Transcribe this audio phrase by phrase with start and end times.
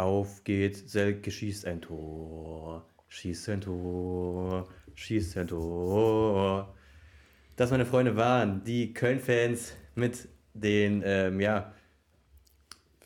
[0.00, 6.74] Auf geht's, Selke schießt ein Tor, schießt ein Tor, schießt ein Tor.
[7.56, 11.74] Das, meine Freunde, waren die Köln-Fans mit den, ähm, ja,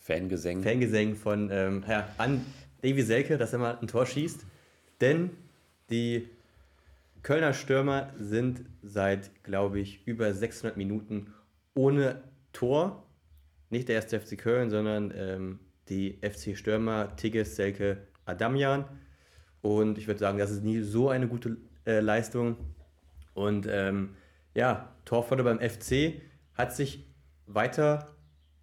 [0.03, 0.62] Fangesängen.
[0.62, 2.46] Fangesängen von ähm, ja, an
[2.82, 4.46] Davy Selke, dass er mal ein Tor schießt.
[5.00, 5.30] Denn
[5.90, 6.29] die
[7.24, 11.34] Kölner Stürmer sind seit, glaube ich, über 600 Minuten
[11.74, 12.22] ohne
[12.52, 13.02] Tor.
[13.68, 15.58] Nicht der erste FC Köln, sondern ähm,
[15.89, 18.85] die FC Stürmer Tigges, Selke, Adamian.
[19.63, 22.57] Und ich würde sagen, das ist nie so eine gute äh, Leistung.
[23.35, 24.11] Und ähm,
[24.55, 26.21] ja, Torfolge beim FC
[26.55, 27.05] hat sich
[27.46, 28.14] weiter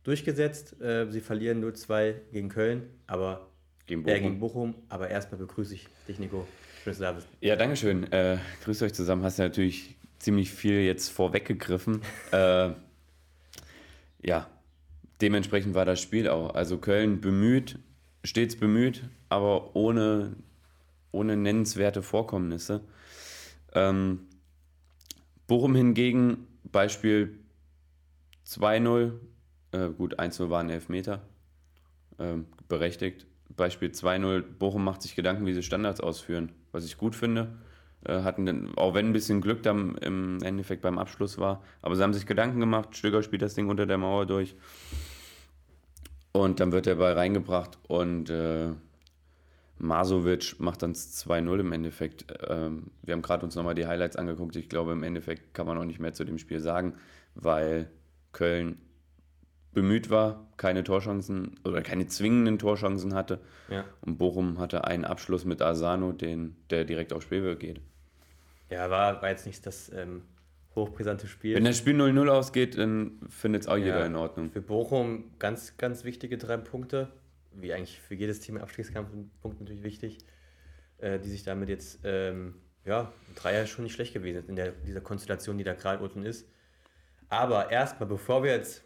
[0.04, 0.80] durchgesetzt.
[0.82, 3.48] Äh, sie verlieren 0-2 gegen Köln, aber
[3.88, 4.22] Gegen Äh, Bochum.
[4.24, 4.76] gegen Bochum.
[4.90, 6.48] Aber erstmal begrüße ich dich, Nico.
[6.84, 7.28] Schön, dass du da bist.
[7.42, 8.10] Ja, danke schön.
[8.12, 9.24] Äh, grüßt euch zusammen.
[9.24, 12.02] Hast ja natürlich ziemlich viel jetzt vorweggegriffen.
[12.32, 12.70] äh,
[14.24, 14.48] ja,
[15.22, 16.54] dementsprechend war das Spiel auch.
[16.56, 17.80] Also Köln bemüht,
[18.24, 20.36] stets bemüht, aber ohne,
[21.12, 22.82] ohne nennenswerte Vorkommnisse.
[23.74, 24.28] Ähm,
[25.48, 27.40] Bochum hingegen, Beispiel
[28.48, 29.14] 2-0,
[29.72, 31.22] äh, gut, 1-0 war ein Elfmeter,
[32.20, 33.28] ähm, berechtigt.
[33.56, 37.58] Beispiel 2-0, Bochum macht sich Gedanken, wie sie Standards ausführen, was ich gut finde.
[38.04, 41.96] Äh, hatten dann, auch wenn ein bisschen Glück dann im Endeffekt beim Abschluss war, aber
[41.96, 44.56] sie haben sich Gedanken gemacht, Stöger spielt das Ding unter der Mauer durch
[46.32, 48.70] und dann wird der Ball reingebracht und äh,
[49.78, 52.26] Masovic macht dann 2-0 im Endeffekt.
[52.48, 54.56] Ähm, wir haben gerade uns nochmal die Highlights angeguckt.
[54.56, 56.96] Ich glaube, im Endeffekt kann man auch nicht mehr zu dem Spiel sagen,
[57.34, 57.90] weil
[58.32, 58.78] Köln
[59.74, 63.40] bemüht war, keine Torchancen oder keine zwingenden Torchancen hatte.
[63.70, 63.86] Ja.
[64.02, 67.82] Und Bochum hatte einen Abschluss mit Asano, den, der direkt auf Spielberg geht.
[68.70, 70.22] Ja, war, war jetzt nicht das ähm,
[70.76, 71.56] hochbrisante Spiel.
[71.56, 74.06] Wenn das Spiel 0-0 ausgeht, dann findet es auch jeder Ja.
[74.06, 74.50] in Ordnung.
[74.52, 77.10] Für Bochum ganz, ganz wichtige drei Punkte.
[77.54, 80.20] Wie eigentlich für jedes Team im Abstiegskampf sind Punkte natürlich wichtig.
[81.00, 82.56] Äh, die sich damit jetzt, ähm,
[82.86, 86.04] ja, ein Dreier ist schon nicht schlecht gewesen in der, dieser Konstellation, die da gerade
[86.04, 86.48] unten ist.
[87.28, 88.84] Aber erstmal, bevor wir jetzt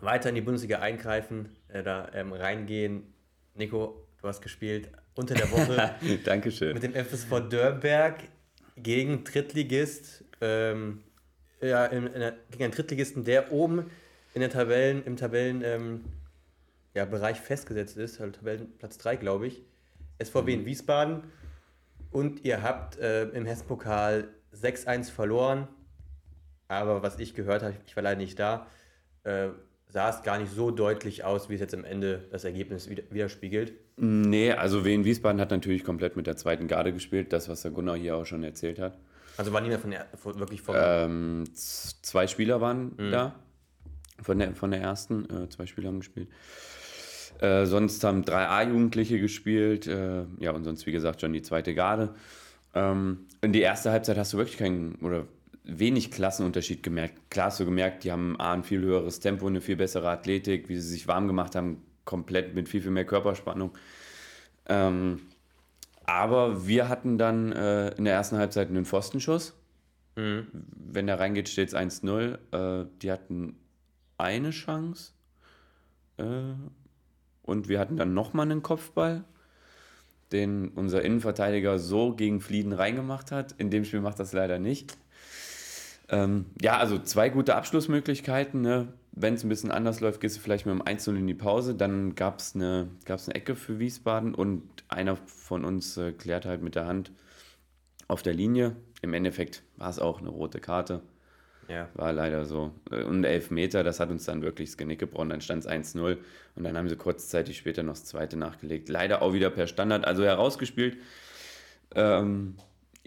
[0.00, 3.12] weiter in die Bundesliga eingreifen, äh, da ähm, reingehen,
[3.54, 6.74] Nico, du hast gespielt unter der Woche Dankeschön.
[6.74, 8.22] mit dem FSV Dörrberg
[8.76, 11.02] gegen Drittligist, ähm,
[11.60, 13.90] ja, in, in gegen einen Drittligisten, der oben
[14.34, 16.04] in der Tabellen, im Tabellen, ähm,
[16.94, 19.62] ja, Bereich festgesetzt ist, also Tabellenplatz 3, glaube ich.
[20.22, 21.24] SVW in Wiesbaden.
[22.10, 25.68] Und ihr habt äh, im Hessenpokal 6-1 verloren.
[26.68, 28.66] Aber was ich gehört habe, ich war leider nicht da,
[29.24, 29.48] äh,
[29.88, 33.74] sah es gar nicht so deutlich aus, wie es jetzt am Ende das Ergebnis widerspiegelt.
[33.96, 37.70] Nee, also Wien Wiesbaden hat natürlich komplett mit der zweiten Garde gespielt, das, was der
[37.70, 38.98] Gunnar hier auch schon erzählt hat.
[39.36, 40.74] Also war niemand von der, von, wirklich vom.
[40.78, 43.34] Ähm, zwei Spieler waren da
[44.22, 45.28] von der, von der ersten.
[45.30, 46.28] Äh, zwei Spieler haben gespielt.
[47.40, 49.86] Äh, sonst haben drei A-Jugendliche gespielt.
[49.86, 52.14] Äh, ja, und sonst, wie gesagt, schon die zweite Garde.
[52.74, 55.26] Ähm, in die erste Halbzeit hast du wirklich keinen oder
[55.64, 57.30] wenig Klassenunterschied gemerkt.
[57.30, 60.68] Klar hast du gemerkt, die haben A, ein viel höheres Tempo, eine viel bessere Athletik,
[60.68, 63.72] wie sie sich warm gemacht haben, komplett mit viel, viel mehr Körperspannung.
[64.68, 65.22] Ähm,
[66.06, 69.54] aber wir hatten dann äh, in der ersten Halbzeit einen Pfostenschuss.
[70.16, 72.38] Wenn der reingeht, steht es 1-0.
[72.82, 73.56] Äh, die hatten
[74.16, 75.12] eine Chance.
[76.16, 76.54] Äh,
[77.42, 79.24] und wir hatten dann nochmal einen Kopfball,
[80.32, 83.52] den unser Innenverteidiger so gegen Flieden reingemacht hat.
[83.58, 84.96] In dem Spiel macht das leider nicht.
[86.08, 88.62] Ähm, ja, also zwei gute Abschlussmöglichkeiten.
[88.62, 88.88] Ne?
[89.18, 91.74] Wenn es ein bisschen anders läuft, gehst du vielleicht mit dem 1-0 in die Pause.
[91.74, 96.44] Dann gab es eine, gab's eine Ecke für Wiesbaden und einer von uns äh, klärt
[96.44, 97.12] halt mit der Hand
[98.08, 98.76] auf der Linie.
[99.02, 101.02] Im Endeffekt war es auch eine rote Karte.
[101.68, 101.88] ja.
[101.94, 102.72] War leider so.
[102.90, 105.30] Äh, Und elf Meter, das hat uns dann wirklich das Genick gebrochen.
[105.30, 106.18] Dann stand es 1-0
[106.54, 108.88] und dann haben sie kurzzeitig später noch das zweite nachgelegt.
[108.88, 110.98] Leider auch wieder per Standard, also herausgespielt.
[111.94, 112.56] Ähm,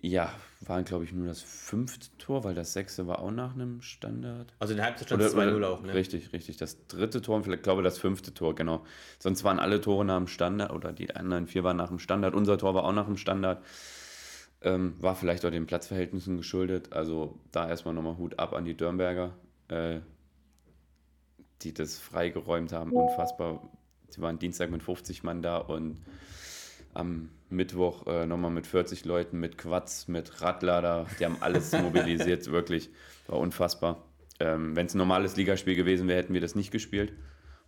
[0.02, 3.82] ja, waren glaube ich nur das fünfte Tor, weil das sechste war auch nach einem
[3.82, 4.54] Standard.
[4.60, 5.94] Also in der Halbzeit stand es 2-0 auch, ne?
[5.94, 6.58] Richtig, richtig.
[6.58, 8.86] Das dritte Tor und vielleicht glaube das fünfte Tor, genau.
[9.20, 12.34] Sonst waren alle Tore nach dem Standard oder die anderen vier waren nach dem Standard.
[12.34, 13.64] Unser Tor war auch nach dem Standard.
[14.62, 16.92] Ähm, war vielleicht auch den Platzverhältnissen geschuldet.
[16.92, 19.34] Also da erstmal nochmal Hut ab an die Dürnberger,
[19.70, 20.00] äh,
[21.62, 22.92] die das freigeräumt haben.
[22.92, 23.70] Unfassbar.
[24.10, 26.02] Sie waren Dienstag mit 50 Mann da und
[27.00, 31.08] am Mittwoch äh, nochmal mit 40 Leuten, mit Quads, mit Radlader.
[31.20, 32.90] Die haben alles mobilisiert, wirklich.
[33.28, 34.04] War unfassbar.
[34.40, 37.14] Ähm, Wenn es ein normales Ligaspiel gewesen wäre, hätten wir das nicht gespielt.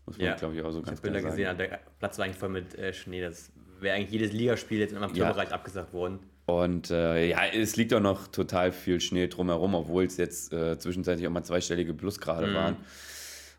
[0.06, 0.36] Muss man, Ja.
[0.36, 2.76] glaube ich, auch so Ich ganz habe Bilder gesehen, der Platz war eigentlich voll mit
[2.78, 3.22] äh, Schnee.
[3.22, 5.56] Das wäre eigentlich jedes Ligaspiel jetzt im Amateurbereich Ja.
[5.56, 6.20] abgesagt worden.
[6.46, 10.78] Und äh, ja, es liegt auch noch total viel Schnee drumherum, obwohl es jetzt äh,
[10.78, 12.54] zwischenzeitlich auch mal zweistellige Plusgrade Mhm.
[12.56, 12.78] waren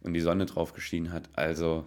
[0.03, 1.29] und die Sonne drauf geschienen hat.
[1.35, 1.85] Also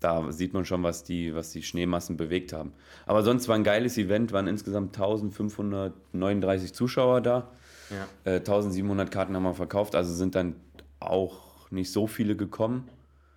[0.00, 2.72] da sieht man schon, was die, was die Schneemassen bewegt haben.
[3.06, 7.50] Aber sonst war ein geiles Event, waren insgesamt 1539 Zuschauer da.
[7.90, 8.06] Ja.
[8.32, 10.56] Äh, 1700 Karten haben wir verkauft, also sind dann
[11.00, 12.88] auch nicht so viele gekommen.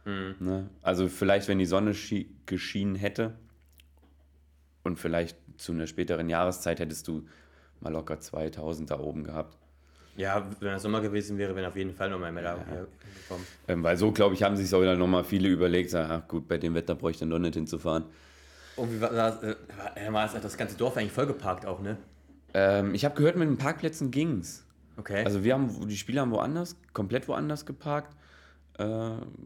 [0.06, 0.70] Ne?
[0.82, 3.36] Also vielleicht, wenn die Sonne schie- geschienen hätte
[4.84, 7.26] und vielleicht zu einer späteren Jahreszeit hättest du
[7.82, 9.58] mal locker 2000 da oben gehabt.
[10.18, 13.46] Ja, wenn das Sommer gewesen wäre, wären auf jeden Fall nochmal mehr da gekommen.
[13.68, 16.48] Ähm, weil so, glaube ich, haben sich auch wieder nochmal viele überlegt, sagen, ach gut,
[16.48, 18.06] bei dem Wetter bräuchte ich dann doch nicht hinzufahren.
[18.76, 19.44] Und wie war das?
[19.44, 19.56] Äh,
[20.08, 21.98] war, war das, ganze Dorf eigentlich vollgeparkt auch, ne?
[22.54, 24.66] Ähm, ich habe gehört, mit den Parkplätzen ging's.
[24.98, 25.24] Okay.
[25.24, 28.16] Also wir haben, die Spieler haben woanders, komplett woanders geparkt.
[28.78, 28.84] Äh,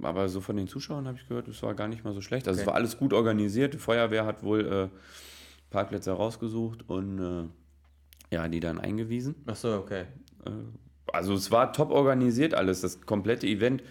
[0.02, 2.48] aber so von den Zuschauern habe ich gehört, es war gar nicht mal so schlecht.
[2.48, 2.72] Also es Okay.
[2.72, 3.74] war alles gut organisiert.
[3.74, 4.90] Die Feuerwehr hat wohl äh,
[5.70, 9.36] Parkplätze rausgesucht und äh, ja, die dann eingewiesen.
[9.46, 10.06] Ach so, okay.
[11.12, 13.84] Also es war top organisiert alles, das komplette Event.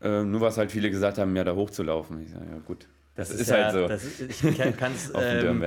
[0.00, 2.22] Äh, nur was halt viele gesagt haben, ja, da hochzulaufen.
[2.22, 4.40] Ich sage, ja gut, das, ist, halt so Das ist, ich
[4.76, 5.62] kann es ähm,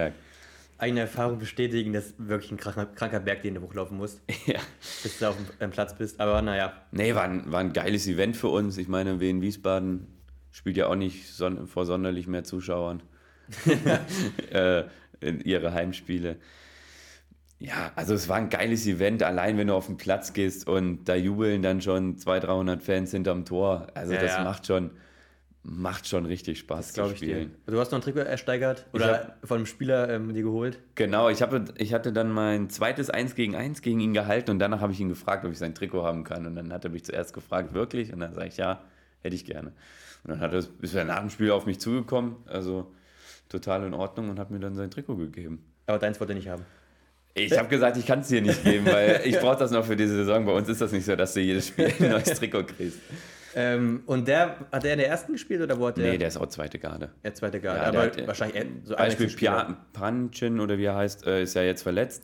[0.77, 4.59] eigene Erfahrung bestätigen, dass wirklich ein kranker, kranker Berg, den du hochlaufen musst, Ja.
[5.03, 6.19] bis du auf dem ähm, Platz bist.
[6.19, 8.77] Aber naja, Nee, war ein, war ein geiles Event für uns.
[8.77, 10.07] Ich meine, Wien Wiesbaden
[10.51, 13.01] spielt ja auch nicht son vor sonderlich mehr Zuschauern
[14.51, 14.83] äh,
[15.19, 16.37] in ihre Heimspiele.
[17.63, 21.05] Ja, also es war ein geiles Event, allein wenn du auf den Platz gehst und
[21.05, 23.87] da jubeln dann schon 200, 300 Fans hinterm Tor.
[23.93, 24.43] Also Ja, das ja.
[24.43, 24.91] macht schon,
[25.63, 27.35] macht schon richtig Spaß zu glaube ich dir.
[27.35, 27.55] spielen.
[27.65, 30.79] Du hast noch ein Trikot ersteigert oder von einem Spieler ähm, dir geholt.
[30.95, 34.59] Genau, ich, habe, ich hatte dann mein zweites 1 gegen 1 gegen ihn gehalten und
[34.59, 36.45] danach habe ich ihn gefragt, ob ich sein Trikot haben kann.
[36.45, 38.11] Und dann hat er mich zuerst gefragt, wirklich?
[38.11, 38.81] Und dann sage ich, ja,
[39.21, 39.69] hätte ich gerne.
[40.25, 42.91] Und dann hat er, ist er nach dem Spiel auf mich zugekommen, also
[43.47, 45.63] total in Ordnung und hat mir dann sein Trikot gegeben.
[45.85, 46.65] Aber deins wollte er nicht haben.
[47.35, 49.95] Ich habe gesagt, ich kann es dir nicht geben, weil ich brauche das noch für
[49.95, 50.45] diese Saison.
[50.45, 52.99] Bei uns ist das nicht so, dass du jedes Spiel ein neues Trikot kriegst.
[53.55, 56.11] Ähm, und der, hat der in der ersten gespielt oder wo hat der?
[56.11, 57.11] Nee, der ist auch zweite Garde.
[57.23, 57.81] der zweite Garde.
[57.81, 59.27] Ja, aber hat, äh, wahrscheinlich so Beispiel.
[59.27, 59.77] Pia-
[60.59, 62.23] oder wie er heißt, äh, ist ja jetzt verletzt.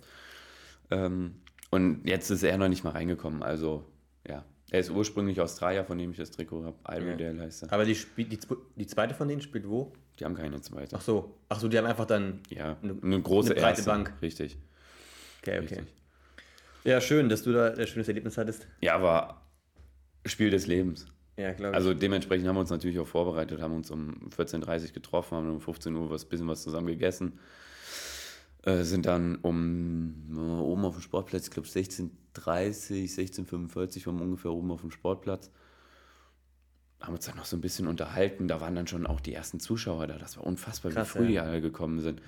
[0.91, 1.35] Ähm,
[1.69, 3.43] und jetzt ist er noch nicht mal reingekommen.
[3.43, 3.85] Also,
[4.27, 4.43] ja.
[4.71, 6.75] Er ist ursprünglich Australier, von dem ich das Trikot habe.
[7.01, 7.73] Iredale heißt er.
[7.73, 8.39] Aber die, die,
[8.75, 9.93] die zweite von denen spielt wo?
[10.19, 10.95] Die haben keine zweite.
[10.95, 11.35] Ach so.
[11.49, 12.41] Ach so, die haben einfach dann.
[12.49, 13.89] ja, eine- eine, große eine breite erste.
[13.89, 14.13] Bank.
[14.21, 14.57] Richtig.
[15.39, 15.59] Okay, okay.
[15.59, 15.93] richtig.
[16.83, 18.67] Ja, schön, dass du da ein schönes Erlebnis hattest.
[18.81, 19.45] Ja, war
[20.25, 21.07] Spiel des Lebens.
[21.37, 21.75] Ja, glaube ich.
[21.75, 25.49] Also dementsprechend haben wir uns natürlich auch vorbereitet, haben uns um 14.30 Uhr getroffen, haben
[25.49, 27.39] um 15 Uhr was bisschen was zusammen gegessen.
[28.63, 34.25] Äh, sind dann um äh, oben auf dem Sportplatz, ich glaube 16.30, 16.45 waren wir
[34.25, 35.49] ungefähr oben auf dem Sportplatz.
[36.99, 38.49] Haben uns dann noch so ein bisschen unterhalten.
[38.49, 40.17] Da waren dann schon auch die ersten Zuschauer da.
[40.17, 41.43] Das war unfassbar, Krass, wie früh die ja.
[41.43, 42.21] alle gekommen sind.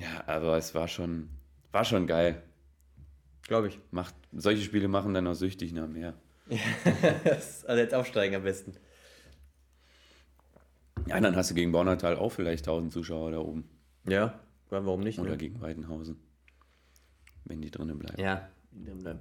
[0.00, 1.28] Ja, aber es war schon,
[1.72, 2.42] war schon geil.
[3.42, 3.78] glaube ich.
[3.90, 6.14] Macht, solche Spiele machen dann auch süchtig nach mehr.
[7.66, 8.74] also jetzt aufsteigen am besten.
[11.06, 13.64] Ja, dann hast du gegen Bornatal auch vielleicht 1000 Zuschauer da oben.
[14.06, 14.38] Ja,
[14.68, 15.18] warum nicht?
[15.18, 15.36] Oder Ne?
[15.36, 16.16] gegen Weidenhausen.
[17.44, 18.20] Wenn die drinnen bleiben.
[18.20, 19.20] Ja, in dem bleiben.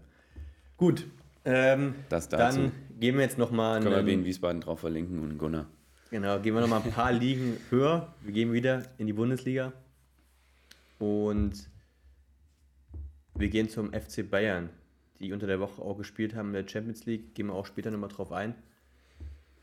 [0.77, 1.07] Gut.
[1.45, 2.59] Ähm, Das dazu.
[2.59, 5.67] dann gehen wir jetzt nochmal Können wir Wien Wiesbaden drauf verlinken und Gunnar.
[6.11, 8.13] Genau, gehen wir nochmal ein paar Ligen höher.
[8.21, 9.73] Wir gehen wieder in die Bundesliga.
[10.99, 11.69] Und
[13.39, 14.69] wir gehen zum FC Bayern,
[15.19, 17.33] die unter der Woche auch gespielt haben in der Champions League.
[17.35, 18.55] Gehen wir auch später nochmal drauf ein.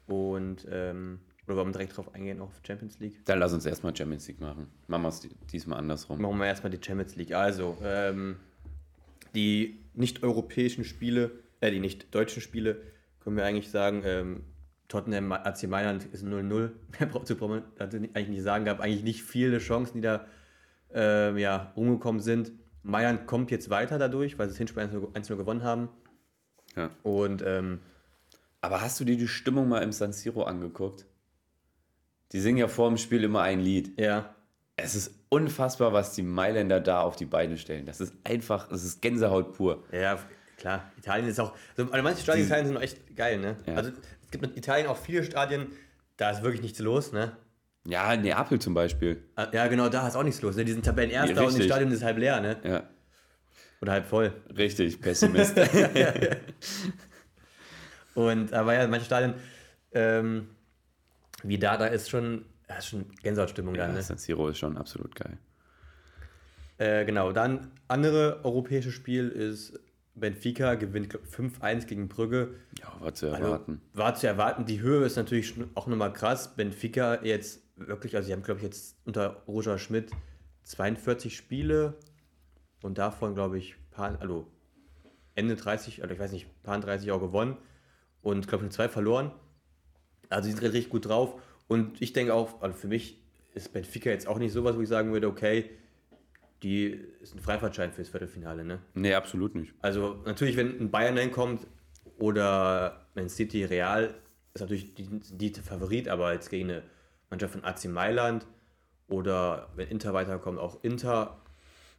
[0.07, 3.25] Und, ähm, oder wollen wir direkt drauf eingehen, auf Champions League?
[3.25, 4.67] Dann lass uns erstmal Champions League machen.
[4.89, 6.21] Machen wir es diesmal andersrum.
[6.21, 7.33] Machen wir erstmal die Champions League.
[7.33, 8.37] Also, ähm,
[9.35, 11.31] die nicht-europäischen Spiele,
[11.61, 12.81] äh, die nicht-deutschen Spiele,
[13.21, 14.45] können wir eigentlich sagen, ähm,
[14.89, 16.71] Tottenham, AC Mailand ist 0-0.
[17.01, 20.27] Mehr braucht nicht- eigentlich nicht sagen, gab eigentlich nicht viele Chancen, die da
[20.93, 22.53] ähm, ja, rumgekommen sind.
[22.87, 25.89] Mailand kommt jetzt weiter dadurch, weil sie das Hinspiel 1-0 1-0 gewonnen haben.
[26.77, 26.91] Ja.
[27.03, 27.81] Und ähm,
[28.61, 31.07] Aber hast du dir die Stimmung mal im San Siro angeguckt?
[32.33, 33.99] Die singen ja vor dem Spiel immer ein Lied.
[34.01, 34.35] ja,
[34.77, 37.87] Es ist unfassbar, was die Mailänder da auf die Beine stellen.
[37.87, 39.85] Das ist einfach, das ist Gänsehaut pur.
[39.93, 40.19] Ja,
[40.57, 40.91] klar.
[40.99, 41.55] Italien ist auch.
[41.77, 43.57] Also, manche Stadien in Italien sind echt geil, ne?
[43.67, 43.75] Ja.
[43.75, 43.91] Also
[44.23, 45.69] es gibt in Italien auch viele Stadien,
[46.17, 47.37] da ist wirklich nichts los, ne?
[47.89, 49.23] Ja, Neapel zum Beispiel.
[49.37, 50.57] Ah, Ja, genau, da ist auch nichts los.
[50.57, 50.65] Ne?
[50.65, 51.65] Die sind Tabellenerster Ja, und das.
[51.65, 52.57] Stadion ist halb leer, ne?
[52.65, 52.83] Ja,
[53.81, 54.33] Oder halb voll.
[54.57, 55.57] richtig, Pessimist.
[58.15, 59.35] Und aber ja, manche Stadien,
[59.93, 60.49] ähm,
[61.43, 64.03] wie da, da ist schon, da ist schon Gänsehautstimmung ja, da, ne?
[64.03, 65.37] San Siro ist schon absolut geil.
[66.79, 69.79] Äh, genau, dann andere europäische Spiel ist
[70.15, 72.55] Benfica gewinnt glaub, 5-1 gegen Brügge.
[72.81, 73.81] Ja, war zu Also, erwarten.
[73.93, 74.65] war zu erwarten.
[74.65, 76.57] Die Höhe ist natürlich auch nochmal krass.
[76.57, 80.11] Benfica jetzt wirklich, also sie haben, glaube ich, jetzt unter Roger Schmidt
[80.65, 81.95] 42 Spiele
[82.83, 84.47] und davon, glaube ich, paar, also
[85.35, 87.57] Ende 30, oder ich weiß nicht, paar 30 auch gewonnen
[88.23, 89.33] und, glaube ich, nur zwei verloren.
[90.29, 91.41] Also die sind richtig gut drauf.
[91.69, 93.21] Und ich denke auch, also für mich
[93.55, 95.71] ist Benfica jetzt auch nicht sowas, wo ich sagen würde, okay,
[96.63, 96.87] die
[97.21, 98.81] ist ein Freifahrtschein fürs Viertelfinale, ne?
[98.95, 99.75] Nee, absolut nicht.
[99.81, 101.67] Also natürlich, wenn ein Bayern reinkommt
[102.19, 104.15] oder Man City Real,
[104.55, 106.83] ist natürlich die, die Favorit, aber jetzt gegen eine
[107.31, 108.47] Mannschaft von AC Mailand
[109.09, 111.41] oder wenn Inter weiterkommt, auch Inter.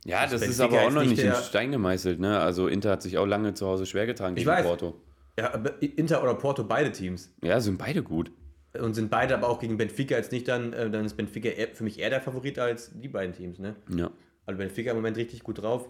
[0.06, 2.20] Ja, Das das, ist aber auch noch nicht in Stein gemeißelt.
[2.20, 2.40] Ne?
[2.40, 4.66] Also Inter hat sich auch lange zu Hause schwer getan gegen weiß.
[4.66, 5.02] Porto.
[5.38, 7.34] Ja, aber Inter oder Porto, beide Teams.
[7.44, 8.32] Ja, sind beide gut.
[8.80, 11.84] Und sind beide aber auch gegen Benfica jetzt nicht dann, äh, dann ist Benfica für
[11.84, 13.76] mich eher der Favorit als die beiden Teams, ne?
[13.96, 14.12] Ja.
[14.46, 15.90] Also Benfica im Moment richtig gut drauf.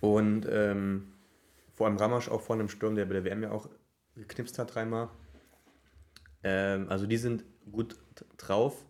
[0.00, 1.12] Und ähm,
[1.74, 3.68] vor allem Ramasch auch vorne im Sturm, der bei der WM ja auch
[4.16, 5.08] geknipst hat dreimal.
[6.42, 7.96] Ähm, also die sind gut
[8.36, 8.84] drauf.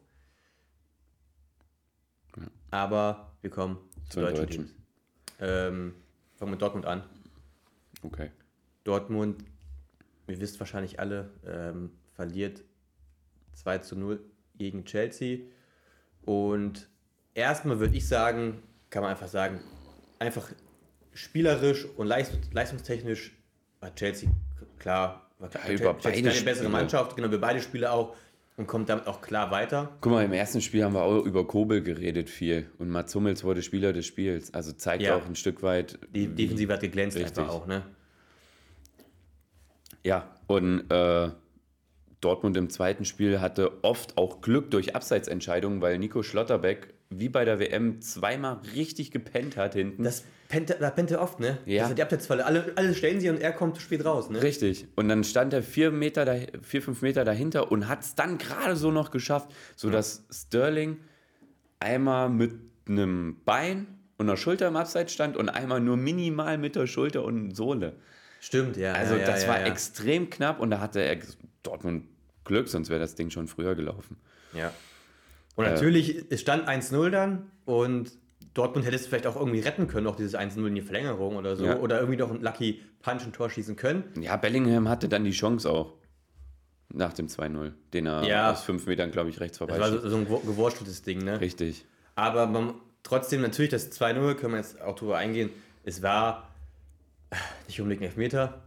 [2.70, 4.66] Aber wir kommen zu, deutschen, Deutschen.
[4.66, 4.76] Teams.
[5.40, 5.94] Ähm,
[6.36, 7.02] fangen wir mit Dortmund an.
[8.02, 8.30] Okay.
[8.84, 9.44] Dortmund,
[10.26, 12.62] ihr wisst wahrscheinlich alle, ähm, verliert
[13.54, 14.20] 2 zu 0
[14.56, 15.46] gegen Chelsea.
[16.22, 16.88] Und
[17.34, 19.60] erstmal würde ich sagen, kann man einfach sagen,
[20.18, 20.50] einfach
[21.12, 23.36] spielerisch und leist leistungstechnisch
[23.80, 24.30] war Chelsea
[24.78, 26.68] klar, war Ja, über Chelsea beide eine bessere.
[26.68, 28.16] Mannschaft, genau, wir beide Spiele auch
[28.58, 29.96] und kommt damit auch klar weiter.
[30.00, 32.66] Guck mal, im ersten Spiel haben wir auch über Kobel geredet viel.
[32.78, 34.52] Und Mats Hummels wurde Spieler des Spiels.
[34.52, 35.16] Also zeigt Ja.
[35.16, 35.98] auch ein Stück weit.
[36.14, 37.38] Die Defensive hat geglänzt Richtig.
[37.38, 37.84] einfach auch, ne?
[40.04, 41.30] Ja, und äh,
[42.20, 47.44] Dortmund im zweiten Spiel hatte oft auch Glück durch Abseitsentscheidungen, weil Nico Schlotterbeck wie bei
[47.44, 50.02] der WM zweimal richtig gepennt hat hinten.
[50.02, 51.58] Das pennt, da pennt er oft, ne?
[51.66, 51.82] Ja.
[51.82, 52.44] Das hat die Abseitsfalle.
[52.44, 54.42] Alle, alle stellen sie und er kommt zu spät raus, ne?
[54.42, 54.86] Richtig.
[54.96, 58.38] Und dann stand er vier, Meter da, vier fünf Meter dahinter und hat es dann
[58.38, 60.98] gerade so noch geschafft, sodass Sterling
[61.80, 62.54] einmal mit
[62.88, 63.86] einem Bein
[64.16, 67.96] und einer Schulter im Abseits stand und einmal nur minimal mit der Schulter und Sohle.
[68.40, 68.92] Stimmt, ja.
[68.92, 69.66] Also ja, ja, das ja, war ja.
[69.66, 71.18] extrem knapp und da hatte er
[71.62, 72.04] Dortmund
[72.44, 74.16] Glück, sonst wäre das Ding schon früher gelaufen.
[74.54, 74.72] Ja.
[75.54, 78.12] Und natürlich, es stand 1-0 dann und
[78.54, 81.56] Dortmund hätte es vielleicht auch irgendwie retten können, auch dieses 1-0 in die Verlängerung oder
[81.56, 81.64] so.
[81.66, 81.76] Ja.
[81.78, 84.04] Oder irgendwie noch ein Lucky Punch ein Tor schießen können.
[84.20, 85.94] Ja, Bellingham hatte dann die Chance auch.
[86.90, 88.50] Nach dem 2-0, den er Ja.
[88.50, 91.38] aus fünf Metern, glaube ich, rechts Das vorbei war so, so ein gewursteltes Ding, ne?
[91.38, 91.84] Richtig.
[92.14, 95.50] Aber man, trotzdem natürlich das 2-0, können wir jetzt auch drüber eingehen.
[95.84, 96.48] Es war
[97.30, 97.36] äh,
[97.66, 98.62] nicht unbedingt ein Elfmeter.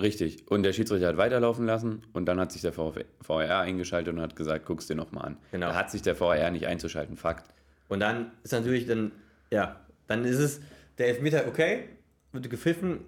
[0.00, 0.50] Richtig.
[0.50, 4.34] Und der Schiedsrichter hat weiterlaufen lassen und dann hat sich der VR eingeschaltet und hat
[4.36, 5.36] gesagt, guck's dir nochmal an.
[5.52, 5.68] Genau.
[5.68, 7.50] Da hat sich der VR nicht einzuschalten, Fakt.
[7.90, 9.12] Und dann ist natürlich dann,
[9.50, 10.60] ja, dann ist es
[10.96, 11.84] der Elfmeter, okay,
[12.32, 13.00] wird gepfiffen,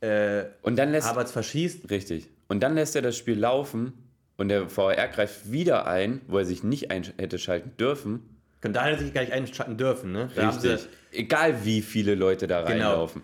[0.00, 1.88] äh, Und dann lässt Havertz verschießt.
[1.90, 2.28] richtig.
[2.48, 3.92] Und dann lässt er das Spiel laufen
[4.36, 8.36] und der VR greift wieder ein, wo er sich nicht ein hätte schalten dürfen.
[8.64, 10.28] Und da hätte er sich gar nicht einschalten dürfen, ne?
[10.34, 10.88] Da Richtig.
[11.12, 12.88] Egal wie viele Leute da Genau.
[12.88, 13.22] reinlaufen.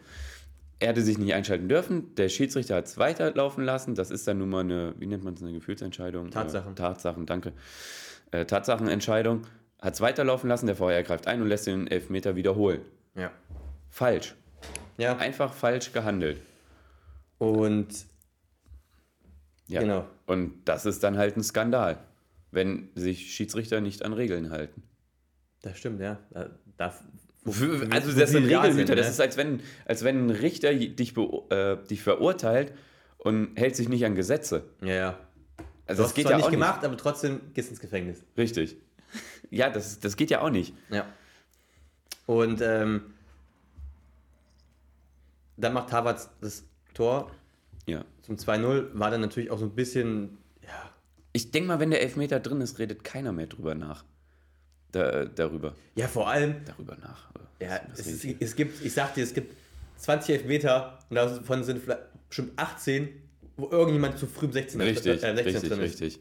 [0.78, 2.14] Er hätte sich nicht einschalten dürfen.
[2.16, 3.94] Der Schiedsrichter hat es weiterlaufen lassen.
[3.94, 6.30] Das ist dann nun mal eine, wie nennt man es, eine Gefühlsentscheidung?
[6.30, 6.72] Tatsachen.
[6.72, 7.52] Äh, Tatsachen, danke.
[8.30, 9.42] Äh, Tatsachenentscheidung.
[9.82, 10.66] Hat es weiterlaufen lassen.
[10.66, 12.82] Der VR greift ein und lässt den Elfmeter wiederholen.
[13.16, 13.32] Ja.
[13.90, 14.36] Falsch.
[14.96, 15.16] Ja.
[15.16, 16.40] Einfach falsch gehandelt.
[17.38, 17.88] Und
[19.66, 19.80] Ja.
[19.80, 20.06] Genau.
[20.26, 21.98] Und das ist dann halt ein Skandal,
[22.52, 24.84] wenn sich Schiedsrichter nicht an Regeln halten.
[25.62, 26.18] das stimmt, ja.
[26.30, 26.94] Da, da,
[27.90, 28.94] Also das sind da Regelhüter.
[28.94, 29.12] Das ne?
[29.12, 32.72] ist, als wenn, als wenn ein Richter dich, äh, dich verurteilt
[33.18, 34.64] und hält sich nicht an Gesetze.
[34.80, 35.18] Ja, ja.
[35.86, 38.18] Also das geht ja nicht auch gemacht, aber trotzdem gehst ins Gefängnis.
[38.18, 38.38] nicht.
[38.38, 38.76] Richtig.
[39.50, 40.74] Ja, das, das geht ja auch nicht.
[40.90, 41.06] Ja.
[42.26, 43.12] Und ähm,
[45.56, 46.64] dann macht Havertz das
[46.94, 47.30] Tor
[47.86, 48.04] Ja.
[48.22, 48.90] zum 2-0.
[48.98, 50.90] War dann natürlich auch so ein bisschen, ja,
[51.32, 54.04] Ich denke mal, wenn der Elfmeter drin ist, redet keiner mehr drüber nach.
[54.92, 55.74] Da, darüber.
[55.94, 57.30] ja vor allem, Darüber nach.
[57.60, 58.36] ja, Was es, ist, ich?
[58.40, 59.56] es gibt, ich sag dir, es gibt
[59.96, 63.08] 20 Elfmeter und davon sind vielleicht bestimmt 18,
[63.56, 66.00] wo irgendjemand zu früh im 16 Richtig, äh, 16 richtig, drin ist.
[66.02, 66.20] richtig.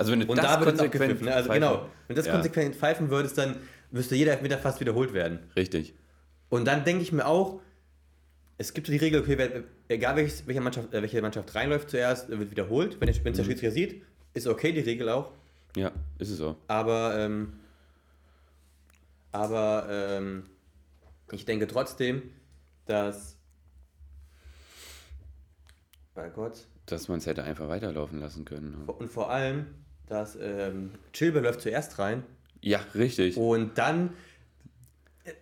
[0.00, 1.26] Also wenn du Und das da wird auch konsequent gepfiffen.
[1.26, 1.34] Ne?
[1.34, 2.32] Also pfeifen- genau, wenn du das Ja.
[2.32, 3.56] konsequent pfeifen würdest, dann
[3.90, 5.40] müsste jeder Elfmeter fast wiederholt werden.
[5.56, 5.94] Richtig.
[6.48, 7.60] Und dann denke ich mir auch,
[8.58, 11.90] es gibt so die Regel, okay, wer, egal welches, welche, Mannschaft, äh, welche Mannschaft reinläuft
[11.90, 13.00] zuerst, wird wiederholt.
[13.00, 14.02] Wenn, wenn es der Schiedsrichter sieht,
[14.34, 15.32] ist okay, die Regel auch.
[15.76, 16.56] Ja, ist es so.
[16.66, 17.52] Aber, ähm,
[19.32, 20.44] aber ähm,
[21.32, 22.22] ich denke trotzdem,
[22.86, 23.36] dass.
[26.14, 26.66] Mein Gott.
[26.86, 28.84] Dass man es hätte einfach weiterlaufen lassen können.
[28.86, 28.92] ne?
[28.92, 29.66] Und vor allem,
[30.10, 32.24] dass ähm, Chilbe läuft zuerst rein
[32.60, 33.36] Ja, richtig.
[33.36, 34.12] Und dann,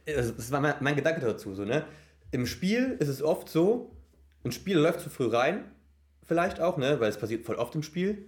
[0.04, 1.84] äh, also das war mein, mein Gedanke dazu, so, ne?
[2.30, 3.90] Im Spiel ist es oft so,
[4.44, 5.64] ein Spieler läuft zu früh rein,
[6.24, 7.00] vielleicht auch, ne?
[7.00, 8.26] Weil es passiert voll oft im Spiel.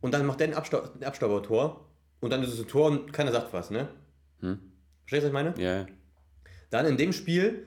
[0.00, 1.88] Und dann macht der ein, Abstau ein Abstaubertor
[2.20, 3.88] und dann ist es ein Tor und keiner sagt was, ne?
[4.40, 4.58] Hm?
[5.06, 5.54] Verstehst du, was ich meine?
[5.58, 5.86] Ja,
[6.70, 7.66] Dann in dem Spiel,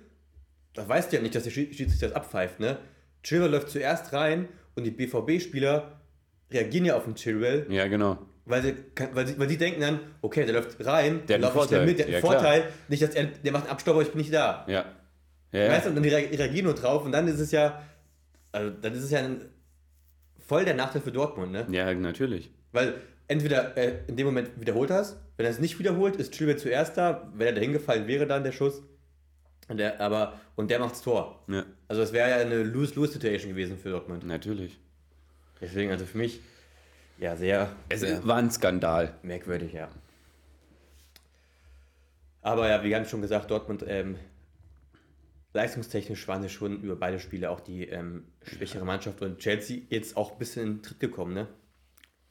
[0.73, 2.77] da weißt du ja nicht, dass der Schied- Schiedsrichter das abpfeift, ne?
[3.23, 6.00] Chilber läuft zuerst rein und die BVB-Spieler
[6.53, 8.17] reagieren ja auf den Chilwell, Ja, genau.
[8.45, 8.73] weil sie,
[9.13, 11.85] weil, sie, weil sie denken dann, okay, der läuft rein, Der schnell Vorteil.
[11.85, 12.33] mit, der hat einen Ja, klar.
[12.33, 14.65] Vorteil, nicht, dass er, der macht einen Abstauber, ich bin nicht da.
[14.67, 14.85] Ja.
[15.53, 17.81] Ja, Weißt du, und dann rea- reagieren nur drauf und dann ist es ja,
[18.53, 19.41] also dann ist es ja ein,
[20.39, 21.67] voll der Nachteil für Dortmund, ne?
[21.71, 22.51] ja, natürlich.
[22.71, 22.95] Weil
[23.27, 26.57] entweder äh, in dem Moment wiederholt er es, wenn er es nicht wiederholt, ist Chilwell
[26.57, 28.81] zuerst da, wenn er da hingefallen wäre, dann der Schuss.
[29.67, 31.43] Und der, aber, und der macht's Tor.
[31.47, 34.25] Ja, Also es wäre ja eine Lose-Lose-Situation gewesen für Dortmund.
[34.25, 34.79] natürlich.
[35.61, 36.41] Deswegen, also für mich,
[37.19, 39.13] ja, sehr, Es sehr war ein Skandal.
[39.21, 39.89] merkwürdig, ja.
[42.41, 44.17] Aber ja, wie ganz schon gesagt, Dortmund, ähm,
[45.53, 50.17] leistungstechnisch waren sie schon über beide Spiele auch die ähm, schwächere Mannschaft und Chelsea jetzt
[50.17, 51.47] auch ein bisschen in den Tritt gekommen, ne?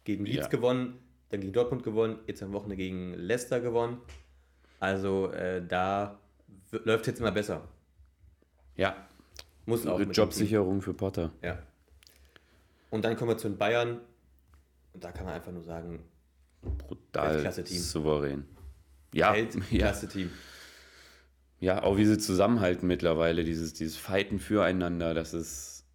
[0.04, 0.48] Gegen Leeds Ja.
[0.48, 3.98] gewonnen, dann gegen Dortmund gewonnen, jetzt am Wochenende gegen Leicester gewonnen.
[4.80, 6.18] Also äh, da
[6.84, 7.68] läuft jetzt immer besser.
[8.76, 8.96] Ja,
[9.66, 10.00] Muss auch.
[10.00, 11.30] Jobsicherung für Potter.
[11.42, 11.58] Ja.
[12.90, 14.00] Und dann kommen wir zu den Bayern.
[14.92, 16.04] Und da kann man einfach nur sagen,
[16.62, 17.78] Brutal Weltklasse-Team.
[17.78, 18.44] souverän.
[19.14, 20.30] Ja, ja, Weltklasse-Team.
[21.60, 25.86] ja, auch wie sie zusammenhalten mittlerweile, dieses, dieses Fighten füreinander, das ist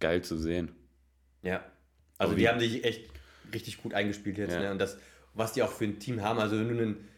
[0.00, 0.72] geil zu sehen.
[1.42, 1.64] Ja.
[2.18, 3.10] Also die wie- haben sich echt
[3.52, 4.52] richtig gut eingespielt jetzt.
[4.54, 4.60] Ja.
[4.60, 4.70] Ne?
[4.72, 4.98] Und das,
[5.34, 7.08] was die auch für ein Team haben, also wenn du einen,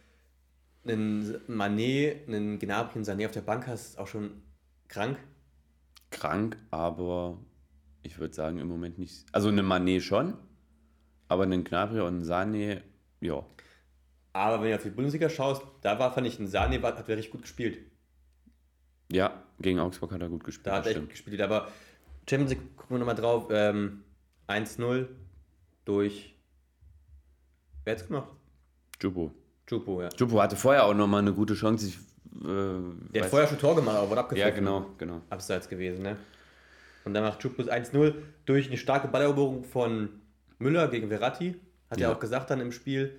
[0.85, 4.43] einen Manet, einen Gnabry, einen Sané auf der Bank hast, ist auch schon
[4.89, 5.19] krank.
[6.11, 7.39] Krank, aber
[8.03, 9.27] ich würde sagen im Moment nicht.
[9.33, 10.35] Also eine Manet schon,
[11.29, 12.83] aber einen Gnabry und einen Sané,
[13.21, 13.45] ja.
[14.33, 17.31] Aber wenn du auf die Bundesliga schaust, da war, fand ich, ein Sané hat richtig
[17.31, 17.79] gut gespielt.
[19.11, 20.67] Ja, gegen Augsburg hat er gut gespielt.
[20.67, 21.41] Da hat er echt gespielt.
[21.41, 21.69] Aber
[22.29, 24.05] Champions League, gucken wir nochmal drauf, ähm,
[24.47, 25.09] 1-0
[25.85, 26.37] durch,
[27.85, 28.29] wer hat's gemacht?
[29.01, 29.33] Jubo.
[29.67, 30.09] Chupo, ja.
[30.17, 31.87] Jubo hatte vorher auch nochmal eine gute Chance.
[31.87, 31.97] Ich,
[32.45, 34.51] äh, Der hat vorher schon Tor gemacht, aber wurde abgepfiffen.
[34.51, 35.21] Ja, genau, genau.
[35.31, 36.17] Abseits gewesen, ne?
[37.05, 38.15] Und dann macht Chupus 1-0
[38.47, 40.09] durch eine starke Balleroberung von
[40.59, 41.57] Müller gegen Verratti.
[41.91, 42.15] Hat er Ja.
[42.15, 43.19] auch gesagt dann im Spiel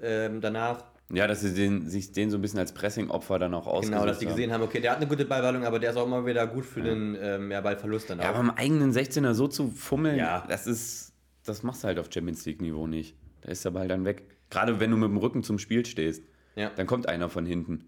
[0.00, 0.84] ähm, danach.
[1.12, 4.06] Ja, dass sie den, sich den so ein bisschen als Pressing-Opfer dann auch ausgesetzt Genau,
[4.06, 4.26] dass haben.
[4.28, 6.64] gesehen haben, okay, der hat eine gute Ballballung, aber der ist auch immer wieder gut
[6.66, 8.34] für den ähm, ja, Ballverlust dann Ja, auch.
[8.34, 10.44] aber im eigenen 16er so zu fummeln, Ja.
[10.48, 11.12] das ist,
[11.44, 13.14] das machst du halt auf Champions League-Niveau nicht.
[13.42, 14.24] Da ist der Ball dann weg.
[14.50, 16.22] Gerade wenn du mit dem Rücken zum Spiel stehst,
[16.56, 17.84] ja, dann kommt einer von hinten.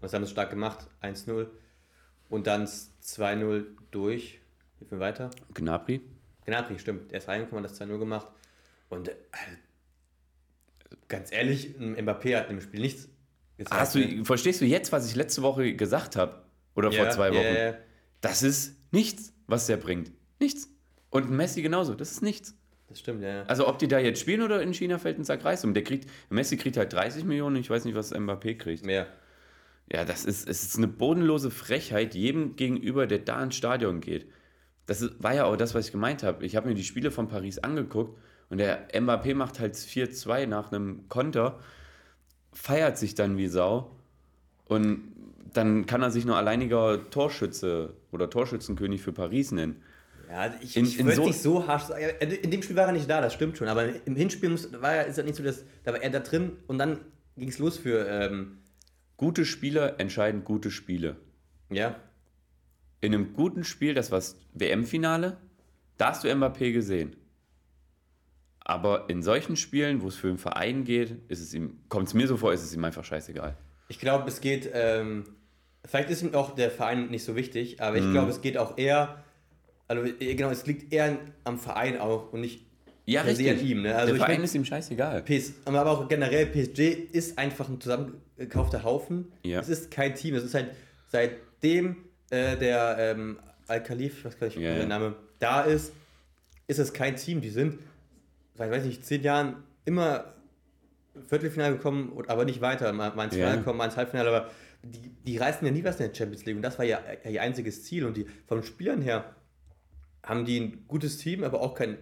[0.00, 0.86] das haben sie stark gemacht.
[1.02, 1.46] 1-0.
[2.30, 4.40] Und dann 2-0 durch.
[4.80, 5.30] Wie viel weiter?
[5.54, 6.00] Gnabry?
[6.46, 7.10] Gnabry, stimmt.
[7.10, 8.26] Der ist reingekommen, hat das 2-0 gemacht.
[8.88, 9.14] Und äh,
[11.08, 13.08] ganz ehrlich, Mbappé hat im Spiel nichts
[13.56, 13.80] gezeigt.
[13.80, 14.16] Hast ne?
[14.16, 16.42] du, verstehst du jetzt, was ich letzte Woche gesagt habe?
[16.74, 17.54] Oder vor Ja, zwei Wochen?
[17.54, 17.74] ja.
[18.20, 20.12] Das ist nichts, was der bringt.
[20.40, 20.68] Nichts.
[21.10, 22.54] Und Messi genauso, das ist nichts.
[22.88, 23.28] Das stimmt, ja.
[23.28, 23.42] ja.
[23.44, 25.74] Also ob die da jetzt spielen oder in China fällt ein Sack Reis um.
[25.74, 28.84] Der kriegt, Messi kriegt halt 30 Millionen, ich weiß nicht, was Mbappé kriegt.
[28.84, 29.06] Mehr.
[29.92, 34.26] Ja, das ist, es ist eine bodenlose Frechheit jedem gegenüber, der da ins Stadion geht.
[34.88, 36.44] Das war ja auch das, was ich gemeint habe.
[36.44, 38.18] Ich habe mir die Spiele von Paris angeguckt
[38.50, 41.60] und der Mbappé macht halt 4-2 nach einem Konter,
[42.52, 43.90] feiert sich dann wie Sau
[44.66, 45.12] und
[45.52, 49.82] dann kann er sich nur alleiniger Torschütze oder Torschützenkönig für Paris nennen.
[50.28, 52.04] Ja, also ich, In- ich würde so- nicht so harsch sagen.
[52.42, 53.68] In dem Spiel war er nicht da, das stimmt schon.
[53.68, 56.20] Aber im Hinspiel muss, war er, ist das nicht so, dass da war er da
[56.20, 56.98] drin und dann
[57.36, 58.58] ging es los für, ähm,
[59.16, 61.16] Gute Spieler entscheiden gute Spiele.
[61.70, 61.96] ja,
[63.00, 65.36] In einem guten Spiel, das war das WM-Finale,
[65.98, 67.14] da hast du Mbappé gesehen.
[68.60, 72.14] Aber in solchen Spielen, wo es für einen Verein geht, ist es ihm, kommt es
[72.14, 73.56] mir so vor, ist es ihm einfach scheißegal.
[73.90, 75.24] ich glaube, es geht, ähm,
[75.86, 78.12] vielleicht ist ihm auch der Verein nicht so wichtig, aber ich Mhm.
[78.12, 79.24] glaube, es geht auch eher,
[79.86, 82.66] also äh, genau, es liegt eher am Verein auch und nicht
[83.06, 83.48] Ja, richtig.
[83.48, 83.80] an ihm.
[83.82, 83.94] Ne?
[83.96, 85.22] Also Der Verein mein, ist ihm scheißegal.
[85.22, 86.80] PS, aber auch generell, PSG
[87.12, 89.32] ist einfach ein zusammengekaufter Haufen.
[89.42, 89.60] Ja.
[89.60, 90.34] Es ist kein Team.
[90.34, 90.72] Es ist halt
[91.06, 91.96] seitdem
[92.30, 94.86] äh, der ähm, Al-Khalif, ich gar nicht, wie Ja, der.
[94.86, 95.92] Name, da ist,
[96.66, 97.40] ist es kein Team.
[97.40, 97.78] Die sind
[98.54, 100.34] seit, weiß nicht, zehn Jahren immer
[101.28, 102.92] Viertelfinale gekommen, und- aber nicht weiter.
[102.92, 103.34] Mal, mal ins.
[103.34, 104.50] Finale kommen, mal ins Halbfinale, aber
[104.84, 107.42] die, die reißen ja nie was in der Champions League und das war ja ihr
[107.42, 108.04] einziges Ziel.
[108.04, 109.34] Und die den Spielern her
[110.22, 111.98] haben die ein gutes Team, aber auch kein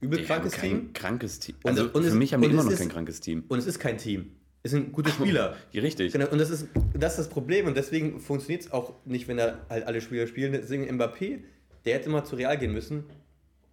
[0.00, 0.92] übel krankes Team.
[0.92, 1.56] krankes Team.
[1.62, 3.44] Und- Also und für es- mich haben die und immer noch ist- kein krankes Team.
[3.48, 4.32] Und es ist kein Team.
[4.62, 5.56] Es sind gute Spieler.
[5.72, 6.12] Richtig.
[6.12, 9.36] Genau, und das ist, das ist das Problem und deswegen funktioniert es auch nicht, wenn
[9.36, 10.52] da halt alle Spieler spielen.
[10.52, 11.40] Deswegen Mbappé,
[11.84, 13.04] der hätte immer zu Real gehen müssen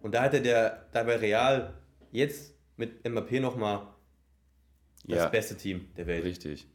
[0.00, 1.74] und da hätte der da bei Real
[2.12, 3.86] jetzt mit Mbappé nochmal
[5.04, 6.24] das Ja, beste Team der Welt.
[6.24, 6.66] richtig.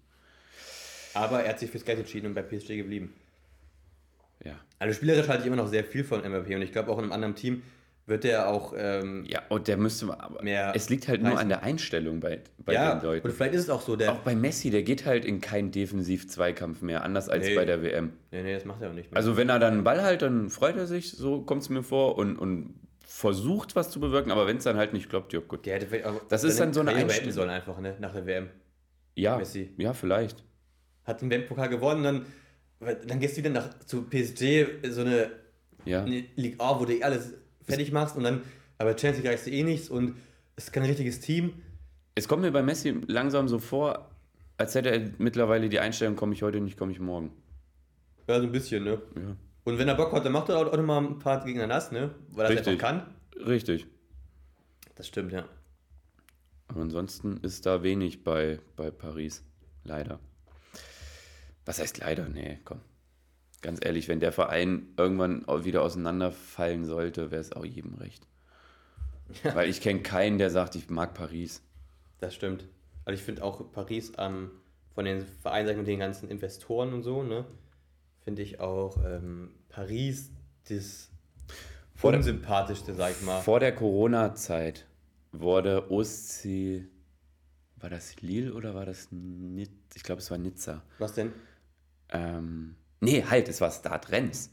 [1.13, 3.13] Aber er hat sich fürs Geld entschieden und bei PSG geblieben.
[4.43, 4.59] Ja.
[4.79, 7.03] Also spielerisch halte ich immer noch sehr viel von Mbappé und ich glaube auch in
[7.05, 7.63] einem anderen Team
[8.07, 11.49] wird er auch ähm, Ja, und der müsste aber Mehr es liegt halt nur an
[11.49, 13.27] der Einstellung bei, bei ja, den Leuten.
[13.27, 15.71] und vielleicht ist es auch so, der Auch bei Messi, der geht halt in keinen
[15.71, 17.55] Defensiv-Zweikampf mehr, anders als Nee.
[17.55, 18.13] bei der WM.
[18.31, 19.17] Nee, nee, das macht er auch nicht mehr.
[19.17, 21.83] Also wenn er dann einen Ball halt, dann freut er sich, so kommt es mir
[21.83, 25.39] vor, und, und versucht, was zu bewirken, aber wenn es dann halt nicht klappt, ja
[25.39, 25.65] gut.
[25.65, 27.31] Der hätte vielleicht auch Das ist dann so eine Einstellung.
[27.33, 27.95] sollen einfach, ne?
[27.99, 28.49] Nach der WM.
[29.15, 29.73] Ja, Messi.
[29.77, 30.43] ja, vielleicht.
[31.03, 32.25] Hat den WM-Pokal gewonnen, dann,
[33.07, 35.29] dann gehst du wieder nach, zu PSG, so eine,
[35.85, 36.03] Ja.
[36.05, 37.33] Ligue A, wo du eh alles
[37.65, 38.41] fertig machst und dann,
[38.77, 40.15] aber reichst du eh nichts und
[40.55, 41.53] es ist kein richtiges Team.
[42.15, 44.09] Es kommt mir bei Messi langsam so vor,
[44.57, 47.31] als hätte er mittlerweile die Einstellung, komme ich heute nicht, komme ich morgen.
[48.27, 49.01] Ja, so ein bisschen, ne?
[49.15, 49.35] Ja.
[49.63, 51.91] Und wenn er Bock hat, dann macht er auch, noch mal ein paar Gegner nass,
[51.91, 52.13] ne?
[52.29, 53.13] Weil er einfach kann.
[53.35, 53.87] Richtig.
[54.95, 55.45] Das stimmt, ja.
[56.67, 59.43] Aber ansonsten ist da wenig bei, bei Paris.
[59.83, 60.19] Leider.
[61.65, 62.29] Was heißt leider?
[62.29, 62.81] Nee, komm.
[63.61, 68.27] Ganz ehrlich, wenn der Verein irgendwann wieder auseinanderfallen sollte, wäre es auch jedem recht.
[69.43, 71.61] Weil ich kenne keinen, der sagt, ich mag Paris.
[72.19, 72.67] Das stimmt.
[73.05, 74.51] Also ich finde auch Paris ähm,
[74.93, 77.45] von den Vereinen, mit den ganzen Investoren und so, ne?
[78.23, 80.29] Finde ich auch ähm, Paris
[80.69, 81.09] das
[81.95, 83.41] Vor unsympathischste, sag ich mal.
[83.41, 84.85] Vor der Corona-Zeit
[85.31, 86.87] wurde Ostsee.
[87.77, 89.73] War das Lille oder war das Nizza?
[89.95, 90.83] Ich glaube, es war Nizza.
[90.99, 91.33] Was denn?
[92.09, 94.51] Ähm, nee, halt, es war Start Rennes.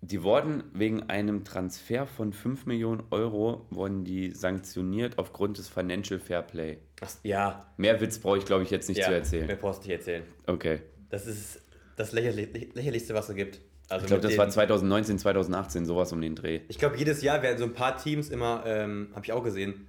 [0.00, 6.18] Die wurden wegen einem Transfer von 5 Millionen Euro wurden die sanktioniert aufgrund des Financial
[6.18, 6.78] Fair Play.
[7.00, 7.66] Ach, ja.
[7.76, 9.58] Mehr Witz brauche ich, glaube ich, jetzt nicht ja, zu Mehr erzählen.
[9.60, 10.24] brauchst du nicht erzählen.
[10.46, 10.80] Okay.
[11.08, 11.60] Das ist
[11.94, 13.60] das lächerlich, lächerlichste, was es gibt.
[13.88, 16.62] Also Ich glaube, das war den- 2019, 2018, sowas um den Dreh.
[16.68, 19.86] Ich glaube, jedes Jahr werden so ein paar Teams immer, ähm, habe ich auch gesehen,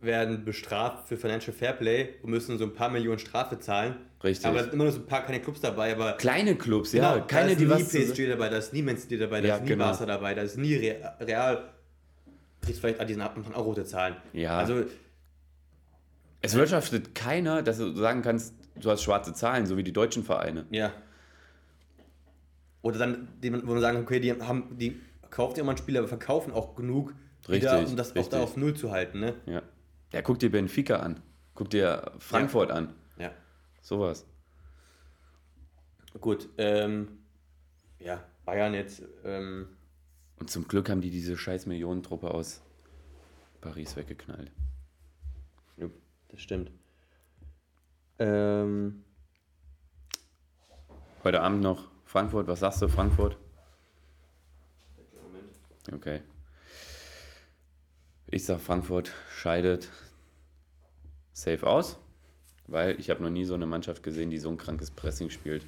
[0.00, 3.96] werden bestraft für Financial Fairplay und müssen so ein paar Millionen Strafe zahlen.
[4.22, 4.46] Richtig.
[4.46, 7.20] Aber sind immer nur so ein paar keine Clubs dabei, aber Kleine Clubs, Genau, ja.
[7.22, 7.88] Keine, da ist die nie was.
[8.14, 9.84] PSG dabei, da ist nie Man City dabei, da Ja, ist nie genau.
[9.86, 11.70] Barca dabei, da ist nie Re Real.
[12.60, 14.16] Kriegst vielleicht an diesen Abend auch rote Zahlen.
[14.34, 14.58] Ja.
[14.58, 14.84] Also,
[16.42, 20.22] Es wirtschaftet keiner, dass du sagen kannst, du hast schwarze Zahlen, so wie die deutschen
[20.24, 20.66] Vereine.
[20.70, 20.92] ja.
[22.82, 25.98] Oder dann, die, wo man sagen, okay, die haben, die kauft ja immer einen Spieler,
[26.00, 27.12] aber verkaufen auch genug,
[27.46, 28.38] wieder, Richtig, um das auch richtig.
[28.38, 29.34] da auf Null zu halten, ne?
[29.44, 29.60] Ja.
[30.14, 31.20] Ja, guck dir Benfica an.
[31.54, 32.94] Guck dir Frankfurt an.
[33.80, 34.26] Sowas.
[36.20, 37.18] Gut, ähm,
[37.98, 39.68] ja, Bayern jetzt, ähm,
[40.38, 42.62] Und zum Glück haben die diese scheiß Millionentruppe aus
[43.60, 44.50] Paris weggeknallt.
[45.76, 45.88] ja,
[46.28, 46.70] das stimmt.
[48.18, 49.04] Ähm,
[51.22, 52.46] Heute Abend noch Frankfurt.
[52.48, 53.36] Was sagst du, Frankfurt?
[55.92, 56.22] Okay.
[58.26, 59.90] Ich sag, Frankfurt scheidet
[61.32, 61.98] safe aus,
[62.70, 65.64] weil ich habe noch nie so eine Mannschaft gesehen, die so ein krankes Pressing spielt,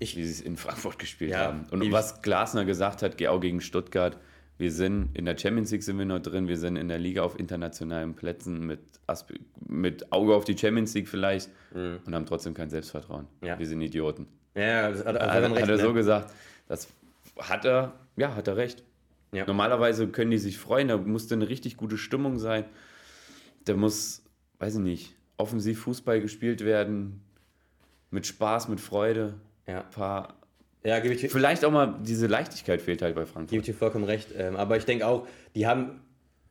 [0.00, 1.66] Ich- wie sie es in Frankfurt gespielt Ja, haben.
[1.70, 4.16] Und was Glasner gesagt hat, auch gegen Stuttgart,
[4.58, 7.22] wir sind in der Champions League sind wir noch drin, wir sind in der Liga
[7.22, 9.32] auf internationalen Plätzen mit, Asp
[9.66, 13.26] mit Auge auf die Champions League vielleicht und haben trotzdem kein Selbstvertrauen.
[13.40, 13.46] Mhm.
[13.46, 13.58] Ja.
[13.58, 14.26] Wir sind Idioten.
[14.54, 15.78] ja, das hat, hat, Hat, er hat er ne?
[15.78, 16.32] so gesagt.
[16.66, 16.88] Das
[17.38, 18.82] hat er, ja, hat er recht.
[19.30, 19.46] Ja.
[19.46, 22.64] Normalerweise können die sich freuen, da muss eine richtig gute Stimmung sein.
[23.64, 24.22] Da muss,
[24.58, 27.22] weiß ich nicht, offensiv Fußball gespielt werden,
[28.10, 29.34] mit Spaß, mit Freude.
[29.66, 30.34] Ja, Ein paar,
[30.84, 33.58] ja gebe ich, vielleicht auch mal diese Leichtigkeit fehlt halt bei gebe Frankfurt.
[33.58, 34.28] ich dir vollkommen recht.
[34.36, 36.00] Ähm, aber ich denke auch, die haben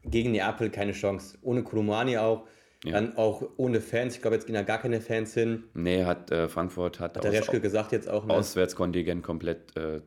[0.04, 1.38] gegen Neapel keine Chance.
[1.42, 2.48] Ohne Kolomani auch.
[2.84, 2.92] Ja.
[2.94, 4.16] Dann auch ohne Fans.
[4.16, 5.64] Ich glaube, jetzt gehen da gar keine Fans hin.
[5.74, 8.26] Nee, hat äh, Frankfurt hat, Hat der aus, Reschke gesagt jetzt auch.
[8.26, 8.34] Ne?
[8.34, 10.02] Auswärtskontingent komplett, äh,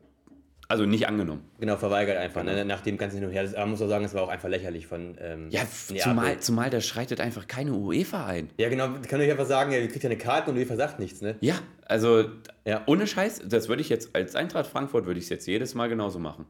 [0.71, 1.43] also nicht angenommen.
[1.59, 2.43] Genau, verweigert einfach.
[2.43, 2.65] Ne?
[2.65, 3.43] Nach dem ganzen Hin und Her.
[3.43, 5.61] Das, man muss auch sagen, es war auch einfach lächerlich von ähm, Ja,
[5.97, 8.49] zumal, zumal da schreitet einfach keine UEFA ein.
[8.57, 8.89] Ja, genau.
[9.01, 11.21] Ich kann euch einfach sagen, ja, ihr kriegt ja eine Karte und UEFA sagt nichts.
[11.21, 11.35] Ne?
[11.41, 11.55] Ja,
[11.85, 12.25] also
[12.65, 12.81] Ja.
[12.87, 15.87] ohne Scheiß, das würde ich jetzt als Eintracht Frankfurt würde ich es jetzt jedes Mal
[15.89, 16.45] genauso machen.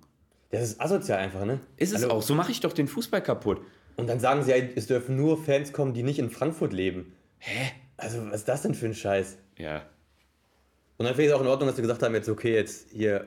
[0.51, 1.59] Das ist asozial einfach, ne?
[1.77, 3.61] Ist es Also- auch, so mache ich doch den Fußball kaputt.
[3.97, 7.13] Und dann sagen sie, es dürfen nur Fans kommen, die nicht in Frankfurt leben.
[7.39, 7.71] Hä?
[7.97, 9.37] Also, was ist das denn für ein Scheiß?
[9.57, 9.83] Ja,
[10.97, 12.89] Und dann finde ich es auch in Ordnung, dass sie gesagt haben, jetzt okay, jetzt
[12.91, 13.25] hier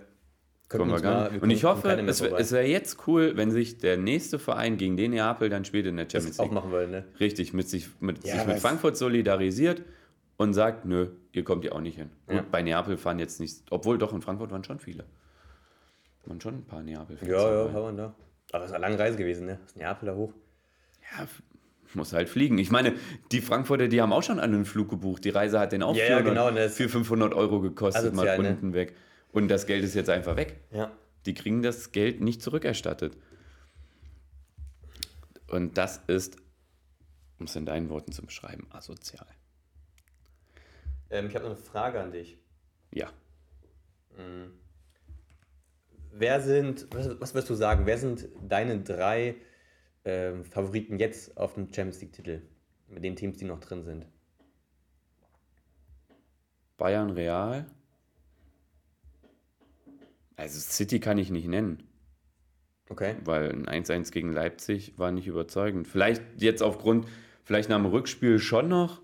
[0.78, 1.42] kommen wir gar nicht.
[1.42, 5.12] Und ich hoffe, es, es wäre jetzt cool, wenn sich der nächste Verein gegen den
[5.12, 6.54] Neapel dann spielt in der Champions das auch League.
[6.54, 7.04] machen wollen, ne?
[7.20, 9.82] Richtig, mit sich mit, Ja, sich mit Frankfurt solidarisiert
[10.36, 12.10] und sagt, nö, ihr kommt ja auch nicht hin.
[12.28, 12.38] Ja.
[12.38, 15.04] Gut, bei Neapel fahren jetzt nicht, obwohl doch in Frankfurt waren schon viele.
[16.26, 17.30] Waren schon ein paar Neapel-Fans.
[17.30, 18.14] Ja, ja, wir da.
[18.52, 19.58] Aber es war eine lange Reise gewesen, ne?
[19.64, 20.32] Aus Neapel da hoch.
[21.18, 21.26] Ja,
[21.94, 22.58] muss halt fliegen.
[22.58, 22.94] Ich meine,
[23.32, 25.24] die Frankfurter, die haben auch schon einen Flug gebucht.
[25.24, 28.42] Die Reise hat den auch Ja, ja, 400, genau, für 500 Euro gekostet, Asozial, mal
[28.42, 28.50] ne?
[28.50, 28.94] unten weg.
[29.34, 30.60] Und das Geld ist jetzt einfach weg.
[30.70, 30.96] Ja.
[31.26, 33.16] Die kriegen das Geld nicht zurückerstattet.
[35.48, 36.36] Und das ist,
[37.40, 39.26] um es in deinen Worten zu beschreiben, asozial.
[41.10, 42.38] Ähm, ich habe noch eine Frage an dich.
[42.92, 43.10] Ja.
[46.12, 49.34] Wer sind, was, was würdest du sagen, wer sind deine drei
[50.04, 52.42] ähm, Favoriten jetzt auf dem Champions League-Titel?
[52.86, 54.06] Mit den Teams, die noch drin sind.
[56.76, 57.66] Bayern Real.
[60.36, 61.88] Also City kann ich nicht nennen.
[62.88, 63.16] Okay.
[63.24, 65.88] Weil ein 1-1 gegen Leipzig war nicht überzeugend.
[65.88, 67.06] Vielleicht jetzt aufgrund,
[67.42, 69.00] vielleicht nach dem Rückspiel schon noch,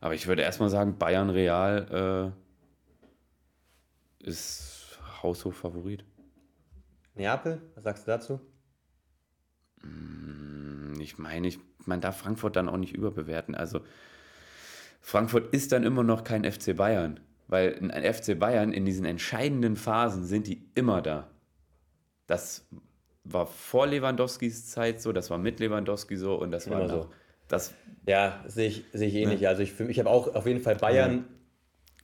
[0.00, 2.32] aber ich würde erstmal sagen, Bayern Real
[4.22, 6.04] äh, ist Haushof-Favorit.
[7.14, 8.40] Neapel, was sagst du dazu?
[11.00, 13.54] Ich meine, ich, man darf Frankfurt dann auch nicht überbewerten.
[13.54, 13.80] Also
[15.00, 19.74] Frankfurt ist dann immer noch kein FC Bayern, weil ein FC Bayern in diesen entscheidenden
[19.76, 21.28] Phasen sind die immer da.
[22.26, 22.66] Das
[23.24, 27.10] war vor Lewandowskis Zeit so, das war mit Lewandowski so und das war Immer so.
[27.48, 27.74] das
[28.06, 29.48] Ja, sehe ich, sehe ich ähnlich.
[29.48, 31.24] Also ich, für mich- ich habe auch auf jeden Fall Bayern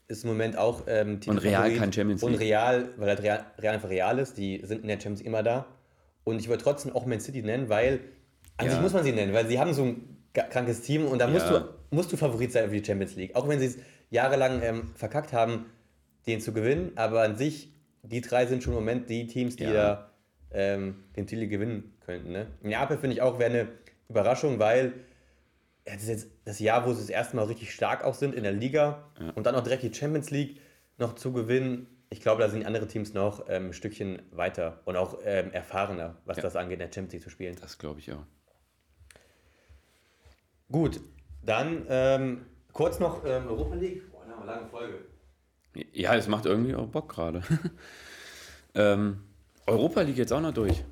[0.07, 1.79] ist im Moment auch ähm, Und Real Titelfavorit.
[1.79, 2.41] kann Champions Und League.
[2.43, 5.43] Real, weil halt Real, Real einfach Real ist, die sind in der Champions League immer
[5.43, 5.67] da.
[6.25, 8.01] Und ich würde trotzdem auch Man City nennen, weil
[8.59, 8.73] an Ja.
[8.73, 11.47] sich muss man sie nennen, weil sie haben so ein krankes Team und da musst,
[11.47, 11.61] Ja.
[11.61, 13.35] du, musst du Favorit sein für die Champions League.
[13.35, 13.79] Auch wenn sie es
[14.15, 15.67] jahrelang ähm, verkackt haben,
[16.27, 17.73] den zu gewinnen, aber an sich,
[18.03, 19.73] die drei sind schon im Moment die Teams, die Ja.
[19.73, 20.11] da
[20.53, 22.33] ähm, den Titel gewinnen könnten.
[22.33, 22.47] Ne?
[22.63, 23.69] Neapel finde ich auch wäre eine
[24.09, 24.93] Überraschung, weil
[25.87, 28.35] ja, das ist jetzt das Jahr, wo sie das erste Mal richtig stark auch sind
[28.35, 30.61] in der Liga und dann auch direkt die Champions League
[30.97, 31.87] noch zu gewinnen.
[32.09, 35.51] Ich glaube, da sind die anderen Teams noch ähm, ein Stückchen weiter und auch ähm,
[35.53, 36.43] erfahrener, was Ja.
[36.45, 37.57] das angeht, in der Champions League zu spielen.
[37.61, 38.25] das glaube ich auch.
[40.71, 41.01] Gut,
[41.43, 44.13] dann ähm, kurz noch ähm, Europa League.
[44.13, 44.99] Boah, da haben wir eine lange Folge.
[45.93, 47.43] Ja, es macht irgendwie auch Bock gerade.
[48.75, 49.23] ähm,
[49.67, 50.85] Europa League jetzt auch noch durch.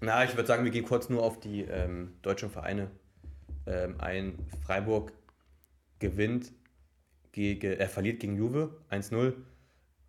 [0.00, 2.90] Na, ich würde sagen, wir gehen kurz nur auf die ähm, deutschen Vereine
[3.66, 4.38] ähm, ein.
[4.64, 5.12] Freiburg
[5.98, 6.52] gewinnt
[7.32, 9.34] gegen, er verliert gegen Juve 1-0.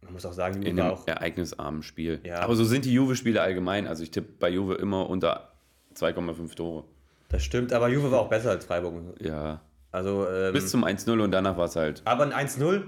[0.02, 2.22] Man muss auch sagen, Juve In einem auch ereignisarmen Spiel.
[2.24, 2.40] Ja.
[2.40, 3.88] Aber so sind die Juve-Spiele allgemein.
[3.88, 5.54] Also ich tippe bei Juve immer unter
[5.96, 6.84] 2,5 Tore.
[7.30, 9.20] Das stimmt, aber Juve war auch besser als Freiburg.
[9.22, 9.62] Ja.
[9.92, 12.02] Also, ähm, Bis zum 1-0 und danach war es halt.
[12.06, 12.84] aber ein 1-0,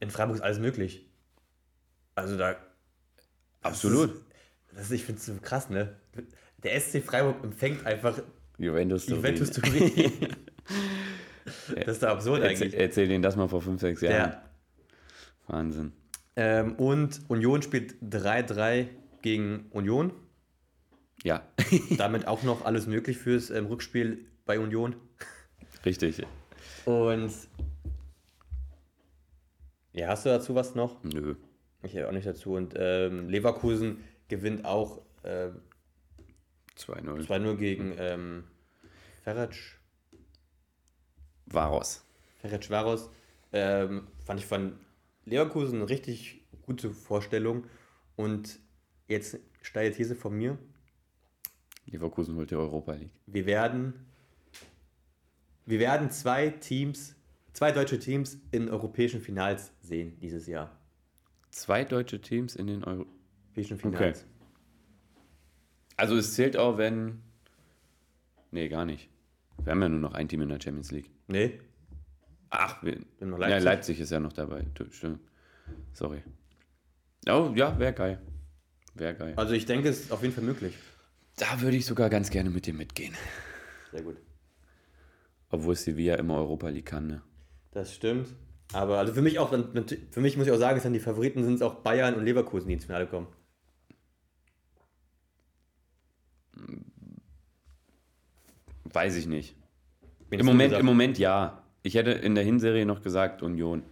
[0.00, 1.06] in Freiburg ist alles möglich.
[2.14, 2.56] Also da.
[3.62, 4.22] Absolut.
[4.74, 5.96] Das ist, ich finde es so krass, ne?
[6.62, 8.20] Der SC Freiburg empfängt einfach
[8.58, 9.94] Juventus Juventus Turin.
[9.94, 10.12] Turin.
[11.76, 12.80] das ist doch absurd Erzähl, eigentlich.
[12.80, 14.14] erzähl denen das mal vor 5, 6 Jahren.
[14.14, 14.42] Ja.
[15.46, 15.92] Wahnsinn.
[16.36, 18.88] Ähm, und Union spielt 3-3
[19.22, 20.12] gegen Union.
[21.22, 21.42] Ja,
[21.98, 24.94] Damit auch noch alles möglich fürs ähm, Rückspiel bei Union.
[25.84, 26.22] richtig.
[26.84, 27.32] Und
[29.92, 31.02] ja, hast du dazu was noch?
[31.02, 31.34] Nö.
[31.82, 32.54] Ich auch nicht dazu.
[32.54, 35.50] Und ähm, Leverkusen gewinnt auch äh,
[36.76, 37.26] 2-0.
[37.26, 38.44] 2-0 gegen ähm,
[39.24, 39.54] Ferenc.
[41.46, 42.04] Varos.
[42.40, 43.10] Ferenc Varos.
[43.52, 44.78] Ähm, fand ich von
[45.24, 47.64] Leverkusen eine richtig gute Vorstellung.
[48.16, 48.60] Und
[49.08, 50.58] jetzt steile These von mir.
[51.86, 53.10] Leverkusen holt die Europa League.
[53.26, 54.09] Wir werden,
[55.70, 57.16] wir werden zwei Teams,
[57.52, 60.76] zwei deutsche Teams in europäischen Finals sehen dieses Jahr.
[61.50, 63.06] Zwei deutsche Teams in den Euro.
[63.46, 64.26] Europäischen Finals.
[65.96, 67.20] Also es zählt auch, wenn.
[68.52, 69.08] Nee, gar nicht.
[69.64, 71.10] Wir haben ja nur noch ein Team in der Champions League.
[71.26, 71.58] Nee,
[72.50, 73.64] Ach, wir, Wir haben noch Leipzig.
[73.64, 74.66] Ja, Leipzig ist ja noch dabei.
[74.90, 75.20] Stimmt.
[75.92, 76.22] Sorry.
[77.28, 78.20] Oh, ja, wäre geil.
[78.94, 79.34] Wäre geil.
[79.36, 80.74] also ich denke, es ist auf jeden Fall möglich.
[81.36, 83.14] Da würde ich sogar ganz gerne mit dir mitgehen.
[83.92, 84.16] Sehr gut.
[85.50, 87.22] Obwohl Sevilla immer Europa League kann, ne?
[87.72, 88.28] Das stimmt.
[88.72, 91.54] Aber also für mich auch, für mich muss ich auch sagen, sind die Favoriten sind
[91.54, 93.26] es auch Bayern und Leverkusen, die ins Finale kommen.
[98.84, 99.56] Weiß ich nicht.
[100.30, 100.72] Im Moment?
[100.72, 101.62] Im Moment ja.
[101.82, 103.82] Ich hätte in der Hinserie noch gesagt Union.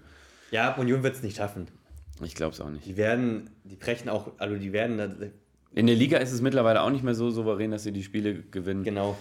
[0.51, 1.69] Ja, Union wird es nicht schaffen.
[2.23, 2.87] Ich glaube es auch nicht.
[2.87, 5.33] Die werden, die brechen auch, also die werden,
[5.75, 8.43] In der Liga ist es mittlerweile auch nicht mehr so souverän, dass sie die Spiele
[8.43, 8.85] gewinnen.
[8.85, 9.17] genau.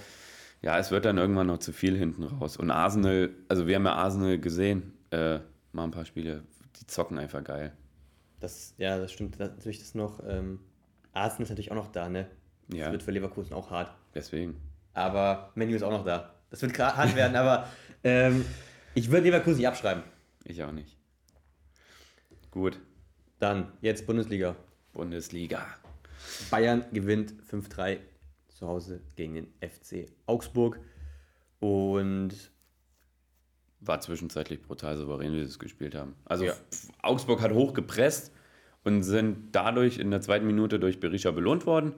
[0.61, 2.57] Ja, es wird dann irgendwann noch zu viel hinten raus.
[2.57, 5.39] Und Arsenal, also wir haben ja Arsenal gesehen, äh,
[5.71, 6.43] mal ein paar Spiele,
[6.79, 7.73] die zocken einfach geil.
[8.39, 10.21] Das, ja, das stimmt das- natürlich das noch.
[10.27, 10.59] Ähm,
[11.13, 12.27] Arsenal ist natürlich auch noch da, ne?
[12.69, 12.91] Das Ja.
[12.91, 13.95] wird für Leverkusen auch hart.
[14.13, 14.59] Deswegen.
[14.93, 16.33] Aber Menu ist auch noch da.
[16.49, 17.67] Das wird hart werden, aber
[18.03, 18.43] ähm,
[18.95, 20.03] ich würde Leverkusen nicht abschreiben.
[20.43, 20.97] Ich auch nicht.
[22.51, 22.79] Gut.
[23.39, 24.55] Dann, jetzt Bundesliga.
[24.93, 25.65] Bundesliga.
[26.49, 27.99] Bayern gewinnt 5-3
[28.57, 30.79] zu Hause gegen den FC Augsburg.
[31.59, 32.51] Und
[33.79, 36.15] War zwischenzeitlich brutal souverän, wie sie es gespielt haben.
[36.25, 36.53] Also Ja.
[37.01, 38.31] Augsburg hat hochgepresst
[38.83, 41.93] und sind dadurch in der zweiten Minute durch Berisha belohnt worden,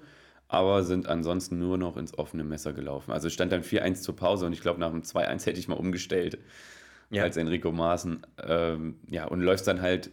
[0.50, 3.12] aber sind ansonsten nur noch ins offene Messer gelaufen.
[3.12, 5.76] Also stand dann 4-1 zur Pause und ich glaube, nach dem 2-1 hätte ich mal
[5.76, 6.38] umgestellt
[7.12, 7.24] Ja.
[7.24, 8.26] als Enrico Maaßen.
[8.44, 10.10] Ähm, ja, und läufst dann halt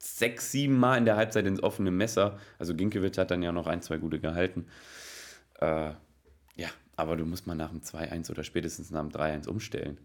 [0.00, 2.38] sechs, sieben Mal in der Halbzeit ins offene Messer.
[2.58, 4.66] Also Ginkiewicz hat dann ja noch ein, zwei gute gehalten.
[5.60, 5.90] Äh,
[6.56, 9.98] ja, aber du musst mal nach dem 2-1 oder spätestens nach dem 3-1 umstellen.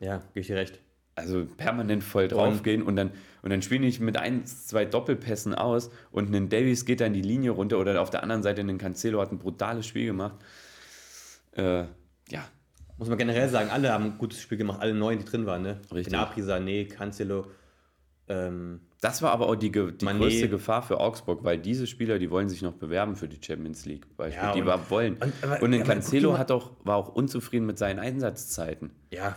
[0.00, 0.80] ja, gebe ich dir recht.
[1.16, 3.10] also permanent voll draufgehen und dann,
[3.42, 7.20] und dann spielen ich mit ein, zwei Doppelpässen aus und ein Davies geht dann die
[7.22, 10.36] Linie runter oder auf der anderen Seite ein Cancelo hat ein brutales Spiel gemacht.
[11.52, 11.84] Äh,
[12.28, 12.44] ja,
[12.96, 15.62] Muss man generell sagen, alle haben ein gutes Spiel gemacht, alle neun, die drin waren,
[15.62, 15.80] ne?
[15.92, 16.12] Richtig.
[16.12, 17.46] Gnabry, Sané, Cancelo.
[18.30, 20.18] Ähm, Das war aber auch die, die Mané.
[20.18, 23.84] größte Gefahr für Augsburg, weil diese Spieler, die wollen sich noch bewerben für die Champions
[23.86, 25.14] League, Beispiel, Ja, die und- überhaupt wollen.
[25.14, 28.90] und- aber- Und, Cancelo hat auch, war auch unzufrieden mit seinen Einsatzzeiten.
[29.10, 29.36] ja,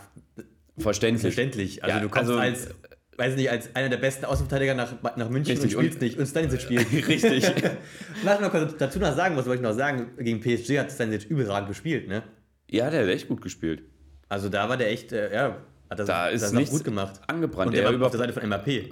[0.77, 1.21] Verständlich.
[1.21, 1.83] verständlich.
[1.83, 2.69] Also Ja, du kommst also- als,
[3.17, 6.17] weiß nicht, als einer der besten Außenverteidiger nach, nach München Richtig, und spielst und- nicht
[6.19, 6.91] und Stanisic spielt.
[7.07, 7.43] Richtig.
[8.23, 10.11] Lass mal kurz dazu noch sagen, was wollte ich noch sagen?
[10.17, 12.23] Gegen PSG hat Stanisic überragend gespielt, ne?
[12.69, 13.83] Ja, der hat echt gut gespielt.
[14.29, 15.57] Also da war der echt, äh, ja,
[15.93, 17.19] hat das, Da ist das nichts gut gemacht.
[17.27, 17.67] angebrannt.
[17.67, 18.91] Und der Er war über, auf der Seite von MAP.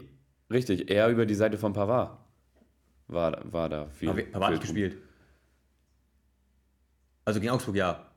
[0.51, 2.17] richtig, eher über die Seite von Pavard
[3.07, 4.09] war, war da viel.
[4.09, 4.97] Aber Pavard hat gespielt.
[7.25, 8.07] Also gegen Augsburg, ja.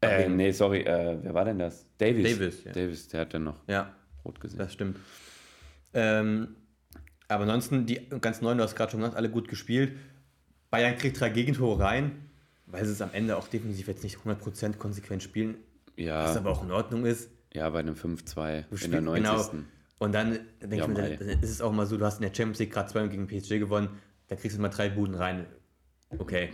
[0.00, 1.86] Äh, nee, sorry, äh, wer war denn das?
[1.96, 2.24] Davis.
[2.38, 2.72] Davis, ja.
[2.72, 4.58] Davis, der hat dann noch Ja, rot gesehen.
[4.58, 4.98] das stimmt.
[5.94, 6.56] Ähm,
[7.28, 9.92] aber ansonsten, die ganz neuen, du hast gerade schon gesagt, alle gut gespielt.
[10.70, 12.28] Bayern kriegt drei Gegentore rein,
[12.66, 15.54] weil sie es am Ende auch defensiv jetzt nicht 100% konsequent spielen,
[15.96, 17.30] was ja, aber auch in Ordnung ist.
[17.54, 19.50] Ja, bei einem 5-2 Du in der spielst- 90.
[19.52, 19.64] Genau.
[20.00, 22.22] Und dann denke Ja, ich mir, dann ist es auch mal so, du hast in
[22.22, 23.88] der Champions League gerade zweimal gegen PSG gewonnen,
[24.28, 25.46] da kriegst du mal drei Buden rein.
[26.18, 26.50] Okay,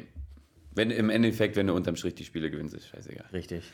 [0.74, 3.26] Wenn, Im Endeffekt, wenn du unterm Strich die Spiele gewinnst, ist scheißegal.
[3.32, 3.70] richtig.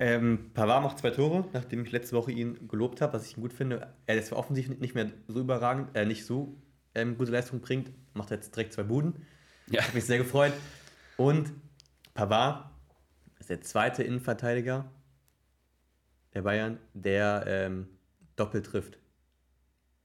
[0.00, 3.42] Ähm, Pavard macht zwei Tore, nachdem ich letzte Woche ihn gelobt habe, was ich ihn
[3.42, 3.94] gut finde.
[4.06, 6.56] Er ist zwar offensichtlich nicht mehr so überragend, äh, nicht so
[6.96, 9.24] ähm, gute Leistung bringt, macht jetzt direkt zwei Buden.
[9.70, 10.52] Ja, Hat mich sehr gefreut.
[11.16, 11.52] Und
[12.14, 12.70] Pavard
[13.38, 14.90] ist der zweite Innenverteidiger
[16.34, 17.88] der Bayern, der ähm,
[18.36, 18.98] doppelt trifft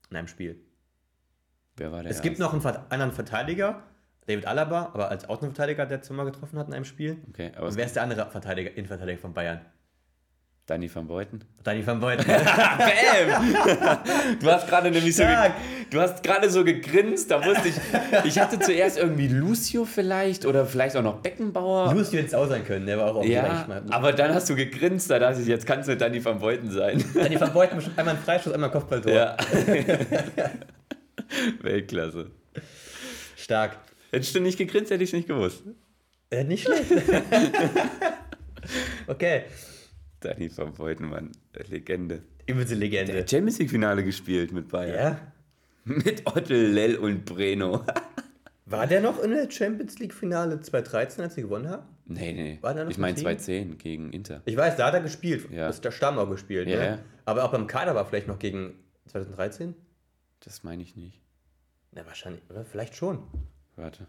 [0.09, 0.59] in einem Spiel.
[1.75, 2.11] wer war der?
[2.11, 2.57] Es gibt erste?
[2.57, 3.83] noch einen anderen Verteidiger,
[4.27, 7.17] David Alaba, aber als Außenverteidiger, der zweimal getroffen hat in einem Spiel.
[7.29, 9.61] Okay, aber Und wer ist der andere Verteidiger, Innenverteidiger von Bayern?
[10.67, 11.43] Danny van Beuten.
[11.63, 12.25] Danny van Beuten.
[12.27, 14.39] Bam!
[14.39, 15.53] Du hast gerade so, Stark.
[15.89, 17.75] Du hast gerade so gegrinst, da wusste ich,
[18.25, 21.93] ich hatte zuerst irgendwie Lucio vielleicht oder vielleicht auch noch Beckenbauer.
[21.93, 24.55] Lucio hätte es auch sein können, der war auch auf Ja, aber dann hast du
[24.55, 27.03] gegrinst, da dachte ich, jetzt kannst du Danny van Beuten sein.
[27.13, 29.11] Danny van Beuten einmal ein Freischuss, einmal ein Kopfballtor.
[29.11, 29.37] Ja.
[31.61, 32.31] Weltklasse.
[33.35, 33.77] Stark.
[34.11, 35.63] Hättest du nicht gegrinst, hätte ich es nicht gewusst.
[36.31, 36.91] Äh, nicht schlecht.
[39.07, 39.43] okay.
[40.19, 41.31] Danny van Beuten, Mann,
[41.69, 42.23] Legende.
[42.45, 43.13] Übelste Legende.
[43.13, 44.95] Der Champions League Finale gespielt mit Bayern.
[44.95, 45.19] Ja.
[46.05, 47.83] Mit Otto Lell und Breno.
[48.67, 51.83] War der noch in der Champions League Finale 2013, als sie gewonnen haben?
[52.05, 52.59] Nee, nee.
[52.61, 53.23] War der noch ich meine Team?
[53.23, 54.43] 2010 gegen Inter.
[54.45, 55.49] Ich weiß, da hat er gespielt.
[55.49, 55.67] Ja.
[55.67, 56.67] Ist der Stamm auch gespielt.
[56.67, 56.85] Ja, ne?
[56.85, 56.99] ja.
[57.25, 58.75] Aber auch beim Kader war vielleicht noch gegen
[59.07, 59.73] 2013?
[60.41, 61.19] Das meine ich nicht.
[61.91, 62.63] Na, wahrscheinlich, oder?
[62.63, 63.23] Vielleicht schon.
[63.75, 64.05] Warte.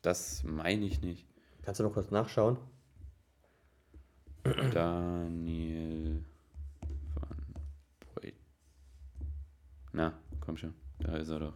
[0.00, 1.26] Das meine ich nicht.
[1.62, 2.56] Kannst du noch kurz nachschauen?
[4.72, 6.24] Daniel
[7.14, 7.44] van
[8.14, 8.38] Beuten.
[9.92, 10.72] Na, komm schon.
[11.00, 11.54] Da ist er doch.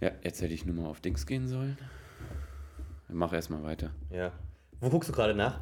[0.00, 1.78] Ja, jetzt hätte ich nur mal auf Dings gehen sollen.
[3.08, 3.92] Mach erstmal weiter.
[4.10, 4.32] Ja.
[4.80, 5.60] Wo guckst du gerade nach?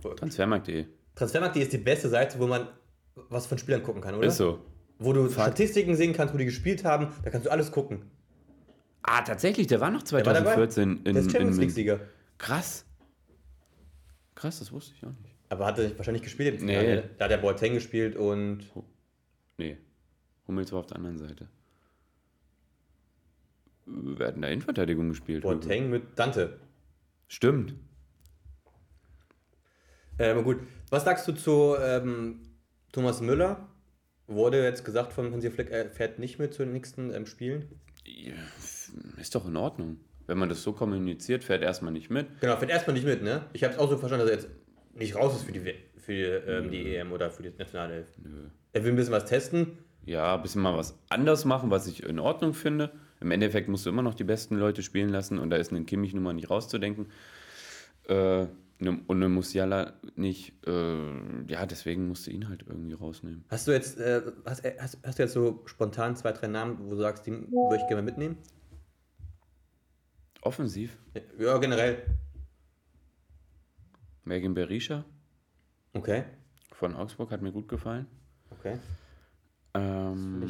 [0.00, 0.86] Transfermarkt.de.
[1.14, 2.68] Transfermarkt.de ist die beste Seite, wo man
[3.28, 4.26] was von Spielern gucken kann, oder?
[4.28, 4.60] Ist so.
[4.98, 5.56] Wo du Fakt.
[5.58, 7.08] Statistiken sehen kannst, wo die gespielt haben.
[7.24, 8.10] Da kannst du alles gucken.
[9.02, 10.54] Ah, tatsächlich, der war noch war dabei?
[10.54, 12.00] 2014 in, Der ist Champions in League-Sieger.
[12.38, 12.84] Krass.
[14.34, 15.34] Krass, das wusste ich auch nicht.
[15.48, 16.78] Aber hat er wahrscheinlich gespielt im Nee.
[16.78, 17.10] Finale.
[17.18, 18.66] Da hat der Boateng gespielt und
[19.58, 19.78] Nee.
[20.48, 21.48] Hummels war auf der anderen Seite.
[23.86, 25.42] Wir hatten da Innenverteidigung gespielt.
[25.42, 26.58] Boateng mit Dante.
[27.28, 27.74] Stimmt.
[30.18, 30.58] Ähm, gut.
[30.90, 32.40] Was sagst du zu ähm,
[32.92, 33.68] Thomas Müller?
[34.28, 37.80] Wurde jetzt gesagt von Hansi Flick, er fährt nicht mehr zu den nächsten ähm, Spielen.
[38.04, 38.34] Ja,
[39.20, 40.00] Ist doch in Ordnung.
[40.26, 42.26] Wenn man das so kommuniziert, fährt erstmal nicht mit.
[42.40, 43.44] Genau, fährt erstmal nicht mit, ne?
[43.52, 44.50] Ich habe es auch so verstanden, dass er jetzt
[44.94, 48.08] nicht raus ist für die, für die, ähm, die EM oder für die Nationalelf.
[48.72, 49.78] Er will ein bisschen was testen.
[50.06, 52.92] Ja, ein bisschen mal was anders machen, was ich in Ordnung finde.
[53.20, 55.84] Im Endeffekt musst du immer noch die besten Leute spielen lassen und da ist ein
[55.86, 57.06] Kimmich nun mal nicht rauszudenken.
[58.08, 58.44] Äh,
[58.78, 60.52] ne- und eine Musiala nicht.
[60.66, 63.44] Äh, ja, deswegen musst du ihn halt irgendwie rausnehmen.
[63.48, 66.78] Hast du jetzt, äh, hast, äh, hast, hast du jetzt so spontan zwei, drei Namen,
[66.80, 68.38] wo du sagst, die würde ich gerne mitnehmen?
[70.42, 70.96] Offensiv.
[71.38, 72.02] Ja, generell.
[74.24, 75.04] Megan Berisha
[75.94, 76.24] Okay.
[76.72, 78.06] von Augsburg hat mir gut gefallen.
[78.50, 78.76] Okay.
[79.76, 80.42] Ähm,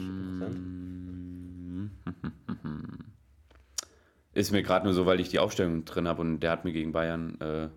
[4.33, 6.73] ist mir gerade nur so, weil ich die Aufstellung drin habe und der hat mir
[6.73, 7.69] gegen Bayern äh,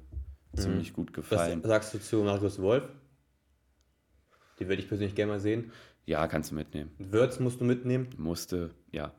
[0.56, 1.62] ziemlich gut Was gefallen.
[1.64, 2.88] sagst du zu Marius Wolf?
[4.60, 5.72] Die würde ich persönlich gerne mal sehen.
[6.06, 6.92] Ja, kannst du mitnehmen.
[6.98, 9.14] Würz musst du mitnehmen, Musste, ja.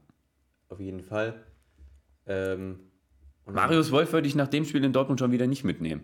[0.68, 1.42] auf jeden Fall.
[2.26, 2.80] Ähm,
[3.46, 6.02] Marius Wolf würde ich nach dem Spiel in Dortmund schon wieder nicht mitnehmen.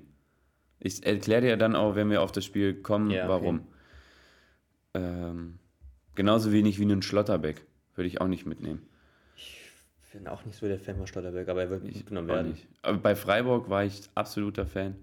[0.78, 3.28] Ich erkläre dir dann auch, wenn wir auf das Spiel kommen, Ja, okay.
[3.28, 3.66] warum.
[4.94, 5.58] Ähm,
[6.16, 7.64] genauso wenig wie einen Schlotterbeck.
[7.94, 8.82] Würde ich auch nicht mitnehmen.
[9.36, 9.60] Ich
[10.12, 12.50] bin auch nicht so der Fan von Stolterberg, aber er wird nicht genommen werden.
[12.52, 12.66] nicht.
[12.82, 14.94] Aber bei Freiburg war ich absoluter Fan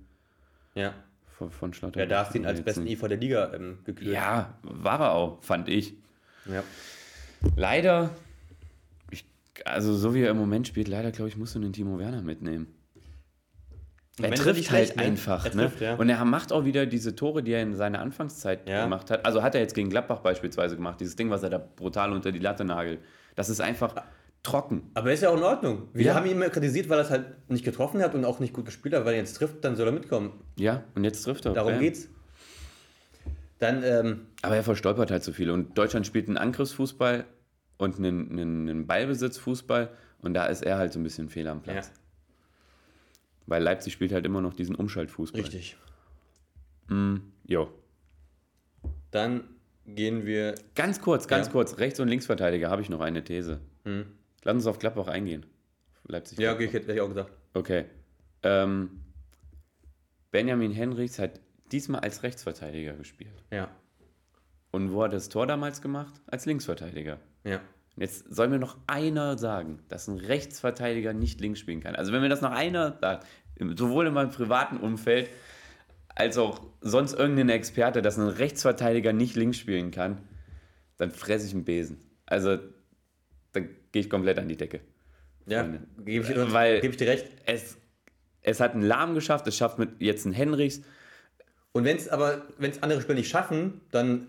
[0.75, 0.93] Ja.
[1.37, 2.09] von, von Ja, Schlotterbeck.
[2.09, 3.01] da hast du ihn als besten nicht.
[3.01, 4.11] IV der Liga ähm, gekürt.
[4.13, 5.93] Ja, war er auch, fand ich.
[6.45, 6.63] ja.
[7.55, 8.09] Leider,
[9.11, 9.25] ich,
[9.65, 12.21] also so wie er im Moment spielt, leider glaube ich, musst du den Timo Werner
[12.21, 12.67] mitnehmen.
[14.21, 15.43] Er trifft halt einfach.
[15.45, 15.51] Ne?
[15.63, 15.95] trifft, ja.
[15.95, 18.83] Und er macht auch wieder diese Tore, die er in seiner Anfangszeit Ja.
[18.83, 19.25] gemacht hat.
[19.25, 22.31] Also hat er jetzt gegen Gladbach beispielsweise gemacht, dieses Ding, was er da brutal unter
[22.31, 22.99] die Latte nagelt.
[23.35, 23.95] Das ist einfach
[24.43, 24.91] trocken.
[24.93, 25.87] Aber ist ja auch in Ordnung.
[25.93, 26.15] Wir Ja.
[26.15, 28.65] haben ihn immer kritisiert, weil er es halt nicht getroffen hat und auch nicht gut
[28.65, 29.03] gespielt hat.
[29.05, 30.31] Weil er jetzt trifft, dann soll er mitkommen.
[30.57, 31.53] Ja, und jetzt trifft er.
[31.53, 31.81] Darum Bam.
[31.81, 32.07] geht's.
[33.59, 35.49] Dann, ähm, Aber er verstolpert halt so viel.
[35.49, 37.25] Und Deutschland spielt einen Angriffsfußball
[37.77, 39.89] und einen, einen, einen Ballbesitzfußball.
[40.21, 41.87] Und da ist er halt so ein bisschen fehl am Platz.
[41.87, 41.93] ja,
[43.45, 45.41] Weil Leipzig spielt halt immer noch diesen Umschaltfußball.
[45.41, 45.77] richtig.
[47.47, 47.69] Jo.
[49.11, 49.43] Dann
[49.85, 50.55] gehen wir.
[50.75, 51.51] Ganz kurz, ganz Ja.
[51.51, 51.77] kurz.
[51.77, 53.59] Rechts- und Linksverteidiger habe ich noch eine These.
[53.85, 54.05] Hm.
[54.43, 55.45] Lass uns auf Gladbach eingehen.
[56.05, 56.37] Leipzig.
[56.39, 57.31] Ja, okay, ich hätte hätte ich auch gesagt.
[57.53, 57.85] Okay.
[58.43, 59.01] Ähm,
[60.31, 61.39] Benjamin Henrichs hat
[61.71, 63.43] diesmal als Rechtsverteidiger gespielt.
[63.51, 63.69] Ja.
[64.71, 66.13] Und wo hat er das Tor damals gemacht?
[66.27, 67.19] Als Linksverteidiger.
[67.43, 67.61] Ja.
[67.95, 71.95] Und Jetzt soll mir noch einer sagen, dass ein Rechtsverteidiger nicht links spielen kann.
[71.95, 73.27] Also wenn mir das noch einer sagt,
[73.75, 75.29] sowohl in meinem privaten Umfeld
[76.15, 80.17] als auch sonst irgendein Experte, dass ein Rechtsverteidiger nicht links spielen kann,
[80.97, 81.97] dann fresse ich einen Besen.
[82.25, 82.57] Also
[83.51, 84.79] dann gehe ich komplett an die Decke.
[85.45, 85.63] Ja,
[86.05, 87.25] gebe ich, dir- Weil- gebe ich dir recht.
[87.45, 87.77] Es,
[88.41, 90.81] es hat einen Lahm geschafft, es schafft mit jetzt einen Henrichs.
[91.73, 94.27] Und wenn es aber, wenn es andere Spieler nicht schaffen, dann,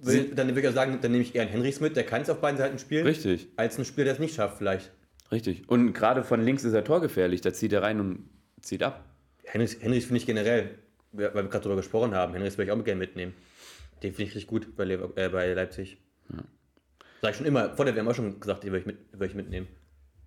[0.00, 2.22] will, dann würde ich auch sagen, dann nehme ich eher einen Henrichs mit, der kann
[2.22, 4.92] es auf beiden Seiten spielen, Richtig, als ein Spieler, der es nicht schafft, vielleicht.
[5.32, 5.68] richtig.
[5.68, 8.28] Und gerade von links ist er torgefährlich, da zieht er rein und
[8.60, 9.04] zieht ab.
[9.44, 10.78] Henrichs, Henrichs finde ich generell,
[11.12, 13.34] weil wir gerade darüber gesprochen haben, Henrichs würde ich auch gerne mitnehmen.
[14.02, 15.98] Den finde ich richtig gut bei, Lever äh, bei Leipzig.
[17.22, 19.26] Sag ich schon immer, vor der WM auch schon gesagt, den würde ich, mit, würde
[19.26, 19.66] ich mitnehmen.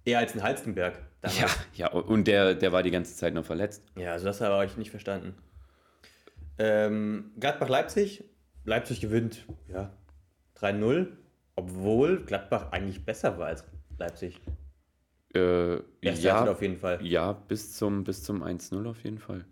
[0.05, 0.97] Eher als ein Halstenberg.
[1.21, 1.39] damals.
[1.39, 3.83] Ja, ja, und der, der war die ganze Zeit noch verletzt.
[3.95, 5.35] Ja, also das habe ich nicht verstanden.
[6.57, 8.23] Ähm, Gladbach-Leipzig.
[8.69, 9.91] Leipzig gewinnt, ja,
[10.57, 11.07] 3-0,
[11.55, 13.63] obwohl Gladbach eigentlich besser war als
[13.97, 14.39] Leipzig.
[15.33, 17.05] Äh, ja, auf jeden Fall.
[17.05, 19.45] ja, bis zum, bis zum 1-0 auf jeden Fall.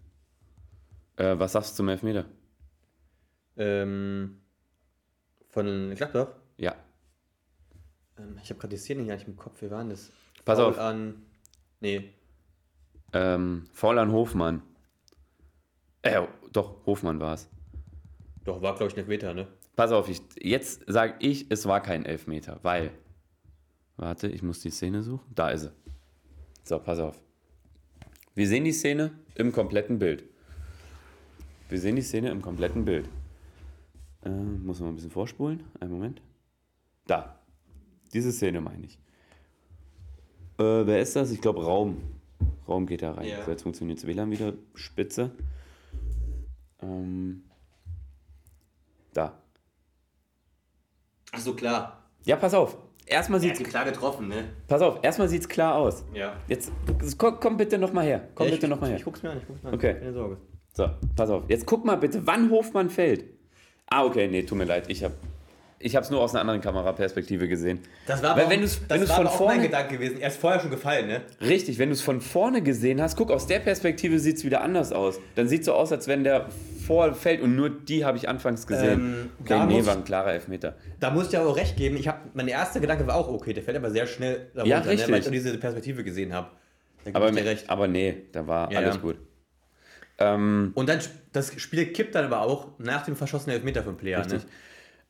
[1.18, 2.26] Äh, was sagst du zum Elfmeter?
[3.58, 4.42] Ähm,
[5.50, 6.30] von Gladbach.
[6.58, 6.76] Ja,
[8.18, 9.62] Ähm, ich habe gerade die Szene hier nicht im Kopf.
[9.62, 10.12] Wie waren das?
[10.46, 10.80] Pass Foul auf.
[10.80, 11.26] An,
[11.80, 12.14] nee,
[13.14, 14.62] ähm, Foul an Hofmann.
[16.02, 17.50] Äh, doch, Hofmann war es.
[18.48, 19.48] Doch, war glaube ich ein Elfmeter, ne?
[19.76, 22.92] Pass auf, ich, jetzt sage ich, es war kein Elfmeter, weil.
[23.98, 25.26] Warte, ich muss die Szene suchen.
[25.36, 25.72] Da ist sie.
[26.64, 27.20] So, pass auf.
[28.36, 30.24] Wir sehen die Szene im kompletten Bild.
[31.68, 33.10] Wir sehen die Szene im kompletten Bild.
[34.24, 35.64] Äh, muss man ein bisschen vorspulen.
[35.80, 36.22] Einen Moment.
[37.06, 37.40] Da.
[38.14, 39.00] Diese Szene meine ich.
[40.58, 41.32] Äh, wer ist das?
[41.32, 42.02] Ich glaube Raum.
[42.68, 43.28] Raum geht da rein.
[43.28, 43.44] Ja.
[43.44, 44.54] So, jetzt funktioniert das WLAN wieder.
[44.76, 45.32] Spitze.
[46.82, 47.44] Ähm,
[49.18, 49.42] da.
[51.38, 52.04] Ach so, klar.
[52.26, 52.78] Ja, pass auf.
[53.06, 54.50] Erstmal Er sieht's, hat klar getroffen, ne?
[54.68, 56.04] pass auf, erstmal sieht's klar aus.
[56.14, 56.34] Ja.
[56.48, 56.72] Jetzt
[57.18, 58.28] komm, komm bitte noch mal her.
[58.36, 58.98] Komm ja, bitte ich, noch mal her.
[58.98, 59.76] Ich guck's mir an, ich guck's mir an.
[59.76, 59.94] Okay.
[59.94, 60.38] Keine Sorge.
[60.74, 61.44] So, pass auf.
[61.48, 63.24] Jetzt guck mal bitte, wann Hofmann fällt.
[63.90, 64.90] Ah, okay, nee, tut mir leid.
[64.90, 65.14] Ich habe
[65.80, 67.80] ich hab's nur aus einer anderen Kameraperspektive gesehen.
[68.08, 69.62] Das war Weil aber wenn auch- du's- das wenn du's war von auch mein vorne-
[69.64, 70.18] Gedanke gewesen.
[70.20, 71.22] Er ist vorher schon gefallen, ne?
[71.42, 74.92] Richtig, wenn du es von vorne gesehen hast, guck, aus der Perspektive sieht's wieder anders
[74.92, 75.20] aus.
[75.36, 76.48] Dann sieht so aus, als wenn der
[76.86, 78.92] vorfällt und nur die habe ich anfangs gesehen.
[78.94, 80.76] Ähm, okay, nee, muss- war ein klarer Elfmeter.
[81.00, 81.98] Da muss ich dir aber auch recht geben.
[81.98, 84.80] Ich hab, mein erster Gedanke war auch, okay, der fällt aber sehr schnell da Ja,
[84.80, 85.08] richtig.
[85.08, 86.48] Ne, weil ich diese Perspektive gesehen habe.
[87.14, 87.70] Aber, recht.
[87.70, 89.02] aber nee, da war Ja, alles ja.
[89.02, 89.18] gut.
[90.20, 91.00] Ähm, Und dann,
[91.32, 94.44] das Spiel kippt dann aber auch nach dem verschossenen Elfmeter vom Player, Richtig.
[94.44, 94.50] ne?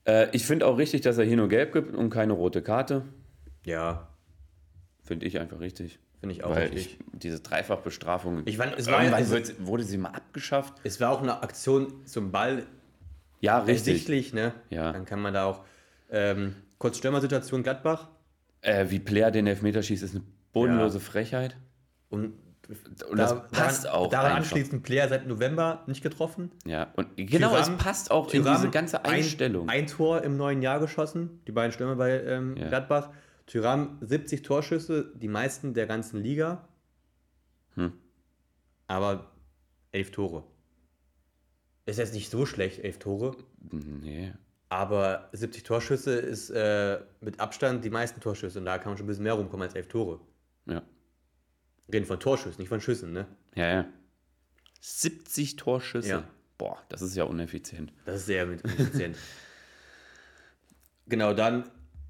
[0.08, 3.04] Äh, ich finde auch richtig, dass er hier nur gelb gibt und keine rote Karte.
[3.66, 4.08] Ja,
[5.04, 6.00] Finde ich einfach richtig.
[6.20, 6.98] finde ich auch Weil richtig.
[7.00, 8.42] ich, diese Dreifachbestrafung.
[8.46, 10.74] Ich fand, es war, irgendwann wird, wurde sie mal abgeschafft.
[10.84, 12.64] es war auch eine Aktion zum Ball
[13.40, 13.94] Ja, richtig.
[13.94, 14.54] ersichtlich, ne?
[14.70, 14.92] Ja.
[14.92, 15.64] Dann kann man da auch
[16.12, 18.10] ähm, kurz Stürmersituation Gladbach.
[18.62, 21.56] Äh, wie Player den Elfmeter schießt, ist eine bodenlose Frechheit.
[22.10, 22.34] Und,
[23.10, 24.38] Und das passt daran, auch Daran einfach.
[24.44, 26.52] anschließend Player seit November nicht getroffen.
[26.66, 29.70] Ja, und genau, Thuram- es passt auch in Thuram diese ganze Einstellung.
[29.70, 32.68] Ein, ein Tor im neuen Jahr geschossen, die beiden Stürmer bei ähm, Ja.
[32.68, 33.10] Gladbach.
[33.46, 36.68] Tyram 70 Torschüsse, die meisten der ganzen Liga.
[37.76, 37.94] Hm.
[38.88, 39.32] Aber
[39.94, 40.44] elf Tore.
[41.86, 43.38] Ist jetzt nicht so schlecht, elf Tore.
[43.72, 44.34] nee.
[44.70, 48.60] Aber 70 Torschüsse ist äh, mit Abstand die meisten Torschüsse.
[48.60, 50.20] Und da kann man schon ein bisschen mehr rumkommen als elf Tore.
[50.66, 50.82] Ja.
[51.92, 53.28] Reden von Torschüssen, nicht von Schüssen, ne?
[53.56, 53.86] Ja, ja.
[54.82, 56.10] 70 Torschüsse.
[56.10, 56.24] Ja.
[56.58, 57.94] Boah, das ist ja uneffizient.
[58.06, 59.16] Das ist sehr effizient.
[61.10, 61.64] Genau, dann,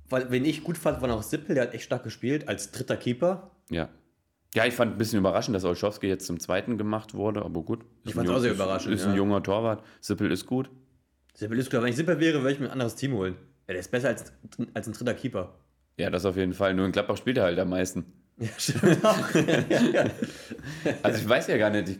[0.10, 2.98] weil, wen ich gut fand, war noch Sippel, der hat echt stark gespielt, als dritter
[2.98, 3.52] Keeper.
[3.70, 3.90] Ja.
[4.56, 7.86] Ja, ich fand ein bisschen überraschend, dass Olschowski jetzt zum zweiten gemacht wurde, aber gut.
[8.06, 9.18] Ich fand's ein auch sehr überraschend, Ist, ist ein ja.
[9.18, 9.84] junger Torwart.
[10.02, 10.72] Sippel ist gut.
[11.36, 13.36] Sippel ist klar, wenn ich Sippel wäre, würde ich mir ein anderes Team holen.
[13.68, 14.32] Ja, der ist besser als,
[14.74, 15.54] als ein dritter Keeper.
[15.98, 16.74] Ja, das auf jeden Fall.
[16.74, 18.06] Nur in Gladbach spielt er halt am meisten.
[18.38, 19.30] Ja, stimmt auch.
[21.04, 21.90] Also ich weiß ja gar nicht.
[21.90, 22.00] Ich,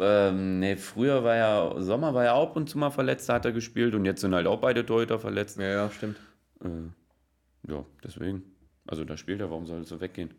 [0.00, 3.34] ähm, nee, früher war ja, Sommer war ja auch ab und zu mal verletzt, da
[3.34, 5.58] hat er gespielt und jetzt sind halt auch beide Torhüter verletzt.
[5.58, 6.16] ja, ja, stimmt.
[6.62, 8.42] Äh, ja, deswegen.
[8.86, 10.30] Also da spielt er, warum soll es so weggehen?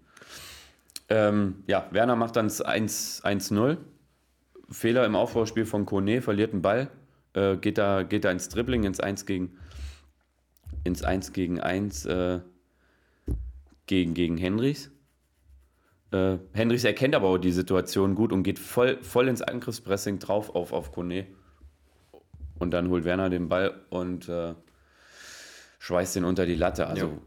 [1.09, 3.77] Ähm, ja, Werner macht dann das 1 1-0.
[4.71, 6.89] Fehler im Aufbauspiel von Kone, verliert einen Ball,
[7.33, 9.57] äh, geht, da, geht da ins Dribbling, ins 1 gegen
[10.83, 12.39] ins 1 gegen 1 äh,
[13.87, 14.91] gegen, gegen Henrichs.
[16.11, 20.55] Äh, Henrichs erkennt aber auch die Situation gut und geht voll, voll ins Angriffspressing drauf
[20.55, 21.27] auf, auf Kone.
[22.57, 24.55] Und dann holt Werner den Ball und äh,
[25.79, 26.87] schweißt den unter die Latte.
[26.87, 27.17] Also Ja.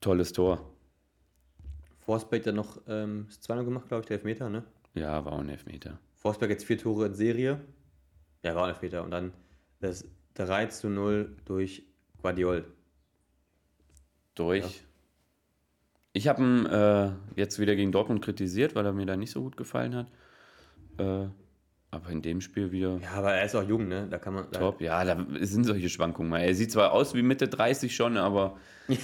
[0.00, 0.72] tolles Tor.
[2.00, 4.64] Forsberg dann noch ähm, 2 gemacht, glaube ich, der Elfmeter, ne?
[4.94, 5.98] Ja, war auch ein Elfmeter.
[6.14, 7.60] Forsberg jetzt vier Tore in Serie.
[8.42, 9.02] Ja, war ein Elfmeter.
[9.04, 9.32] Und dann
[9.80, 10.04] das
[10.34, 11.82] 3 zu 0 durch
[12.22, 12.64] Guardiol.
[14.34, 14.84] Durch.
[16.18, 19.40] Ich habe ihn äh, jetzt wieder gegen Dortmund kritisiert, weil er mir da nicht so
[19.40, 20.08] gut gefallen hat.
[20.98, 21.28] Äh,
[21.92, 24.08] aber in dem Spiel wieder Ja, aber er ist auch jung, ne?
[24.10, 24.46] Da kann man.
[24.50, 24.80] Da, top.
[24.80, 26.40] Ja, da sind solche Schwankungen mal.
[26.40, 28.56] Er sieht zwar aus wie Mitte 30 schon, aber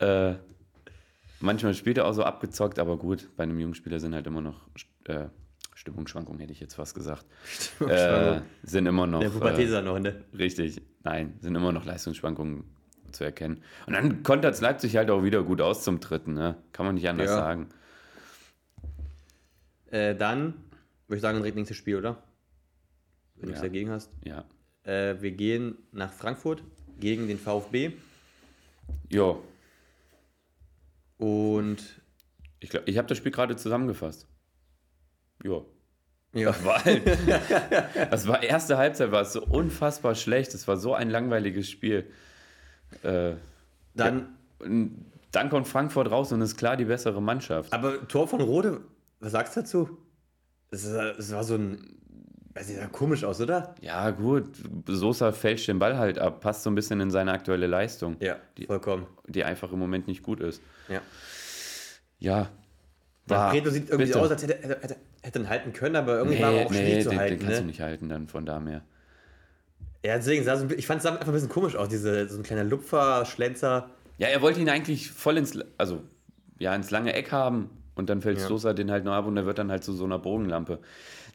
[0.00, 0.32] äh,
[1.40, 4.40] manchmal spielt er auch so abgezockt, aber gut, bei einem jungen Spieler sind halt immer
[4.40, 4.66] noch
[5.04, 5.26] äh,
[5.74, 7.26] Stimmungsschwankungen, hätte ich jetzt fast gesagt.
[7.86, 9.20] Äh, sind immer noch.
[9.20, 10.24] der äh, Pubertäser noch, ne?
[10.32, 12.64] Richtig, nein, sind immer noch Leistungsschwankungen
[13.12, 13.62] zu erkennen.
[13.86, 16.56] Und dann kontert Leipzig halt auch wieder gut aus zum dritten, ne?
[16.72, 17.36] Kann man nicht anders Ja.
[17.36, 17.68] sagen.
[19.90, 20.54] Äh, dann
[21.06, 22.22] würde ich sagen, direkt nächstes Spiel, oder?
[23.34, 23.68] Wenn du nichts Ja.
[23.68, 24.10] dagegen hast.
[24.24, 24.44] Ja.
[24.84, 26.62] Äh, wir gehen nach Frankfurt
[26.98, 27.92] gegen den VfB.
[29.10, 29.42] Jo,
[31.18, 32.00] Und.
[32.60, 34.26] ich glaube, ich habe das Spiel gerade zusammengefasst.
[35.44, 35.66] Jo.
[36.32, 36.46] Ja.
[36.52, 37.02] Das war halt,
[38.10, 40.54] das war erste Halbzeit, war es so unfassbar schlecht.
[40.54, 42.10] Es war so ein langweiliges Spiel.
[43.02, 43.32] Äh,
[43.94, 44.28] Dann.
[44.58, 47.72] und dann kommt Frankfurt raus und ist klar die bessere Mannschaft.
[47.72, 48.80] Aber Tor von Rode,
[49.20, 49.98] was sagst du dazu?
[50.70, 51.78] Es war, war so ein.
[52.54, 53.74] Es sah komisch aus, oder?
[53.80, 54.44] Ja, gut,
[54.86, 58.36] Sosa fälscht den Ball halt ab, passt so ein bisschen in seine aktuelle Leistung, Ja,
[58.58, 59.06] Die- vollkommen.
[59.26, 60.60] die einfach im Moment nicht gut ist.
[60.88, 61.00] Ja.
[62.18, 62.48] Ja.
[63.30, 64.20] Ja, Preto sieht irgendwie bitte.
[64.20, 66.70] aus, als hätte er hätte, hätte ihn halten können, aber irgendwie war er Nee, auch
[66.70, 67.38] nee, schwierig den, zu den halten.
[67.38, 67.66] kannst du Ne?
[67.68, 68.82] nicht halten dann von da mehr.
[70.04, 72.42] Ja, deswegen sah so ich fand es einfach ein bisschen komisch aus, diese, so ein
[72.42, 73.90] kleiner Lupfer, Schlenzer.
[74.18, 76.02] Ja, er wollte ihn eigentlich voll ins, also,
[76.58, 78.46] ja, ins lange Eck haben und dann fällt Ja.
[78.48, 80.80] Sosa den halt noch ab und er wird dann halt zu so einer Bogenlampe.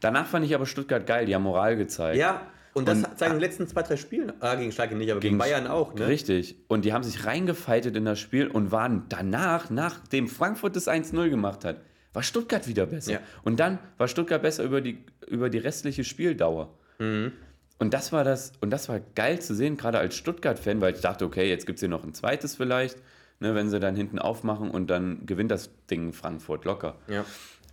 [0.02, 2.18] Danach fand ich aber Stuttgart geil, die haben Moral gezeigt.
[2.18, 2.42] Ja,
[2.74, 4.34] und das Und- zeigen die letzten zwei, drei Spielen.
[4.42, 6.08] Ah, gegen Schalke nicht, aber gegen, Bayern auch, ne?
[6.08, 6.56] Richtig.
[6.68, 11.30] Und die haben sich reingefeitet in das Spiel und waren danach, nachdem Frankfurt das 1-0
[11.30, 11.78] gemacht hat,
[12.14, 13.14] war Stuttgart wieder besser.
[13.14, 13.20] Ja.
[13.44, 16.70] Und dann war Stuttgart besser über die, über die restliche Spieldauer.
[17.00, 17.32] Mhm.
[17.80, 21.02] Und das war das, und das war geil zu sehen, gerade als Stuttgart-Fan, weil ich
[21.02, 22.98] dachte, okay, jetzt gibt es hier noch ein zweites vielleicht,
[23.40, 26.96] ne, wenn sie dann hinten aufmachen und dann gewinnt das Ding Frankfurt locker.
[27.08, 27.24] Ja.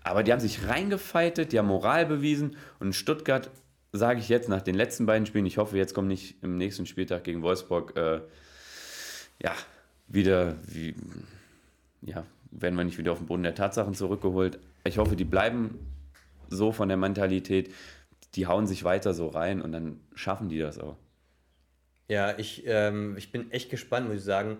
[0.02, 3.50] Aber die haben sich reingefeitet, die haben Moral bewiesen und Stuttgart,
[3.92, 6.84] sage ich jetzt nach den letzten beiden Spielen, ich hoffe, jetzt kommt nicht im nächsten
[6.84, 8.20] Spieltag gegen Wolfsburg, äh,
[9.42, 9.52] ja,
[10.06, 10.94] wieder, wie,
[12.02, 14.58] ja, werden wir nicht wieder auf den Boden der Tatsachen zurückgeholt.
[14.84, 15.78] Ich hoffe, die bleiben
[16.48, 17.72] so von der Mentalität,
[18.36, 20.96] die hauen sich weiter so rein und dann schaffen die das auch.
[22.08, 24.58] Ja, ich, ähm, ich bin echt gespannt, muss ich sagen,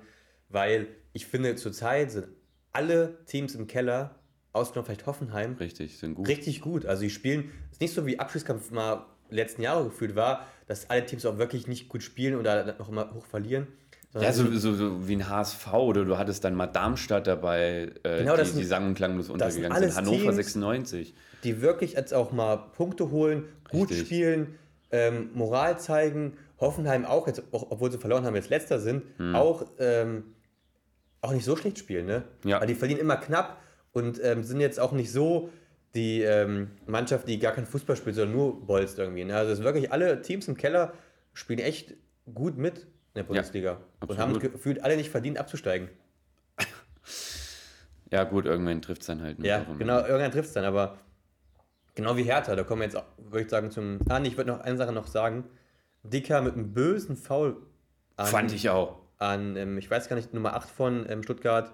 [0.49, 2.29] weil ich finde, zurzeit sind
[2.73, 4.15] alle Teams im Keller,
[4.53, 6.29] ausgenommen vielleicht Hoffenheim, Richtig, sind gut.
[6.29, 6.87] richtig gut.
[6.87, 10.89] Also die spielen, es ist nicht so wie Abschiedskampf mal letzten Jahre gefühlt war, dass
[10.91, 13.67] alle Teams auch wirklich nicht gut spielen oder noch immer hoch verlieren.
[14.15, 18.19] Ja, so, so, so wie ein HSV oder du hattest dann mal Darmstadt dabei, äh,
[18.19, 19.97] Genau, die, sind- die sang- und klanglos sind untergegangen sind.
[19.97, 21.15] Hannover Teams, 96.
[21.45, 24.07] die wirklich jetzt auch mal Punkte holen, gut Richtig.
[24.07, 24.59] spielen,
[24.91, 26.37] ähm, Moral zeigen.
[26.61, 29.35] Hoffenheim auch, jetzt, auch, obwohl sie verloren haben, jetzt letzter sind, Hm.
[29.35, 30.35] auch, ähm,
[31.21, 32.07] auch nicht so schlecht spielen.
[32.07, 32.23] Ne?
[32.45, 32.61] Ja.
[32.61, 33.59] Weil die verlieren immer knapp
[33.93, 35.51] und ähm, sind jetzt auch nicht so
[35.95, 39.25] die ähm, Mannschaft, die gar kein Fußball spielt, sondern nur bolzt irgendwie.
[39.25, 39.37] Ne?
[39.37, 40.93] Also es ist wirklich alle Teams im Keller
[41.33, 41.95] spielen echt
[42.33, 42.87] gut mit in
[43.17, 45.89] der Bundesliga und haben gefühlt alle nicht verdient abzusteigen.
[48.11, 49.39] Ja, gut, irgendwann trifft es dann halt.
[49.39, 49.79] nur Ja, darum.
[49.79, 50.99] genau, irgendwann trifft es dann, aber
[51.95, 53.99] genau wie Hertha, da kommen wir jetzt, auch, würde ich sagen, zum.
[54.09, 55.45] Ah, nee, ich würde noch eine Sache noch sagen.
[56.03, 57.57] Dicker mit einem bösen Foul
[58.17, 58.99] an, Fand ich auch.
[59.19, 61.73] an ähm, ich weiß gar nicht, Nummer 8 von ähm, Stuttgart,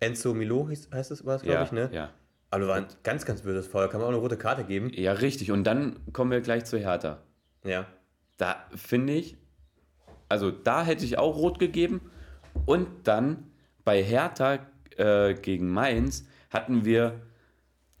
[0.00, 1.90] Enzo Milo heißt es, war es, glaube Ja, ich, ne?
[1.92, 2.10] ja.
[2.50, 4.90] Also war ein ganz, ganz böses Foul, kann man auch eine rote Karte geben.
[4.94, 5.50] ja, richtig.
[5.52, 7.18] Und dann kommen wir gleich zu Hertha.
[7.64, 7.86] Ja.
[8.38, 9.36] Da finde ich,
[10.28, 12.00] Also da hätte ich auch rot gegeben.
[12.66, 13.50] Und dann
[13.84, 14.58] bei Hertha
[14.96, 17.20] äh, gegen Mainz hatten wir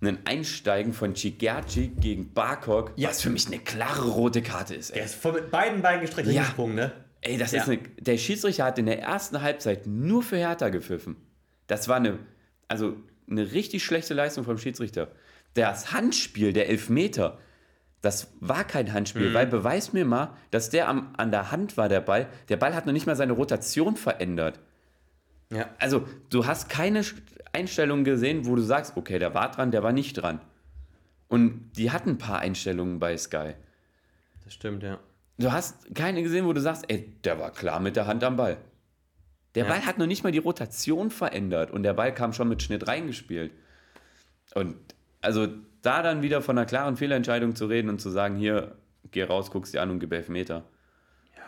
[0.02, 3.08] einen Einsteigen von Chigerci gegen Barkok, Ja.
[3.10, 4.90] was für mich eine klare rote Karte ist.
[4.90, 6.34] Ey, Der ist voll mit beiden Beinen gestreckt Ja.
[6.34, 6.92] hingesprungen, ne?
[7.20, 7.62] ey das Ja.
[7.62, 11.16] ist eine, der Schiedsrichter hat in der ersten Halbzeit nur für Hertha gepfiffen.
[11.68, 12.18] Das war eine,
[12.68, 12.96] also
[13.30, 15.08] eine richtig schlechte Leistung vom Schiedsrichter.
[15.54, 17.38] Das Handspiel, der Elfmeter,
[18.00, 19.34] das war kein Handspiel, Mhm.
[19.34, 22.26] weil beweis mir mal, dass der am, an der Hand war, der Ball.
[22.48, 24.58] Der Ball hat noch nicht mal seine Rotation verändert.
[25.52, 25.68] Ja.
[25.78, 27.02] Also, du hast keine
[27.52, 30.40] Einstellungen gesehen, wo du sagst, okay, der war dran, der war nicht dran.
[31.28, 33.54] Und die hatten ein paar Einstellungen bei Sky.
[34.44, 34.98] Das stimmt, ja.
[35.38, 38.36] Du hast keine gesehen, wo du sagst, ey, der war klar mit der Hand am
[38.36, 38.58] Ball.
[39.54, 39.70] Der Ja.
[39.70, 42.86] Ball hat noch nicht mal die Rotation verändert und der Ball kam schon mit Schnitt
[42.86, 43.52] reingespielt.
[44.54, 44.76] Und
[45.20, 45.48] also
[45.82, 48.76] da dann wieder von einer klaren Fehlentscheidung zu reden und zu sagen, hier,
[49.10, 50.64] geh raus, guckst dir an und gib Elfmeter.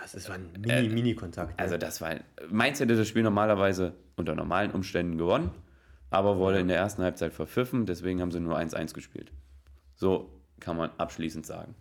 [0.05, 1.52] Ja, es ist- war ein Mini, Mini-Kontakt.
[1.52, 1.59] ne?
[1.59, 2.14] Also das war,
[2.50, 5.50] Mainz hätte das Spiel normalerweise unter normalen Umständen gewonnen,
[6.11, 9.32] aber wurde in der ersten Halbzeit verpfiffen, deswegen haben sie nur 1-1 gespielt.
[9.96, 10.30] So
[10.61, 11.74] kann man abschließend sagen.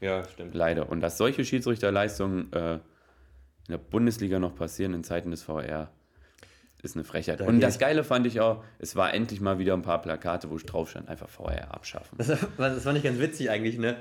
[0.00, 0.54] ja, stimmt.
[0.54, 0.88] Leider.
[0.88, 2.80] Und dass solche Schiedsrichterleistungen äh, in
[3.70, 5.90] der Bundesliga noch passieren in Zeiten des VR,
[6.82, 7.40] ist eine Frechheit.
[7.40, 10.50] Da Und das Geile fand ich auch, es war endlich mal wieder ein paar Plakate,
[10.50, 12.18] wo drauf stand, einfach VR abschaffen.
[12.18, 12.28] Das,
[12.58, 13.96] war- das fand ich ganz witzig eigentlich, ne?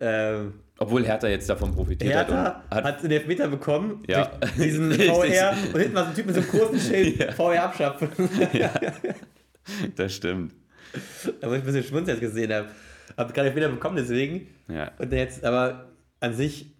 [0.00, 2.78] Ähm, Obwohl Hertha jetzt davon profitiert Hertha hat.
[2.78, 4.30] Und hat den Elfmeter bekommen, Ja.
[4.56, 4.92] diesen.
[4.94, 8.08] VR und hinten war so ein Typ mit so einem großen Schild, VR abschaffen.
[9.96, 10.54] das stimmt.
[11.40, 12.68] da muss ich ein bisschen schmunzeln jetzt gesehen habe.
[13.16, 14.48] Hab gerade Elfmeter bekommen deswegen.
[14.68, 14.90] Ja.
[14.98, 15.90] Und jetzt, aber
[16.20, 16.74] an sich,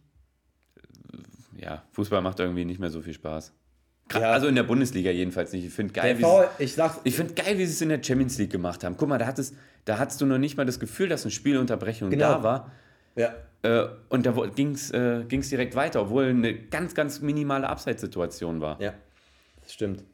[1.57, 3.53] ja, Fußball macht irgendwie nicht mehr so viel Spaß.
[4.13, 4.33] Ja.
[4.33, 5.65] Also in der Bundesliga jedenfalls nicht.
[5.67, 6.19] Ich finde geil,
[6.59, 8.97] ich sag's, Ich finde geil, wie sie es in der Champions League gemacht haben.
[8.99, 9.55] Guck mal, da, hattest,
[9.87, 12.35] da hattest du noch nicht mal das Gefühl, dass eine Spielunterbrechung Genau.
[12.35, 12.73] da war.
[13.17, 17.69] Ja, Äh, und da ging es äh, ging's direkt weiter, obwohl eine ganz, ganz minimale
[17.69, 18.81] Abseitssituation war.
[18.81, 18.95] ja,
[19.63, 20.05] das stimmt.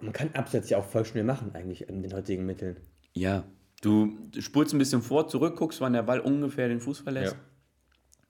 [0.00, 2.76] Man kann Abseits ja auch voll schnell machen, eigentlich, in den heutigen Mitteln.
[3.12, 3.44] Ja.
[3.80, 7.34] Du spulst ein bisschen vor, zurück, guckst, wann der Ball ungefähr den Fuß verlässt.
[7.34, 7.40] Ja.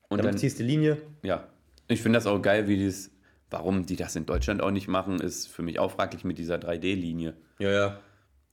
[0.08, 0.98] Und Dann dann, ziehst du die Linie.
[1.22, 1.48] ja.
[1.88, 3.10] Ich finde das auch geil, wie das,
[3.50, 6.54] warum die das in Deutschland auch nicht machen, ist für mich auch fraglich mit dieser
[6.56, 7.34] 3D-Linie.
[7.58, 8.00] Ja, ja.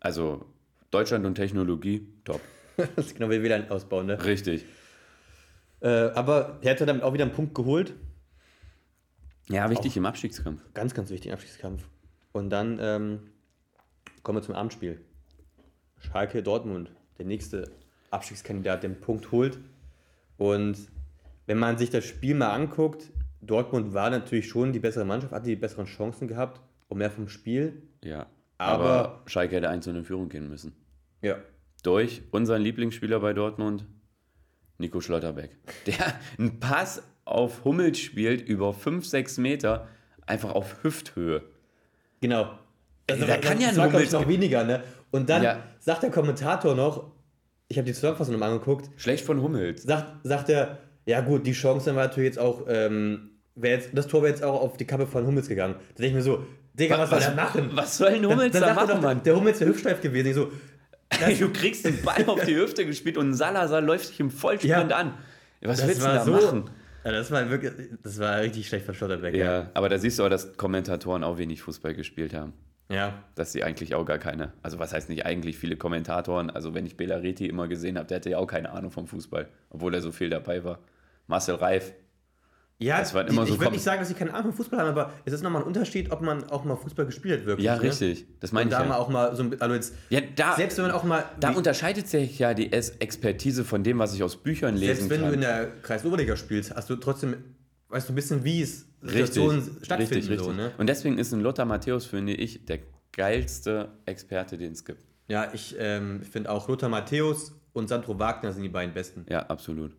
[0.02, 0.46] Also
[0.92, 2.42] Deutschland und Technologie, top.
[2.96, 4.24] Das ist genau wie WLAN ausbauen, ne?
[4.24, 4.66] Richtig.
[5.82, 7.94] Äh, aber Hertha hat damit auch wieder einen Punkt geholt.
[9.48, 10.62] Ja, wichtig im Abstiegskampf.
[10.74, 11.84] Ganz, ganz wichtigen Abstiegskampf.
[12.34, 13.20] Und dann ähm,
[14.24, 15.02] kommen wir zum Abendspiel.
[15.98, 17.72] Schalke Dortmund, der nächste
[18.12, 19.58] Abstiegskandidat, den Punkt holt.
[20.38, 20.78] Und
[21.48, 23.10] wenn man sich das Spiel mal anguckt,
[23.42, 27.28] Dortmund war natürlich schon die bessere Mannschaft, hatte die besseren Chancen gehabt und mehr vom
[27.28, 27.82] Spiel.
[28.04, 28.28] Ja.
[28.58, 30.74] Aber- Aber, Schalke hätte 1 in Führung gehen müssen.
[31.22, 31.38] Ja.
[31.84, 33.86] Durch unseren Lieblingsspieler bei Dortmund,
[34.78, 35.58] Nico Schlotterbeck.
[35.88, 39.88] Der einen Pass auf Hummels spielt über 5, 6 Meter,
[40.26, 41.44] einfach auf Hüfthöhe.
[42.22, 42.58] Genau.
[43.10, 44.84] Also, Da kann ja nur noch weniger, ne?
[45.12, 45.64] Und dann Ja.
[45.80, 47.12] sagt der Kommentator noch,
[47.68, 49.84] ich habe die Zusammenfassung nochmal angeguckt, Schlecht von Hummels.
[49.84, 54.22] sagt, sagt er, ja gut, die Chance war natürlich jetzt auch, ähm, jetzt, das Tor
[54.22, 55.76] wäre jetzt auch auf die Kappe von Hummels gegangen.
[55.96, 57.70] Da denke ich mir so, Digga, was, soll er machen?
[57.74, 59.24] Was soll ein Hummels dann da sagt er machen, doch, Mann?
[59.24, 60.28] Der Hummels wäre hüftsteif gewesen.
[60.30, 60.52] Ich so,
[61.40, 64.92] Du kriegst den Ball auf die Hüfte gespielt und ein Salazar läuft dich im Vollsprint
[64.92, 64.98] Ja.
[64.98, 65.14] an.
[65.62, 66.70] Was das willst du da so, machen?
[67.04, 67.72] Ja, das war wirklich,
[68.04, 69.36] das war richtig schlecht von Schlotterbeck.
[69.36, 72.54] Ja, aber da siehst du auch, dass Kommentatoren auch wenig Fußball gespielt haben.
[72.90, 73.14] ja.
[73.36, 76.86] Dass sie eigentlich auch gar keine, also was heißt nicht eigentlich viele Kommentatoren, also wenn
[76.86, 80.02] ich Belareti immer gesehen habe, der hatte ja auch keine Ahnung vom Fußball, obwohl er
[80.02, 80.80] so viel dabei war.
[81.28, 81.94] Marcel Reif,
[82.82, 84.54] Ja, Das die- immer ich so würde Kom- nicht sagen, dass sie keine Ahnung vom
[84.54, 87.46] Fußball haben, aber es ist nochmal ein Unterschied, ob man auch mal Fußball gespielt hat,
[87.46, 87.66] wirklich.
[87.66, 87.82] ja ne?
[87.84, 88.90] richtig, das meine Und ich da ja.
[88.90, 91.52] mal auch mal so ein also jetzt, ja da, selbst wenn man auch mal, da
[91.52, 95.28] unterscheidet sich ja die Expertise von dem, was ich aus Büchern lesen selbst wenn kann.
[95.30, 97.36] du in der Kreisoberliga spielst, hast du trotzdem,
[97.90, 100.16] weißt du ein bisschen, wie es richtig, Situationen richtig, stattfinden.
[100.16, 100.40] richtig.
[100.40, 100.72] So, ne?
[100.78, 102.80] Und deswegen ist ein Lothar Matthäus, finde ich, der
[103.12, 105.04] geilste Experte, den es gibt.
[105.28, 109.26] Ja, ich ähm, finde auch Lothar Matthäus und Sandro Wagner sind die beiden besten.
[109.30, 109.92] Ja, absolut.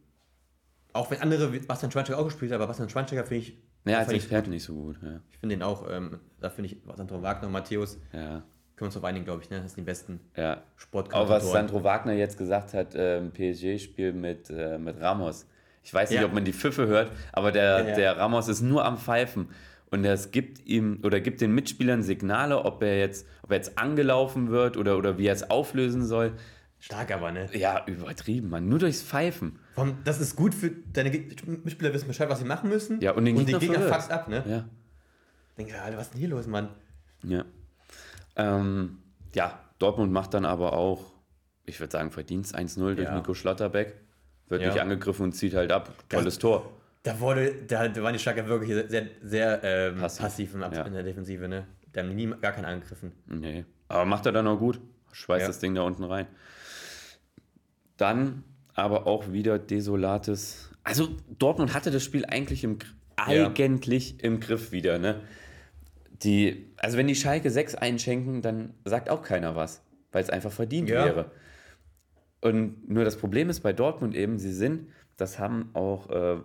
[0.92, 4.12] Auch wenn andere, Bastian Schweinsteiger auch gespielt hat, aber Bastian Schweinsteiger finde ich, Ja, als
[4.12, 4.96] Experte nicht so gut.
[5.02, 5.20] Ja.
[5.30, 8.42] ich finde den auch, ähm, da finde ich Sandro Wagner und Matthäus, ja, können
[8.76, 9.60] wir uns auf einigen, glaube ich, ne?
[9.62, 10.62] Das sind die besten ja.
[10.92, 15.46] Auch was Sandro Wagner jetzt gesagt hat, ähm, PSG-Spiel mit, äh, mit Ramos.
[15.82, 16.26] Ich weiß nicht, Ja.
[16.26, 17.94] ob man die Pfiffe hört, aber der, ja.
[17.94, 19.48] der Ramos ist nur am Pfeifen.
[19.92, 23.76] Und das gibt ihm oder gibt den Mitspielern Signale, ob er jetzt, ob er jetzt
[23.76, 26.32] angelaufen wird oder, oder wie er es auflösen soll.
[26.80, 27.48] Stark aber, ne?
[27.56, 28.68] Ja, übertrieben, man.
[28.68, 29.58] Nur durchs Pfeifen.
[29.74, 33.00] Vom, das ist gut für deine Mitspieler wissen Bescheid, was sie machen müssen.
[33.02, 33.94] Ja, und den die Gegner Gegner verwirrt.
[33.94, 34.42] fuckst ab, ne?
[34.48, 34.64] Ja.
[35.58, 36.70] Denke, Alter, was ist denn hier los, Mann?
[37.22, 37.44] Ja.
[38.36, 38.98] Ähm,
[39.34, 41.12] ja, Dortmund macht dann aber auch,
[41.66, 43.14] ich würde sagen, Verdienst 1-0 durch Ja.
[43.14, 43.94] Nico Schlotterbeck.
[44.48, 44.68] Wird Ja.
[44.68, 45.92] nicht angegriffen und zieht halt ab.
[46.08, 46.72] Tolles Tor.
[47.02, 50.22] Da wurde, da, da waren die Schalke wirklich sehr, sehr ähm, Passiv.
[50.22, 50.82] passiv, im Ab Ja.
[50.84, 51.66] in der Defensive, ne?
[51.92, 53.12] Da haben die nie, gar keinen angegriffen.
[53.26, 53.64] Nee.
[53.88, 54.80] Aber macht er dann auch gut.
[55.12, 55.46] Schweißt Ja.
[55.48, 56.26] das Ding da unten rein.
[58.00, 58.44] Dann
[58.74, 60.70] aber auch wieder desolates.
[60.84, 62.88] Also Dortmund hatte das Spiel eigentlich im, Gr-
[63.30, 63.48] Ja.
[63.52, 65.20] eigentlich im Griff wieder, ne?
[66.22, 69.82] Die, also wenn die Schalke 6 einschenken, dann sagt auch keiner was,
[70.12, 71.04] weil es einfach verdient Ja.
[71.04, 71.30] wäre.
[72.40, 74.88] Und nur das Problem ist bei Dortmund eben, sie sind,
[75.18, 76.38] das haben auch, äh,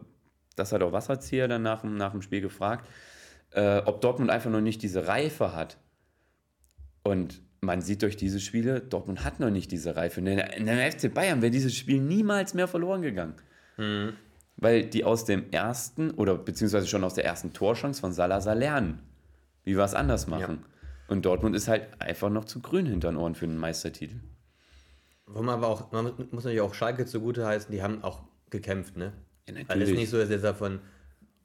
[0.58, 2.90] das hat auch Wasserzieher dann nach, dem- nach dem Spiel gefragt,
[3.52, 5.78] äh, ob Dortmund einfach noch nicht diese Reife hat.
[7.04, 10.20] Und man sieht durch diese Spiele, Dortmund hat noch nicht diese Reife.
[10.20, 13.36] In der, in der FC Bayern wäre dieses Spiel niemals mehr verloren gegangen.
[14.58, 19.00] Weil die aus dem ersten oder beziehungsweise schon aus der ersten Torchance von Salazar lernen,
[19.64, 20.64] wie wir es anders machen.
[21.08, 24.16] Und Dortmund ist halt einfach noch zu grün hinter den Ohren für einen Meistertitel.
[25.28, 28.96] Wo man aber auch, man muss natürlich auch Schalke zugute heißen, die haben auch gekämpft,
[28.96, 29.14] ne?
[29.48, 29.96] Ja, Also es ist natürlich.
[30.00, 30.80] nicht so, dass jetzt davon,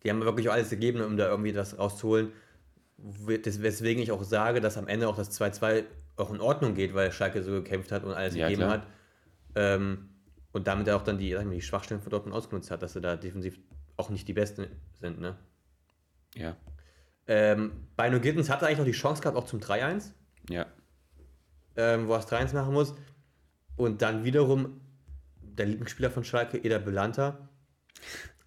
[0.02, 2.32] die haben wirklich alles gegeben, um da irgendwie das rauszuholen.
[2.96, 5.84] Weswegen ich auch sage, dass am Ende auch das 2-2
[6.20, 8.72] auch in Ordnung geht, weil Schalke so gekämpft hat und alles Ja, gegeben klar.
[8.72, 8.86] hat.
[9.54, 10.08] Ähm,
[10.52, 12.92] und damit auch dann die, sag ich mal, die Schwachstellen von Dortmund ausgenutzt hat, dass
[12.94, 13.58] sie da defensiv
[13.96, 14.66] auch nicht die Besten
[15.00, 15.36] sind, ne?
[16.34, 16.56] Ja,
[17.26, 20.12] Ähm, Bino Gittens hatte eigentlich noch die Chance gehabt, auch zum 3-1.
[20.48, 20.66] ja.
[21.76, 22.94] ähm, wo er das 3-1 machen muss.
[23.76, 24.80] Und dann wiederum
[25.42, 27.48] der Lieblingsspieler von Schalke, Eder Belanta,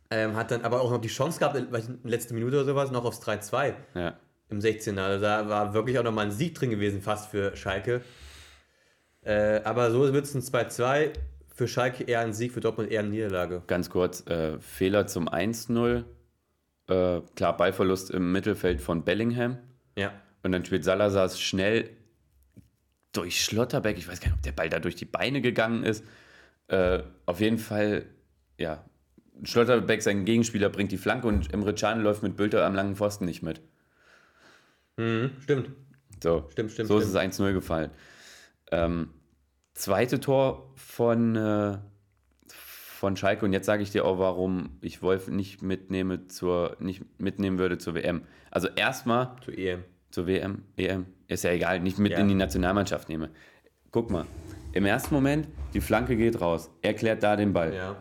[0.09, 2.91] ähm, hat dann aber auch noch die Chance gehabt, in, der letzten Minute oder sowas,
[2.91, 4.17] noch aufs 3-2 ja.
[4.49, 4.99] Im 16er.
[4.99, 8.01] Also da war wirklich auch nochmal ein Sieg drin gewesen, fast für Schalke.
[9.21, 11.13] Äh, aber so wird es ein 2-2.
[11.55, 13.63] Für Schalke eher ein Sieg, für Dortmund eher eine Niederlage.
[13.67, 16.03] Ganz kurz, äh, Fehler zum 1-0.
[16.87, 19.57] Äh, klar, Ballverlust im Mittelfeld von Bellingham.
[19.95, 20.11] Ja.
[20.41, 21.89] Und dann spielt Salazar schnell
[23.13, 23.97] durch Schlotterbeck.
[23.97, 26.03] Ich weiß gar nicht, ob der Ball da durch die Beine gegangen ist.
[26.67, 28.05] Äh, auf jeden Fall,
[28.57, 28.83] ja.
[29.43, 33.25] Schlotterbeck, sein Gegenspieler, bringt die Flanke und Emre Can läuft mit Bülter am langen Pfosten
[33.25, 33.61] nicht mit.
[34.97, 35.69] Mhm, stimmt.
[36.21, 37.33] So, Stimmt, stimmt, so ist stimmt.
[37.33, 37.91] es 1-0 gefallen.
[38.71, 39.09] Ähm,
[39.73, 41.77] zweite Tor von, äh,
[42.47, 47.03] von Schalke und jetzt sage ich dir auch, warum ich Wolf nicht mitnehme zur, nicht
[47.19, 48.23] mitnehmen würde zur WM.
[48.51, 49.83] Also erstmal Zu EM.
[50.11, 52.19] zur WM, EM, ist ja egal, nicht mit Ja.
[52.19, 53.29] in die Nationalmannschaft nehme.
[53.91, 54.25] Guck mal,
[54.71, 57.73] im ersten Moment, die Flanke geht raus, er klärt da den Ball.
[57.75, 57.95] Ja.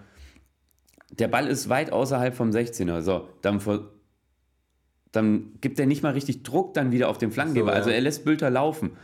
[1.10, 3.02] Der Ball ist weit außerhalb vom 16er.
[3.02, 3.60] So, dann,
[5.12, 7.66] dann gibt er nicht mal richtig Druck dann wieder auf den Flankengeber.
[7.66, 7.76] So, ja.
[7.76, 8.96] Also er lässt Bülter laufen.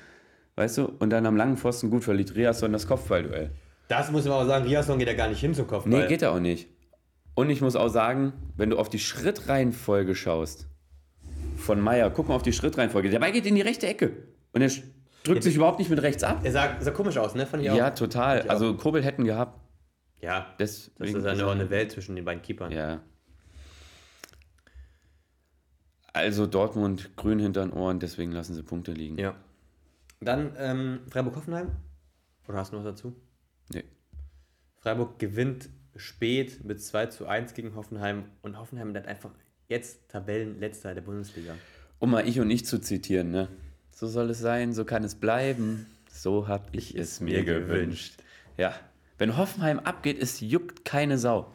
[0.56, 0.86] Weißt du?
[0.98, 3.50] Und dann am langen Pfosten gut verliert Riasson das Kopfballduell.
[3.86, 6.02] Das muss man aber sagen, Riasson geht ja gar nicht hin zum Kopfball.
[6.02, 6.68] Nee, geht er auch nicht.
[7.34, 10.66] Und ich muss auch sagen, wenn du auf die Schrittreihenfolge schaust
[11.56, 13.10] von Meier, guck mal auf die Schrittreihenfolge.
[13.10, 14.10] Der Ball geht in die rechte Ecke.
[14.52, 14.70] Und er
[15.22, 16.40] drückt sich überhaupt nicht mit rechts ab.
[16.42, 17.46] Er sah, sah komisch aus, ne?
[17.46, 17.76] Fand ich auch.
[17.76, 18.42] Ja, total.
[18.42, 18.48] auch.
[18.48, 19.60] Also Kobel hätten gehabt.
[20.20, 22.72] Ja, Deswegen das ist eine, auch eine Welt zwischen den beiden Keepern.
[22.72, 23.00] Ja.
[26.12, 29.18] Also Dortmund grün hinter den Ohren, deswegen lassen sie Punkte liegen.
[29.18, 29.36] Ja.
[30.20, 31.70] Dann ähm, Freiburg-Hoffenheim.
[32.48, 33.14] Oder hast du noch was dazu?
[33.72, 33.84] Nee.
[34.80, 39.30] Freiburg gewinnt spät mit 2 zu 1 gegen Hoffenheim und Hoffenheim hat einfach
[39.68, 41.54] jetzt Tabellenletzter der Bundesliga.
[41.98, 43.48] Um mal ich und ich zu zitieren, ne?
[43.90, 48.22] So soll es sein, so kann es bleiben, so hab ich es mir gewünscht.
[48.56, 48.74] Ja.
[49.18, 51.52] Wenn Hoffenheim abgeht, es juckt keine Sau.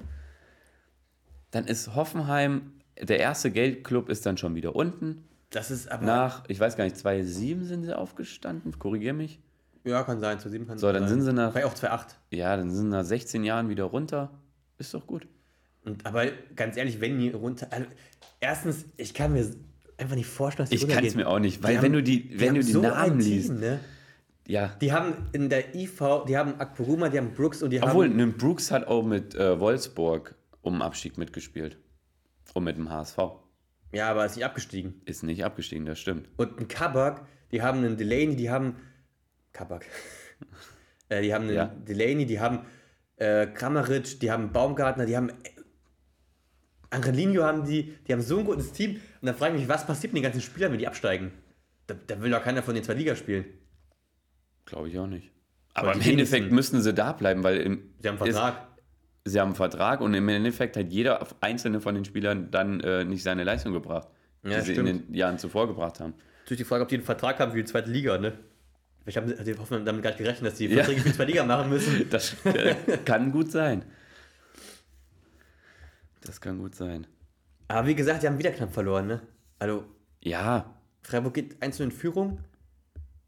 [1.51, 2.72] Dann ist Hoffenheim,
[3.03, 5.25] der erste Geldclub ist dann schon wieder unten.
[5.49, 6.05] Das ist aber.
[6.05, 9.39] Nach, ich weiß gar nicht, 2,7 sind sie aufgestanden, korrigier mich.
[9.83, 11.09] ja, kann sein, zu 7 kann So, dann sein.
[11.09, 12.15] sind sie nach- Vielleicht auch 2-8.
[12.31, 14.31] Ja, dann sind nach 16 Jahren wieder runter.
[14.77, 15.27] Ist doch gut.
[15.85, 17.67] Und, aber ganz ehrlich, wenn die runter.
[17.69, 17.85] Also,
[18.39, 19.45] erstens, ich kann mir
[19.97, 21.93] einfach nicht vorstellen, dass die Ich kann es mir auch nicht, Die weil haben- wenn
[21.93, 23.79] du die, wenn haben du die so Namen ein liest, Team, ne?
[24.47, 24.69] ja.
[24.81, 28.15] Die haben in der IV, die haben Akpoguma, die haben Brooks und die Obwohl, haben.
[28.15, 31.77] ne, Brooks hat auch mit äh, Wolfsburg um Abstieg mitgespielt.
[32.53, 33.17] Und mit dem HSV.
[33.91, 35.01] Ja, aber ist nicht abgestiegen.
[35.05, 36.27] Ist nicht abgestiegen, das stimmt.
[36.37, 38.75] Und ein Kabak, die haben einen Delaney, die haben.
[39.51, 39.85] Kabak.
[41.09, 41.65] äh, die haben einen Ja.
[41.65, 42.65] Delaney, die haben
[43.17, 45.29] äh, Kramaric, die haben Baumgartner, die haben.
[45.29, 45.33] Äh,
[46.89, 48.95] Angelino haben die, die haben so ein gutes Team.
[49.21, 51.31] Und dann frage ich mich, was passiert mit den ganzen Spielern, wenn die absteigen?
[51.87, 53.45] Da, da will doch keiner von den zwei Liga spielen.
[54.65, 55.31] Glaube ich auch nicht.
[55.73, 58.67] Aber im Endeffekt müssten sie da bleiben, weil im, Sie haben einen Vertrag.
[59.25, 63.05] Sie haben einen Vertrag und im Endeffekt hat jeder einzelne von den Spielern dann äh,
[63.05, 64.09] nicht seine Leistung gebracht,
[64.43, 65.07] Ja, die sie in stimmt.
[65.09, 66.13] den Jahren zuvor gebracht haben.
[66.41, 68.33] Natürlich die Frage, ob die einen Vertrag haben für die zweite Liga, ne?
[69.05, 70.75] Ich habe die hoffen damit gar nicht gerechnet, dass die Ja.
[70.83, 72.05] Verträge für die zweite Liga machen müssen.
[72.09, 73.85] Das äh, kann gut sein.
[76.21, 77.07] Das kann gut sein.
[77.69, 79.21] Aber wie gesagt, die haben wieder knapp verloren, ne?
[79.59, 79.85] Also,
[80.21, 82.39] Ja, Freiburg geht 1 in Führung.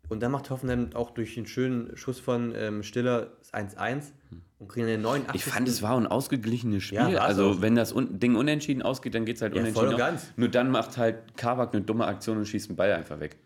[0.10, 4.12] Und dann macht Hoffenheim auch durch einen schönen Schuss von ähm, Stiller das 1-1
[4.60, 5.36] und kriegen eine 89.
[5.36, 6.98] Ich fand, es war ein ausgeglichenes Spiel.
[6.98, 7.62] Ja, also, auch.
[7.62, 9.86] wenn das un Ding unentschieden ausgeht, dann geht es halt Ja, unentschieden.
[9.88, 10.28] voll und ganz.
[10.36, 13.38] Nur dann macht halt Kabak eine dumme Aktion und schießt den Ball einfach weg.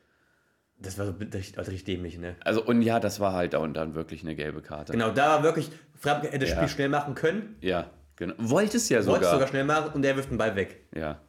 [0.81, 2.35] Das war so richtig, also richtig dämlich, ne?
[2.45, 4.93] Also, und ja, das war halt dann, dann wirklich eine gelbe Karte.
[4.93, 6.55] Genau, da war wirklich, Freiburg hätte das Ja.
[6.57, 8.33] Spiel schnell machen können, Ja, genau.
[8.37, 9.23] Wollte es ja wollte sogar.
[9.23, 10.85] es sogar schnell machen und der wirft den Ball weg.
[10.95, 11.19] Ja,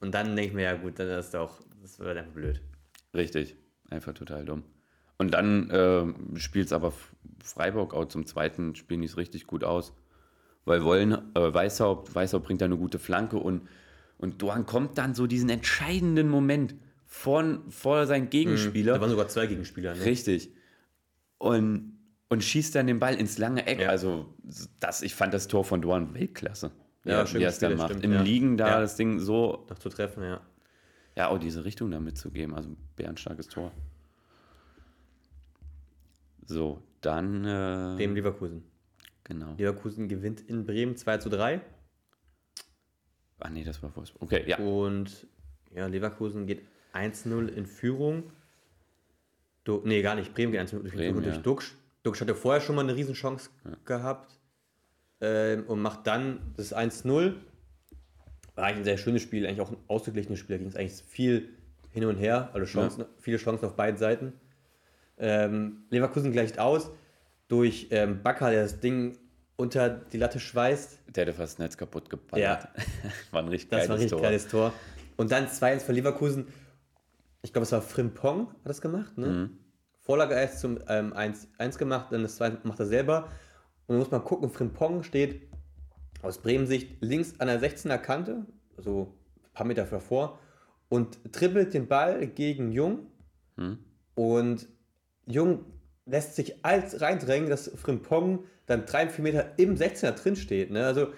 [0.00, 2.60] Und dann denke ich mir, ja gut, dann ist doch, das wird einfach blöd.
[3.14, 3.56] richtig.
[3.92, 4.62] Einfach total dumm.
[5.18, 6.92] Und dann äh, spielt es aber
[7.44, 9.92] Freiburg auch zum zweiten, spielen die es richtig gut aus.
[10.64, 13.68] Weil Wollen, äh, Weißhaupt, Weißhaupt bringt da eine gute Flanke und,
[14.18, 16.74] und Doan kommt dann so diesen entscheidenden Moment
[17.04, 18.94] von, vor seinen Gegenspieler.
[18.94, 20.04] Da waren sogar zwei Gegenspieler, ne?
[20.04, 20.50] Richtig.
[21.38, 23.80] Und, und schießt dann den Ball ins lange Eck.
[23.80, 23.88] Ja.
[23.90, 24.34] Also,
[24.80, 26.70] das, ich fand das Tor von Doan Weltklasse.
[27.04, 27.90] Ja, Ja, schön wie er es da gespielt, macht.
[27.90, 28.22] stimmt, Im ja.
[28.22, 30.40] Liegen da das Ding so, Noch zu treffen, ja.
[31.16, 32.54] Ja, auch diese Richtung da mitzugeben.
[32.54, 33.72] Also, bärenstarkes Tor.
[36.46, 37.44] So, dann.
[37.44, 38.64] Äh, Dem Leverkusen.
[39.24, 39.54] genau.
[39.56, 41.60] Leverkusen gewinnt in Bremen 2 zu 3
[43.42, 44.22] Ah, nee, das war Wolfsburg.
[44.22, 44.58] Okay, ja.
[44.58, 45.26] und
[45.74, 48.30] ja, Leverkusen geht 1-0 in Führung.
[49.64, 50.32] Du, nee, gar nicht.
[50.32, 51.42] Bremen geht 1-0 durch, Bremen, durch ja.
[51.42, 51.74] Duxch.
[52.04, 53.50] Duxch hatte vorher schon mal eine Riesenchance
[53.84, 54.38] gehabt
[55.20, 57.34] ähm, und macht dann das 1-0.
[58.54, 60.56] War eigentlich ein sehr schönes Spiel, eigentlich auch ein ausgeglichenes Spiel.
[60.56, 61.48] Da ging es eigentlich viel
[61.90, 64.32] hin und her, also Chancen, viele Chancen auf beiden Seiten.
[65.18, 66.90] Ähm, Leverkusen gleicht aus
[67.48, 69.18] durch ähm, Bakker, der das Ding
[69.56, 70.98] unter die Latte schweißt.
[71.14, 72.68] Der hätte fast das Netz kaputt geballert.
[73.30, 74.22] war ein richtig Das geiles war ein richtig Tor.
[74.22, 74.72] geiles Tor.
[75.16, 76.46] Und dann 2-1 für Leverkusen.
[77.42, 79.16] Ich glaube, es war Frimpong, hat das gemacht.
[79.18, 79.26] Ne?
[79.26, 79.58] Mhm.
[80.00, 83.28] Vorlage erst zum ähm, 1-1 gemacht, dann das 2 macht er selber.
[83.86, 85.42] Und man muss mal gucken, Frimpong steht
[86.22, 88.46] aus Bremen-Sicht links an der 16er Kante,
[88.78, 89.12] so
[89.44, 90.38] ein paar Meter davor,
[90.88, 93.06] und trippelt den Ball gegen Jung.
[93.56, 93.78] Mhm.
[94.14, 94.68] Und
[95.26, 95.64] Jung
[96.06, 100.70] lässt sich als reindrängen, dass Frimpong dann drei, vier Meter im 16er drin steht.
[100.70, 100.86] Ne?
[100.86, 101.08] Also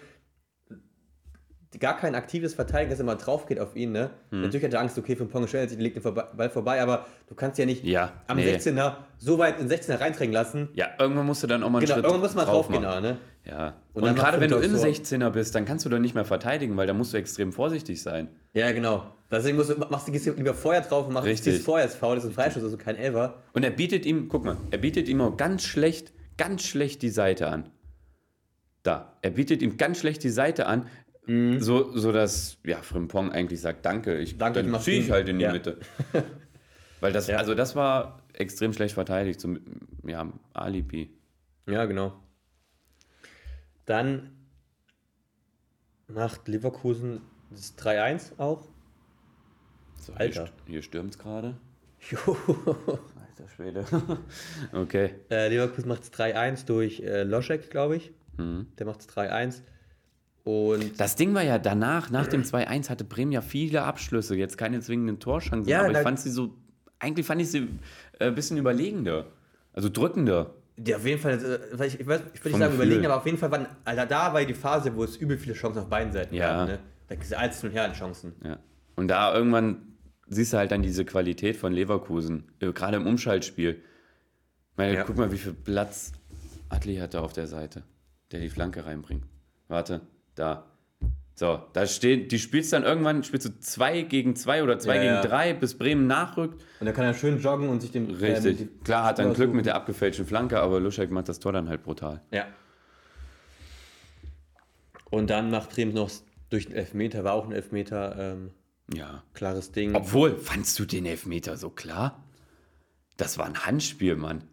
[1.81, 3.93] gar kein aktives Verteidigen, dass er mal drauf geht auf ihn.
[3.93, 4.11] Ne?
[4.31, 4.43] Hm.
[4.43, 7.59] Natürlich hat er Angst, okay, Frimpong stellt sich, legt den Ball vorbei, aber du kannst
[7.59, 8.55] ja nicht Ja, am nee.
[8.55, 10.68] 16er so weit in den 16er reindrängen lassen.
[10.75, 12.83] Ja, irgendwann musst du dann auch mal einen Genau, Schritt irgendwann muss man drauf gehen,
[12.83, 13.18] ne?
[13.45, 13.75] Ja.
[13.93, 16.14] Und Und, gerade wenn du im Frimpong so- 16er bist, dann kannst du doch nicht
[16.14, 18.29] mehr verteidigen, weil da musst du extrem vorsichtig sein.
[18.55, 19.05] Ja, genau.
[19.31, 21.61] Deswegen musst du, machst du gehst du lieber vorher drauf und machst Richtig.
[21.62, 23.43] vorher das Foul, das ist ein Freischuss, also kein Elfer.
[23.53, 27.11] Und er bietet ihm, guck mal, er bietet ihm auch ganz schlecht, ganz schlecht die
[27.11, 27.68] Seite an.
[28.83, 29.16] Da.
[29.22, 30.87] Er bietet ihm ganz schlecht die Seite an,
[31.27, 34.39] so, so dass, ja, Frimpong eigentlich sagt, danke, ich, Mhm.
[34.39, 35.53] Danke, dann ziehe ich halt in die ja.
[35.53, 35.79] Mitte.
[37.01, 37.39] Weil das, Ja.
[37.39, 39.59] also das war extrem schlecht verteidigt, zum,
[40.07, 41.11] ja, Alibi.
[41.66, 42.12] Ja, genau.
[43.87, 44.31] Dann
[46.09, 47.20] macht Leverkusen
[47.51, 48.68] das 3-1 auch.
[50.01, 50.45] So, Alter.
[50.66, 51.57] Hier, hier stürmt es gerade.
[52.27, 53.85] Alter Schwede.
[54.72, 55.14] okay.
[55.31, 58.12] äh, Leverkusen macht es 3-1 durch äh, Loschek, glaube ich.
[58.37, 58.66] Mhm.
[58.79, 59.62] Der macht es 3-1.
[60.45, 64.59] Und Das Ding war ja danach, nach dem 2-1 hatte Bremen ja viele Abschlüsse, jetzt
[64.59, 66.55] keine zwingenden Torschancen, Ja, aber ich fand sie so,
[66.99, 67.68] eigentlich fand ich sie
[68.18, 69.26] äh, ein bisschen überlegender,
[69.72, 70.55] also drückender.
[70.86, 72.86] ja, auf jeden Fall, äh, ich, ich, weiß, ich will nicht sagen Gefühl.
[72.86, 75.55] überlegen, aber auf jeden Fall waren, Alter, da war die Phase, wo es übel viele
[75.55, 76.59] Chancen auf beiden Seiten Ja.
[76.59, 76.68] gab.
[76.68, 76.78] Ne?
[77.09, 78.32] Da ist alles und her an Chancen.
[78.45, 78.59] Ja.
[78.97, 79.95] Und da irgendwann
[80.28, 83.70] siehst du halt dann diese Qualität von Leverkusen, äh, gerade im Umschaltspiel.
[84.72, 85.05] Ich meine, Ja.
[85.05, 86.12] guck mal, wie viel Platz
[86.68, 87.82] Atli hat da auf der Seite,
[88.30, 89.24] der die Flanke reinbringt.
[89.68, 90.03] Warte,
[90.35, 90.66] da.
[91.37, 95.03] So, da steht, die spielst dann irgendwann, spielst du 2 gegen 2 oder 2 Ja,
[95.03, 95.22] gegen ja.
[95.22, 96.62] 3, bis Bremen nachrückt.
[96.78, 97.93] Und da kann er schön joggen und sich.
[97.93, 98.20] Richtig.
[98.47, 101.41] ähm, die- Klar hat er ein Glück mit der abgefälschten Flanke, aber Luschek macht das
[101.41, 102.20] Tor dann halt brutal.
[102.30, 102.47] Ja.
[105.11, 106.11] Und dann macht Bremen noch
[106.51, 108.51] durch den Elfmeter, war auch ein Elfmeter, ähm,
[108.93, 109.22] Ja.
[109.35, 109.95] klares Ding.
[109.95, 112.22] Obwohl, fandst du den Elfmeter so klar?
[113.16, 114.45] Das war ein Handspiel, Mann.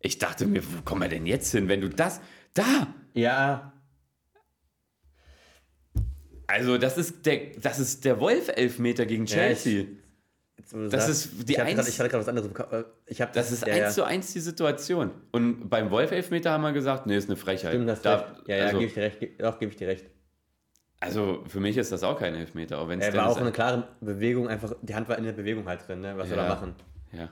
[0.00, 2.20] Ich dachte mir, wo kommen wir denn jetzt hin, wenn du das.
[2.54, 2.88] Da!
[3.14, 3.72] Ja,
[6.46, 9.84] Also, das ist der, das ist der Wolf-Elfmeter gegen Ja, ich- Chelsea.
[10.70, 12.72] wo du Das ist die ich hatte eins- grad- Ich hatte gerade was anderes Kopf.
[12.72, 13.90] äh, Ich hab Das ist ja, eins ja.
[13.90, 15.10] zu eins die Situation.
[15.32, 17.72] Und beim Wolf-Elfmeter haben wir gesagt, nee, ist eine Frechheit.
[17.72, 18.48] Stimmt, das Da- recht.
[18.48, 19.40] Ja, ja, also, gebe ich dir recht.
[19.40, 20.06] Doch, gebe ich dir recht.
[21.00, 22.78] also, für mich ist das auch kein Elfmeter.
[22.80, 25.32] Auch wenn es Er war auch eine klare Bewegung, einfach, die Hand war in der
[25.32, 26.16] Bewegung halt drin, ne?
[26.16, 26.50] Was soll er Ja.
[26.54, 26.74] machen?
[27.12, 27.28] Ja.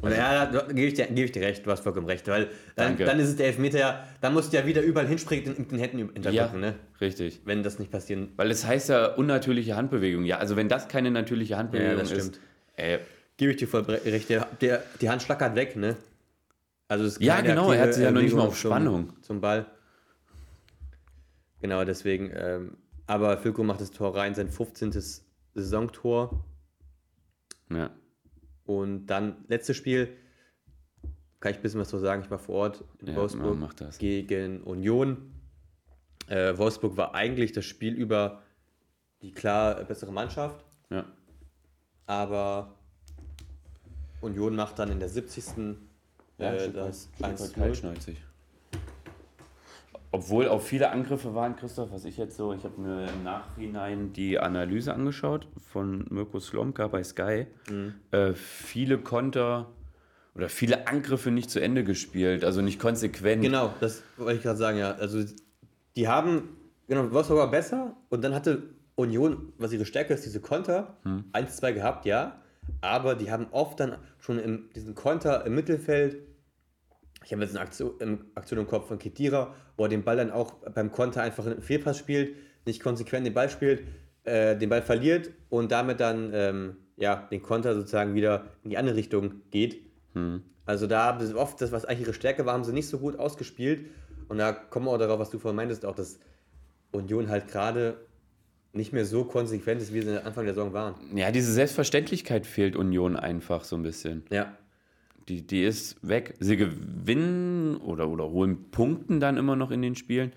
[0.00, 2.46] Und ja, da gebe ich, dir- gebe ich dir recht, du hast vollkommen recht, weil
[2.74, 3.04] dann, Danke.
[3.04, 5.70] dann ist es der Elfmeter ja, dann musst du ja wieder überall hinspringen und mit
[5.70, 6.74] den Händen ja, hintergucken, ne?
[7.00, 7.40] richtig.
[7.44, 8.32] Wenn das nicht passieren.
[8.36, 10.24] Weil es heißt ja unnatürliche Handbewegung.
[10.24, 12.18] Ja, also wenn das keine natürliche Handbewegung Ja, das ist.
[12.20, 12.40] stimmt.
[12.76, 12.98] Ey,
[13.36, 14.28] Gebe ich dir voll recht.
[14.28, 15.96] Der, der, die Hand schlackert weg, ne?
[16.88, 19.10] Also es Ja, genau, er hat sie ja noch nicht mal auf Spannung.
[19.14, 19.66] Zum, zum Ball.
[21.60, 22.30] Genau, deswegen.
[22.34, 24.92] Ähm, aber Filko macht das Tor rein, sein 15.
[25.54, 26.44] Saisontor.
[27.70, 27.90] ja.
[28.64, 30.16] Und dann letztes Spiel,
[31.40, 32.22] kann ich ein bisschen was so sagen.
[32.22, 33.58] Ich war vor Ort in Ja, Wolfsburg
[33.98, 35.32] gegen Union.
[36.28, 38.42] Äh, Wolfsburg war eigentlich das Spiel über
[39.22, 41.04] die klar bessere Mannschaft, Ja.
[42.06, 42.74] aber
[44.20, 45.78] Union macht dann in der 70.
[46.38, 48.16] äh, Stück das weit- Stück weit 1 kaltschnäuzig.
[50.14, 54.12] Obwohl auch viele Angriffe waren, Christoph, was ich jetzt so, ich habe mir im Nachhinein
[54.12, 57.46] die Analyse angeschaut von Mirko Slomka bei Sky.
[57.70, 57.94] Mhm.
[58.10, 59.70] Äh, viele Konter
[60.34, 63.42] oder viele Angriffe nicht zu Ende gespielt, also nicht konsequent.
[63.42, 64.92] Genau, das wollte ich gerade sagen, ja.
[64.92, 65.24] Also
[65.96, 66.56] die haben,
[66.88, 70.98] genau, Wolfsburg war besser und dann hatte Union, was ihre Stärke ist, diese Konter,
[71.32, 72.38] 1-2 gehabt, ja.
[72.80, 76.18] Aber die haben oft dann schon in diesen Konter im Mittelfeld,
[77.24, 80.16] ich habe jetzt eine Aktion, im- Aktion im Kopf von Kedira, wo er den Ball
[80.16, 83.82] dann auch beim Konter einfach einen Fehlpass spielt, nicht konsequent den Ball spielt,
[84.24, 88.76] äh, den Ball verliert und damit dann ähm, ja, den Konter sozusagen wieder in die
[88.78, 89.80] andere Richtung geht.
[90.66, 92.98] Also da haben sie oft das, was eigentlich ihre Stärke war, haben sie nicht so
[92.98, 93.86] gut ausgespielt.
[94.28, 96.20] Und da kommen wir auch darauf, was du vorhin meintest, auch dass
[96.92, 97.96] Union halt gerade
[98.74, 100.94] nicht mehr so konsequent ist, wie sie Anfang der Saison waren.
[101.16, 104.22] Ja, diese Selbstverständlichkeit fehlt Union einfach so ein bisschen.
[104.30, 104.56] Ja.
[105.28, 106.34] Die, die ist weg.
[106.40, 110.32] Sie gewinnen oder, oder holen Punkten dann immer noch in den Spielen.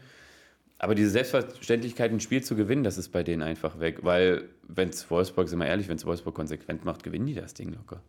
[0.78, 4.00] Aber diese Selbstverständlichkeit, ein Spiel zu gewinnen, das ist bei denen einfach weg.
[4.04, 7.54] Weil, wenn es Wolfsburg, sind wir ehrlich, wenn es Wolfsburg konsequent macht, gewinnen die das
[7.54, 8.02] Ding locker.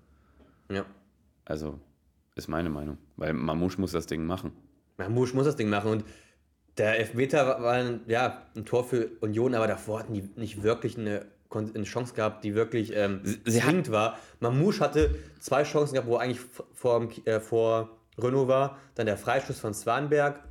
[0.70, 0.85] Ja.
[1.45, 1.79] Also,
[2.35, 2.99] ist meine Meinung.
[3.16, 4.53] Weil Mamouche muss das Ding machen.
[4.99, 5.91] Mamouche muss das Ding machen.
[5.91, 6.05] Und
[6.77, 10.99] der Elfmeter war, ein, ja, ein Tor für Union, aber davor hatten die nicht wirklich
[10.99, 14.18] eine, eine Chance gehabt, die wirklich ähm, zwingend war.
[14.40, 16.40] Mamouche hatte zwei Chancen gehabt, wo er eigentlich
[16.74, 18.78] vor, äh, vor Renault war.
[18.94, 20.42] Dann der Freistoß von Swanberg.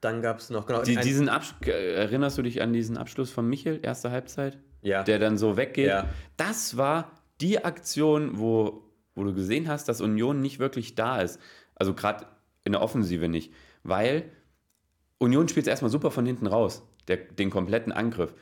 [0.00, 3.48] Dann gab es noch, genau, Die, diesen Absch Erinnerst du dich an diesen Abschluss von
[3.48, 4.58] Michel, erste Halbzeit?
[4.82, 5.02] ja.
[5.02, 5.88] der dann so weggeht.
[5.88, 6.08] Ja.
[6.36, 8.82] Das war die Aktion, wo,
[9.14, 11.40] wo du gesehen hast, dass Union nicht wirklich da ist.
[11.74, 12.26] Also gerade
[12.64, 13.52] in der Offensive nicht.
[13.82, 14.30] Weil
[15.18, 18.34] Union spielt erstmal super von hinten raus, der, den kompletten Angriff.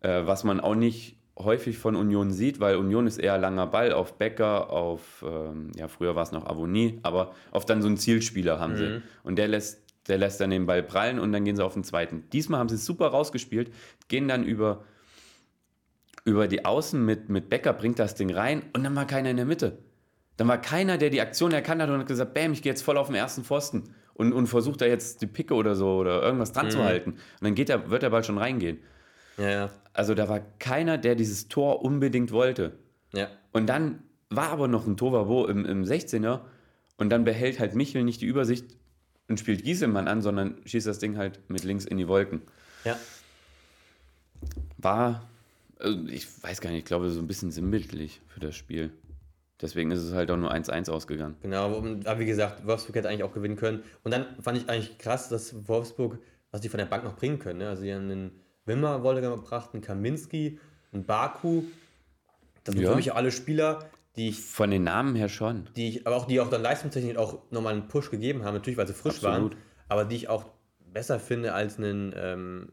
[0.00, 3.92] Äh, was man auch nicht häufig von Union sieht, weil Union ist eher langer Ball
[3.92, 7.98] auf Becker, auf, ähm, ja, früher war es noch Avonie, aber auf dann so einen
[7.98, 9.02] Zielspieler haben sie.
[9.22, 11.84] Und der lässt, der lässt dann den Ball prallen und dann gehen sie auf den
[11.84, 12.24] zweiten.
[12.32, 13.70] Diesmal haben sie es super rausgespielt,
[14.08, 14.84] gehen dann über
[16.24, 19.36] über die Außen mit, mit Becker, bringt das Ding rein und dann war keiner in
[19.36, 19.78] der Mitte.
[20.36, 22.82] Dann war keiner, der die Aktion erkannt hat und hat gesagt, bam, ich gehe jetzt
[22.82, 26.22] voll auf den ersten Pfosten und, und versucht da jetzt die Picke oder so oder
[26.22, 27.12] irgendwas dran zu halten.
[27.12, 28.78] Und dann geht der, wird der Ball schon reingehen.
[29.38, 29.70] Ja, ja.
[29.92, 32.72] Also da war keiner, der dieses Tor unbedingt wollte.
[33.14, 33.28] Ja.
[33.52, 36.40] Und dann war aber noch ein Tovabo im, im 16er
[36.98, 38.66] und dann behält halt Michel nicht die Übersicht
[39.28, 42.42] und spielt Gieselmann an, sondern schießt das Ding halt mit links in die Wolken.
[42.84, 42.96] Ja.
[44.78, 45.26] war,
[45.78, 48.90] also ich weiß gar nicht, ich glaube, so ein bisschen sinnbildlich für das Spiel.
[49.60, 51.36] Deswegen ist es halt auch nur 1-1 ausgegangen.
[51.42, 53.82] Genau, und- aber wie gesagt, Wolfsburg hätte eigentlich auch gewinnen können.
[54.04, 56.18] Und dann fand ich eigentlich krass, dass Wolfsburg,
[56.50, 57.60] was die von der Bank noch bringen können.
[57.60, 57.68] Ne?
[57.70, 58.30] Also die haben einen
[58.66, 60.58] Wimmer Wolle gebracht, einen Kaminski,
[60.92, 61.62] einen Baku.
[62.64, 62.90] Das sind Ja.
[62.90, 65.68] für mich alle Spieler, die ich, Von den Namen her schon.
[65.76, 68.76] die ich, aber auch die auch dann leistungstechnisch auch nochmal einen Push gegeben haben, natürlich,
[68.76, 69.52] weil sie frisch Absolut.
[69.52, 70.44] waren, aber die ich auch
[70.92, 72.72] besser finde als einen, ähm,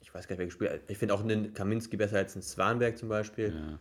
[0.00, 0.80] ich weiß gar nicht, wer gespielt hat.
[0.88, 3.78] Ich finde auch einen Kaminski besser als einen Swanberg zum Beispiel.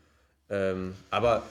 [0.49, 1.43] Ähm, aber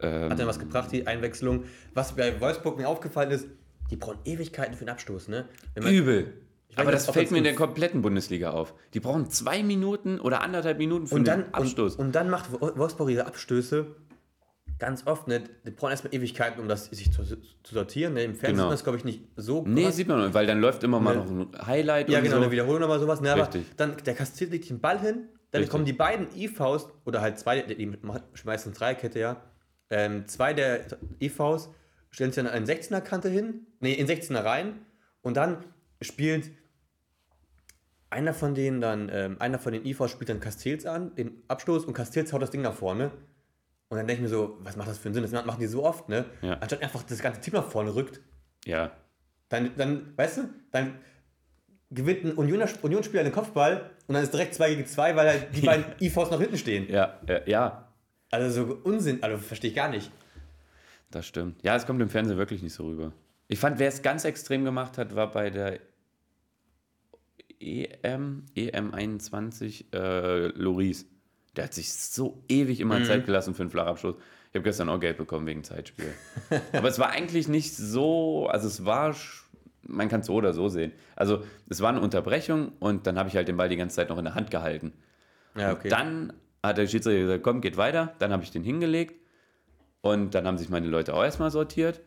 [0.00, 1.64] Ähm, hat dann was gebracht, die Einwechslung.
[1.94, 3.46] Was bei Wolfsburg mir aufgefallen ist,
[3.90, 5.48] die brauchen Ewigkeiten für den Abstoß, ne?
[5.78, 6.32] Man- Übel.
[6.76, 8.74] Aber das fällt mir in der kompletten Bundesliga auf.
[8.94, 11.96] Die brauchen zwei Minuten oder anderthalb Minuten für und dann, einen Abstoß.
[11.96, 13.86] Und, und dann macht Wo- Wolfsburg ihre Abstöße
[14.78, 15.44] ganz oft, ne?
[15.66, 18.14] Die brauchen erstmal Ewigkeiten, um das sich zu, zu sortieren.
[18.14, 18.24] Ne?
[18.24, 18.64] Im Fernsehen Genau.
[18.64, 19.96] man das, glaube ich, nicht so nee, krass.
[19.96, 21.22] sieht man nicht, weil dann läuft immer mal Nee.
[21.24, 22.42] noch ein Highlight Ja, und genau, so.
[22.42, 23.20] eine Wiederholung nochmal sowas.
[23.20, 23.32] Ne?
[23.32, 23.66] Aber Richtig.
[23.76, 25.70] dann, der kassiert legt den Ball hin, dann Richtig.
[25.70, 27.92] kommen die beiden IVs, oder halt zwei, die
[28.34, 29.42] schmeißen Dreierkette, ja.
[29.90, 30.80] Ähm, zwei der
[31.20, 31.68] IVs
[32.10, 34.80] stellen sich dann an 16er Kante hin, nee, in 16er rein
[35.22, 35.58] und dann
[36.00, 36.50] spielt
[38.14, 41.84] einer von denen dann, ähm, einer von den IVs spielt dann Castells an, den Abstoß
[41.84, 43.10] und Castells haut das Ding nach vorne.
[43.88, 45.22] Und dann denke ich mir so, was macht das für einen Sinn?
[45.22, 46.24] Das machen die so oft, ne?
[46.40, 46.54] Ja.
[46.54, 48.20] Anstatt einfach das ganze Team nach vorne rückt,
[48.64, 48.90] Ja,
[49.50, 50.42] dann, dann, weißt du,
[50.72, 50.94] dann
[51.90, 55.48] gewinnt ein Unioner, Unionsspieler den Kopfball und dann ist direkt 2 gegen 2, weil halt
[55.54, 56.88] die beiden IVs nach hinten stehen.
[56.90, 57.88] ja, ja, ja,
[58.30, 60.10] Also so Unsinn, also verstehe ich gar nicht.
[61.10, 61.62] das stimmt.
[61.62, 63.12] Ja, es kommt im Fernsehen wirklich nicht so rüber.
[63.46, 65.78] Ich fand, wer es ganz extrem gemacht hat, war bei der
[67.64, 71.06] EM, EM21, äh, Loris.
[71.56, 73.04] Der hat sich so ewig immer Mhm.
[73.04, 74.16] Zeit gelassen für einen Flachabschluss.
[74.50, 76.12] Ich habe gestern auch Geld bekommen wegen Zeitspiel.
[76.72, 79.14] Aber es war eigentlich nicht so, also es war,
[79.82, 80.92] man kann es so oder so sehen.
[81.16, 84.08] Also es war eine Unterbrechung und dann habe ich halt den Ball die ganze Zeit
[84.10, 84.92] noch in der Hand gehalten.
[85.56, 85.88] Ja, okay.
[85.88, 88.14] Dann hat der Schiedsrichter gesagt, komm, geht weiter.
[88.18, 89.14] Dann habe ich den hingelegt
[90.00, 92.00] und dann haben sich meine Leute auch erstmal sortiert.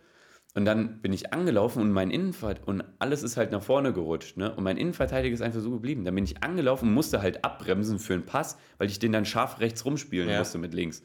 [0.57, 4.37] Und dann bin ich angelaufen und mein Innenvert und alles ist halt nach vorne gerutscht,
[4.37, 4.55] ne?
[4.55, 6.03] Und mein Innenverteidiger ist einfach so geblieben.
[6.03, 9.23] Dann bin ich angelaufen und musste halt abbremsen für einen Pass, weil ich den dann
[9.23, 10.39] scharf rechts rumspielen Ja.
[10.39, 11.03] musste mit links.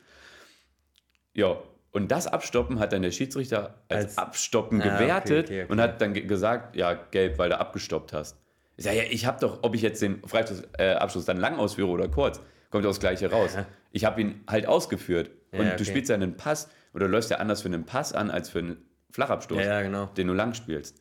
[1.34, 1.58] Ja,
[1.90, 5.70] und das Abstoppen hat dann der Schiedsrichter als, Als- Abstoppen Ah, okay, gewertet okay, okay.
[5.72, 8.38] und hat dann ge gesagt, ja, gelb, weil du abgestoppt hast.
[8.78, 11.58] Ich sag, ja, ich habe doch, ob ich jetzt den Freistoß, äh, Abschluss dann lang
[11.58, 12.40] ausführe oder kurz,
[12.70, 13.54] kommt das Gleiche raus.
[13.54, 13.66] Ja.
[13.90, 15.30] Ich habe ihn halt ausgeführt.
[15.52, 15.84] Und Ja, du okay.
[15.84, 18.78] spielst ja einen Pass oder läufst ja anders für einen Pass an als für einen
[19.12, 20.06] Flachabstoß, Ja, ja, genau.
[20.06, 21.00] den du lang spielst.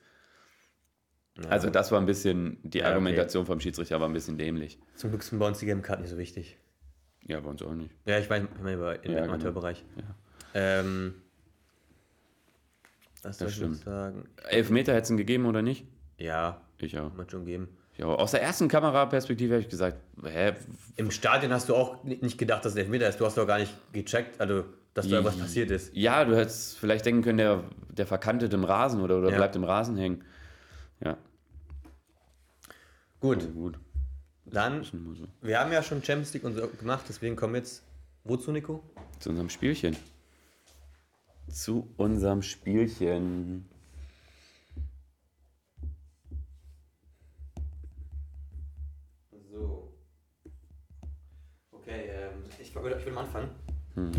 [1.49, 2.91] Also das war ein bisschen, die Ja, okay.
[2.93, 4.77] Argumentation vom Schiedsrichter war ein bisschen dämlich.
[4.95, 6.57] Zum Glück sind bei uns die Game Card nicht so wichtig.
[7.23, 7.91] Ja, bei uns auch nicht.
[8.05, 9.33] Ja, ich weiß, ich meine, über- im Ja, genau.
[9.33, 9.83] Amateurbereich.
[9.95, 10.03] Ja.
[10.53, 11.15] Ähm,
[13.23, 13.77] Das ich noch stimmt.
[13.77, 14.27] sagen?
[14.49, 15.85] Elfmeter hätten gegeben oder nicht?
[16.17, 17.13] Ja, Ich auch.
[17.13, 17.69] man schon geben.
[17.95, 18.17] Ich auch.
[18.19, 20.53] Aus der ersten Kameraperspektive habe ich gesagt, hä,
[20.95, 23.19] Im Stadion hast du auch ni- nicht gedacht, dass es Elfmeter ist.
[23.19, 25.95] Du hast doch gar nicht gecheckt, also, dass da irgendwas passiert ist.
[25.95, 29.37] Ja, du hättest vielleicht denken können, der, der verkantet im Rasen oder, oder Ja.
[29.37, 30.23] bleibt im Rasen hängen.
[31.03, 31.17] Ja,
[33.19, 33.79] Gut, gut.
[34.45, 34.93] dann, so.
[35.41, 37.83] wir haben ja schon Champions League und so gemacht, deswegen kommen wir jetzt,
[38.23, 38.83] wozu, Nico?
[39.19, 39.95] Zu unserem Spielchen.
[41.49, 43.67] Zu unserem Spielchen.
[49.51, 49.93] So.
[51.71, 53.49] Okay, ähm, ich, ich will mal anfangen.
[53.95, 54.11] Hm.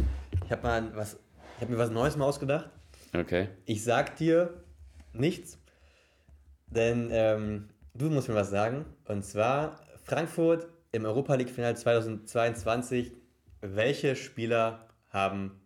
[0.52, 1.18] Ich habe mal was,
[1.56, 2.68] ich habe mir was Neues mal ausgedacht.
[3.14, 3.48] Okay.
[3.64, 4.62] Ich sag dir
[5.14, 5.58] nichts,
[6.66, 8.84] denn ähm, du musst mir was sagen.
[9.06, 13.12] Und zwar Frankfurt im Europa League Final 2022.
[13.62, 15.58] Welche Spieler haben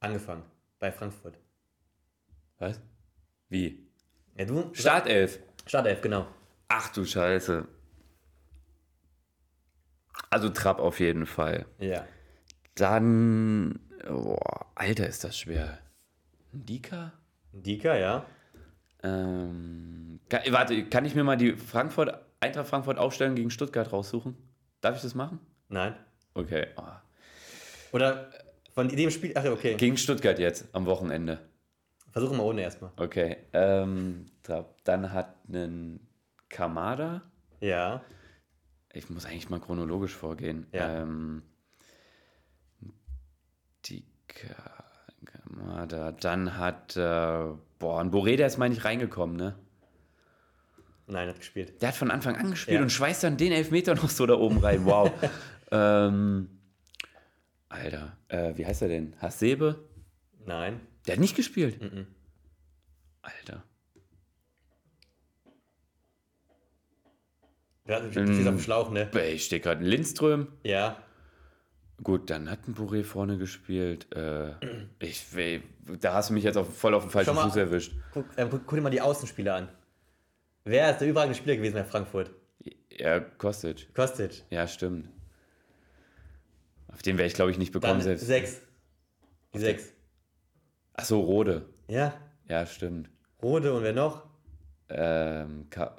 [0.00, 0.44] angefangen
[0.78, 1.38] bei Frankfurt?
[2.58, 2.80] Was?
[3.50, 3.86] Wie?
[4.38, 4.70] Ja, du?
[4.72, 5.40] Startelf.
[5.66, 6.26] Startelf, genau.
[6.68, 7.68] Ach du Scheiße.
[10.30, 11.66] Also Trapp auf jeden Fall.
[11.78, 12.06] Ja.
[12.76, 13.78] Dann.
[14.06, 15.78] Boah, Alter, ist das schwer.
[16.52, 17.12] Dika?
[17.52, 18.26] Dika, ja.
[19.02, 24.36] Ähm, kann, warte, kann ich mir mal die Frankfurt, Eintracht Frankfurt Aufstellung gegen Stuttgart raussuchen?
[24.80, 25.38] Darf ich das machen?
[25.68, 25.94] Nein.
[26.34, 26.66] Okay.
[26.76, 26.82] Oh.
[27.92, 28.30] Oder
[28.72, 29.32] von dem Spiel.
[29.36, 29.74] Ach, okay.
[29.74, 31.38] Gegen Stuttgart jetzt am Wochenende.
[32.10, 32.90] Versuchen wir ohne erstmal.
[32.96, 33.36] Okay.
[33.52, 34.26] Ähm,
[34.84, 36.06] dann hat einen
[36.48, 37.22] Kamada.
[37.60, 38.02] Ja.
[38.92, 40.66] Ich muss eigentlich mal chronologisch vorgehen.
[40.72, 41.02] Ja.
[41.02, 41.42] Ähm,
[44.34, 46.12] Kamada.
[46.12, 47.00] Dann hat, äh,
[47.78, 49.54] boah, ein Boré, der ist mal nicht reingekommen, ne?
[51.06, 51.80] Nein, hat gespielt.
[51.82, 52.82] Der hat von Anfang an gespielt Ja.
[52.82, 54.84] und schweißt dann den Elfmeter noch so da oben rein.
[54.84, 55.10] Wow.
[55.70, 56.48] ähm,
[57.68, 59.14] Alter, äh, wie heißt er denn?
[59.20, 59.88] Hasebe?
[60.46, 60.80] Nein.
[61.06, 61.80] Der hat nicht gespielt.
[61.82, 62.06] Mhm.
[63.22, 63.64] Alter.
[67.88, 69.10] Ja, du stehst auf dem Schlauch, ne?
[69.32, 70.48] Ich stehe gerade in Lindström.
[70.62, 70.96] Ja.
[72.02, 74.12] Gut, dann hat ein Boré vorne gespielt.
[74.14, 74.54] Äh,
[74.98, 75.62] ich, ey,
[76.00, 77.44] da hast du mich jetzt auf, voll auf den falschen mal.
[77.44, 77.94] Fuß erwischt.
[78.12, 79.68] Guck, ähm, guck, guck dir mal die Außenspieler an.
[80.64, 82.30] Wer ist der überragende Spieler gewesen bei Frankfurt?
[82.90, 83.94] Ja, Kostic.
[83.94, 84.44] Kostic.
[84.50, 85.08] Ja, stimmt.
[86.88, 88.26] Auf den wäre ich, glaube ich, nicht bekommen Dann selbst.
[88.26, 88.60] sechs.
[89.54, 89.92] Die sechs.
[90.94, 91.66] Ach so, Rode.
[91.88, 92.14] Ja.
[92.48, 93.10] Ja, stimmt.
[93.42, 94.26] Rode und wer noch?
[94.88, 95.96] Ähm, Ka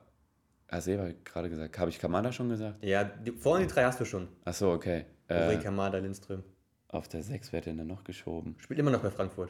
[0.71, 1.77] ich gerade gesagt.
[1.77, 2.83] Habe ich Kamada schon gesagt?
[2.83, 4.27] Ja, die, vorne die drei hast du schon.
[4.45, 5.05] Ach so, okay.
[5.33, 6.43] Uri, Äh, Kamada, Lindström.
[6.89, 8.55] auf der 6 wird denn dann noch geschoben?
[8.59, 9.49] Spielt immer noch bei Frankfurt.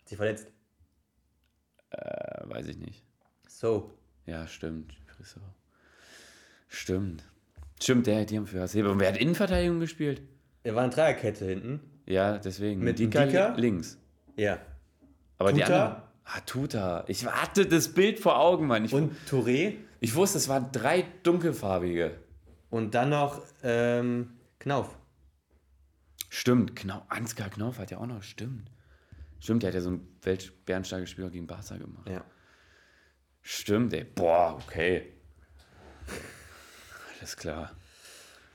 [0.00, 0.48] Hat sich verletzt.
[1.90, 3.04] Äh, weiß ich nicht.
[3.48, 3.90] So.
[4.26, 4.94] Ja, stimmt.
[6.68, 7.24] Stimmt.
[7.82, 8.90] Stimmt, der, die haben für Hasebe.
[8.90, 10.22] Und wer hat Innenverteidigung gespielt?
[10.62, 11.80] Er war eine Dreierkette hinten.
[12.06, 12.80] Ja, deswegen.
[12.82, 13.54] Mit Dika Ndika?
[13.56, 13.98] links.
[14.36, 14.58] Ja.
[15.38, 15.84] Aber die Tuta?
[15.86, 16.02] anderen.
[16.24, 17.04] Ah, Tuta.
[17.08, 18.84] Ich hatte das Bild vor Augen, Mann.
[18.84, 19.74] Ich, Und Touré.
[20.00, 22.12] ich wusste, es waren drei dunkelfarbige.
[22.68, 24.30] Und dann noch ähm,
[24.60, 24.96] Knauf.
[26.28, 28.70] Stimmt, Knau Ansgar Knauf hat ja auch noch, stimmt.
[29.40, 32.08] Stimmt, der hat ja so ein weltbärenstarkes Spiel gegen Barca gemacht.
[32.08, 32.24] Ja.
[33.40, 34.04] Stimmt, ey.
[34.04, 35.14] Boah, okay.
[37.18, 37.74] Alles klar.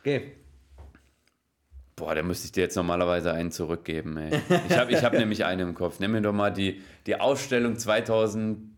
[0.01, 0.37] Okay.
[1.95, 4.41] Boah, da müsste ich dir jetzt normalerweise einen zurückgeben, ey.
[4.69, 5.99] Ich habe ich hab nämlich einen im Kopf.
[5.99, 8.69] Nimm mir doch mal die, die Ausstellung 2013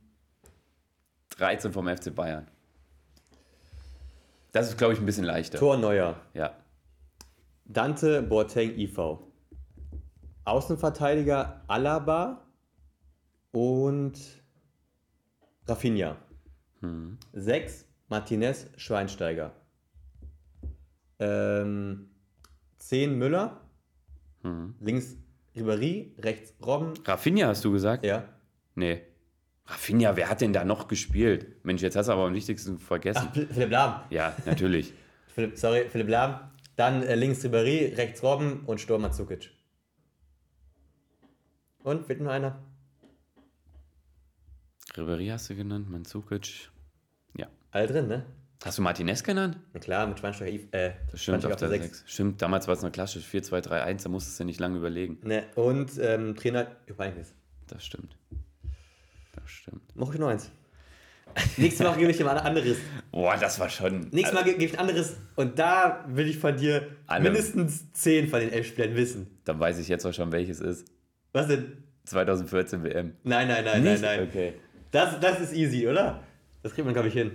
[1.74, 2.48] vom FC Bayern.
[4.54, 5.60] Das ist, glaube ich, ein bisschen leichter.
[5.60, 6.22] Tor Neuer.
[6.34, 6.56] Ja.
[7.68, 9.20] Dante Boateng IV.
[10.46, 12.46] Außenverteidiger Alaba
[13.52, 14.18] und
[15.68, 16.16] Rafinha.
[16.82, 17.18] Hm.
[17.34, 19.52] Sechs Martinez Schweinsteiger.
[21.20, 22.10] Ähm,
[22.78, 23.62] zehn Müller.
[24.44, 24.76] Hm.
[24.80, 25.18] Links
[25.56, 26.94] Ribéry, rechts Robben.
[27.06, 28.06] Rafinha hast du gesagt?
[28.06, 28.24] Ja.
[28.76, 29.02] Nee.
[29.66, 31.66] Rafinha, wer hat denn da noch gespielt?
[31.66, 33.26] Mensch, jetzt hast du aber am wichtigsten vergessen.
[33.28, 34.02] Ach, Phil- Philipp Lahm.
[34.12, 34.94] Ja, natürlich.
[35.28, 36.40] Philipp, sorry, Philipp Lahm.
[36.78, 39.50] Dann äh, links Ribéry, rechts Robben und Sturm Zukic.
[41.84, 42.60] Und, fehlt noch einer?
[44.96, 46.70] Ribery hast du genannt, Mandzukic.
[47.36, 47.48] Ja.
[47.72, 48.26] Alle drin, ne?
[48.64, 49.58] Hast du Martinez genannt?
[49.74, 52.04] Na klar, mit Schweinsteiger, äh, Das stimmt, auf der 6.
[52.08, 55.20] Stimmt, damals war es noch klassisch 4-2-3-1, da musstest du nicht lange überlegen.
[55.24, 57.34] Ne, und ähm, Trainer Johannes.
[57.68, 58.18] Das stimmt.
[59.34, 59.82] Das stimmt.
[59.96, 60.52] Mach ich noch eins.
[61.58, 62.78] Nächstes Mal gebe ich dir mal ein anderes.
[63.12, 64.08] Boah, das war schon.
[64.12, 67.24] Nächstes Mal gebe ich ein anderes und da will ich von dir Alle.
[67.24, 69.28] mindestens 10 von den elf Spielern wissen.
[69.46, 70.88] Dann weiß ich jetzt auch schon, welches ist.
[71.34, 71.84] Was denn?
[72.06, 73.14] 2014 WM.
[73.24, 74.02] Nein, nein, nein, Nicht?
[74.02, 74.28] nein, nein.
[74.30, 74.54] Okay.
[74.92, 76.24] Das, das ist easy, oder?
[76.64, 77.32] Das kriegt man, glaube ich, hin.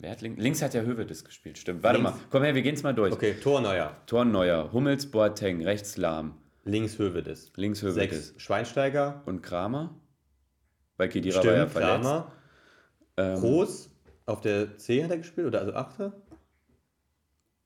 [0.00, 0.40] Wer hat links?
[0.42, 1.82] Links hat ja Hövedes gespielt, stimmt.
[1.82, 2.12] Warte Links.
[2.12, 3.12] mal, komm her, wir gehen es mal durch.
[3.12, 3.94] Okay, Tor Neuer.
[4.06, 6.34] Torneuer, Hummels, Boateng, rechts Lahm,
[6.64, 7.52] Links Hövedes.
[7.56, 7.94] links Hövedes.
[8.28, 9.22] Sechs Schweinsteiger.
[9.26, 9.94] Und Kramer?
[11.00, 12.02] Weil Kedira war ja Stimmt, verletzt.
[12.02, 12.32] Kramer.
[13.16, 13.90] Ähm, Groß.
[14.26, 16.12] Auf der 10 hat er gespielt, oder also Achter?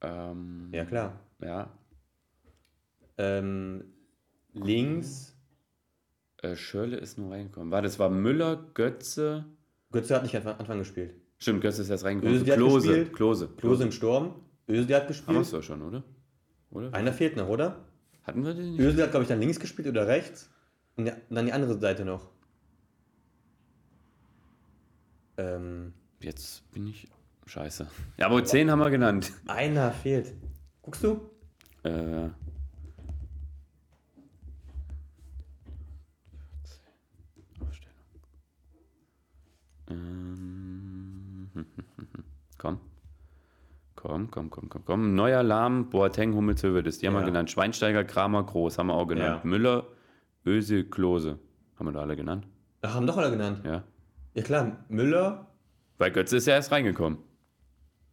[0.02, 1.18] Ähm, Ja, klar.
[1.40, 1.68] Ja.
[3.18, 3.84] Ähm,
[4.52, 5.36] links.
[6.42, 7.72] Äh, Schörle ist nur reingekommen.
[7.72, 9.44] Warte, das war Müller, Götze.
[9.90, 11.14] Götze hat nicht am Anfang gespielt.
[11.38, 12.44] Stimmt, Götze ist erst reingekommen.
[12.44, 13.12] Klose, gespielt.
[13.14, 13.48] Klose.
[13.56, 14.34] Klose im Sturm.
[14.68, 15.40] Özil hat Haben wir gespielt.
[15.40, 16.04] es doch schon, oder?
[16.70, 16.94] Oder?
[16.94, 17.84] Einer fehlt noch, oder?
[18.22, 18.80] Hatten wir den nicht?
[18.80, 20.50] Özil hat, glaube ich, dann links gespielt oder rechts.
[20.96, 22.30] Und ja- dann die andere Seite noch.
[25.36, 27.08] Ähm, Jetzt bin ich
[27.46, 27.86] scheiße.
[28.16, 29.32] Ja, aber 10 haben wir genannt.
[29.46, 30.32] einer fehlt.
[30.82, 31.20] Guckst du?
[31.82, 32.28] Äh,
[37.60, 37.96] Aufstellung.
[39.90, 41.48] Ähm,
[42.58, 42.80] komm.
[43.96, 45.14] Komm, komm, komm, komm, komm.
[45.14, 46.98] Neuer Lahm, Boateng, Hummels, Hövedes.
[46.98, 47.20] Die haben Ja.
[47.20, 47.50] wir genannt.
[47.50, 49.40] Schweinsteiger, Kramer, Groß haben wir auch genannt.
[49.44, 49.48] Ja.
[49.48, 49.86] Müller,
[50.44, 51.38] Ösel, Klose.
[51.76, 52.46] Haben wir da alle genannt?
[52.82, 53.62] Ach, haben doch alle genannt.
[53.64, 53.82] Ja.
[54.34, 55.46] Ja klar, Müller,
[55.98, 57.18] Weil Götze ist ja erst reingekommen.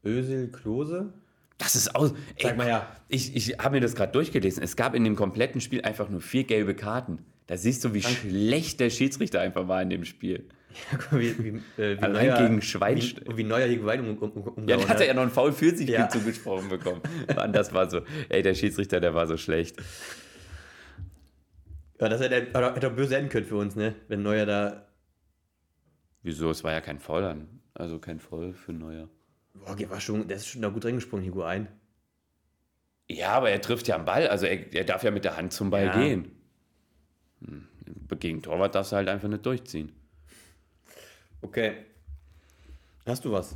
[0.05, 1.13] Özil, Klose.
[1.57, 2.13] Das ist aus.
[2.37, 2.87] Ey, Sag mal ja.
[3.07, 4.63] Ich, ich habe mir das gerade durchgelesen.
[4.63, 7.19] Es gab in dem kompletten Spiel einfach nur vier gelbe Karten.
[7.47, 10.47] Da siehst du, wie schlecht der Schiedsrichter einfach war in dem Spiel.
[10.91, 13.77] Ja, guck mal, wie, wie, äh, wie Allein Neuer- gegen Schweinste- Wie, wie Neuer hier
[13.77, 16.07] Gewalt um, um, um, Ja, dann hat er ja noch einen Foul für sich Ja.
[16.07, 17.01] zugesprochen bekommen.
[17.35, 18.01] Mann, das war so.
[18.29, 19.75] Ey, der Schiedsrichter, der war so schlecht.
[21.99, 23.95] ja, das hätte, hätte hätte auch böse enden können für uns, ne?
[24.07, 24.87] Wenn Neuer da.
[26.23, 26.49] Wieso?
[26.51, 27.47] Es war ja kein Foul an.
[27.73, 29.09] Also kein Foul für Neuer.
[29.53, 31.67] Boah, der war schon, der ist schon da gut reingesprungen, Hugo ein.
[33.09, 34.27] Ja, aber er trifft ja am Ball.
[34.27, 35.97] Also er, er darf ja mit der Hand zum Ball Ja.
[35.99, 36.31] gehen.
[37.45, 37.67] Hm.
[38.19, 39.91] Gegen Torwart darfst du halt einfach nicht durchziehen.
[41.41, 41.85] Okay.
[43.05, 43.55] Hast du was?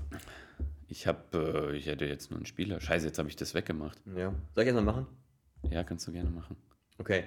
[0.88, 2.80] Ich habe, äh, ich hätte jetzt nur einen Spieler.
[2.82, 4.00] Scheiße, jetzt habe ich das weggemacht.
[4.16, 4.34] Ja.
[4.56, 5.08] Soll ich erst mal machen?
[5.70, 6.56] Ja, kannst du gerne machen.
[6.98, 7.26] Okay.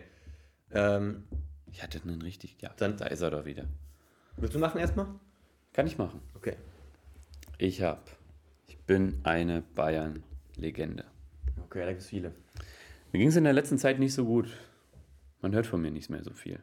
[0.73, 1.25] Ähm,
[1.71, 2.57] Ich hatte einen richtig.
[2.61, 3.65] Ja, Dann- da ist er doch wieder.
[4.37, 5.07] willst du machen erstmal?
[5.79, 6.21] Kann ich machen.
[6.35, 6.57] Okay.
[7.57, 8.03] Ich habe.
[8.67, 11.05] Ich bin eine Bayern-Legende.
[11.67, 12.33] Okay, da gibt es viele.
[13.13, 14.49] Mir ging es in der letzten Zeit nicht so gut.
[15.41, 16.59] Man hört von mir nicht mehr so viel.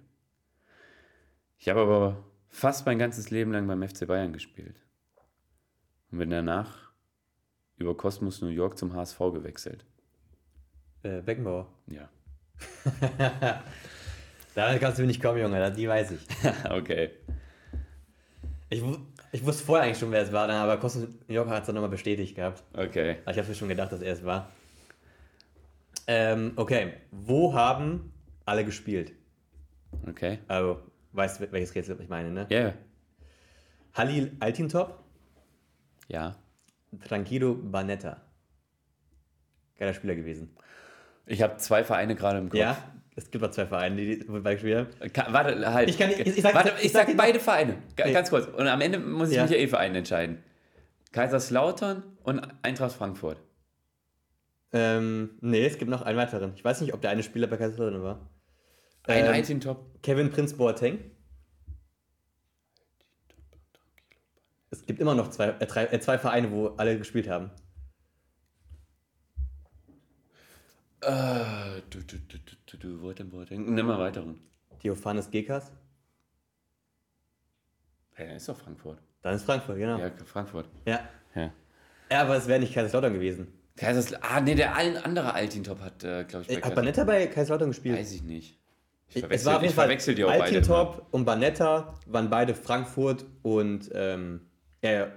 [1.57, 4.83] Ich habe aber fast mein ganzes Leben lang beim FC Bayern gespielt.
[6.11, 6.91] Und bin danach
[7.77, 9.85] über Cosmos New York zum HSV gewechselt.
[11.03, 11.71] Äh, Beckenbauer.
[11.87, 12.09] Ja.
[14.55, 16.27] Damit kannst du nicht kommen, Junge, die weiß ich.
[16.69, 17.11] okay.
[18.69, 18.83] Ich,
[19.31, 21.75] ich wusste vorher eigentlich schon, wer es war, dann, aber Cosmos New hat es dann
[21.75, 22.63] nochmal bestätigt gehabt.
[22.73, 23.17] Okay.
[23.23, 24.49] Aber ich habe mir schon gedacht, dass er es war.
[26.07, 26.93] Ähm, okay.
[27.11, 28.11] Wo haben
[28.45, 29.13] alle gespielt?
[30.07, 30.39] Okay.
[30.47, 30.81] Also,
[31.13, 32.47] weißt du, welches Rätsel ich meine, ne?
[32.49, 32.59] Ja.
[32.59, 32.73] Yeah.
[33.93, 35.03] Halil Altintop,
[36.07, 36.35] Ja.
[37.07, 38.21] Tranquilo Banetta.
[39.77, 40.55] Geiler Spieler gewesen.
[41.25, 42.59] Ich habe zwei Vereine gerade im Kopf.
[42.59, 42.77] Ja,
[43.15, 44.17] es gibt noch zwei Vereine, die
[44.55, 45.33] gespielt haben.
[45.33, 45.89] Warte, halt.
[45.89, 47.77] Ich kann- ich- ich sag- Warte, ich ich sag sag beide Vereine.
[48.03, 48.11] Nee.
[48.13, 48.45] Ganz kurz.
[48.47, 49.43] Und am Ende muss ich Ja.
[49.43, 50.43] mich ja eh für einen entscheiden.
[51.11, 53.37] Kaiserslautern und Eintracht Frankfurt.
[54.73, 56.53] Ähm, nee, es gibt noch einen weiteren.
[56.55, 58.29] Ich weiß nicht, ob der eine Spieler bei Kaiserslautern war.
[59.07, 60.01] Ein Ähm, ähm, Top.
[60.03, 60.99] Kevin Prinz Boateng.
[64.71, 67.51] Es gibt immer noch zwei, äh, drei, äh, zwei Vereine, wo alle gespielt haben.
[71.05, 73.73] Äh, du, du, du, du, du, du, wo hat denn Boateng?
[73.73, 74.39] Nimm mal weiteren.
[74.81, 75.71] Theophanes Gekas.
[78.17, 78.97] Dann ist doch Frankfurt.
[79.21, 79.97] Dann ist Frankfurt, genau.
[79.99, 80.67] Ja, Frankfurt.
[80.85, 81.01] Ja,
[81.35, 81.51] Ja.
[82.09, 83.47] ja aber es wäre nicht Kaiserslautern gewesen.
[83.77, 86.75] Kaisers, ah, nee, der ein- andere Altintop hat, äh, glaube ich, Äh, bei Hat Kaiser-
[86.75, 87.97] Banetta bei Kaiserslautern gespielt?
[87.99, 88.57] Weiß ich nicht.
[89.09, 90.43] Ich es verwechsel, war auf jeden ich Fall verwechsel die auch beide.
[90.43, 94.41] Altintop und Banetta waren beide Frankfurt und ähm,
[94.81, 95.07] äh,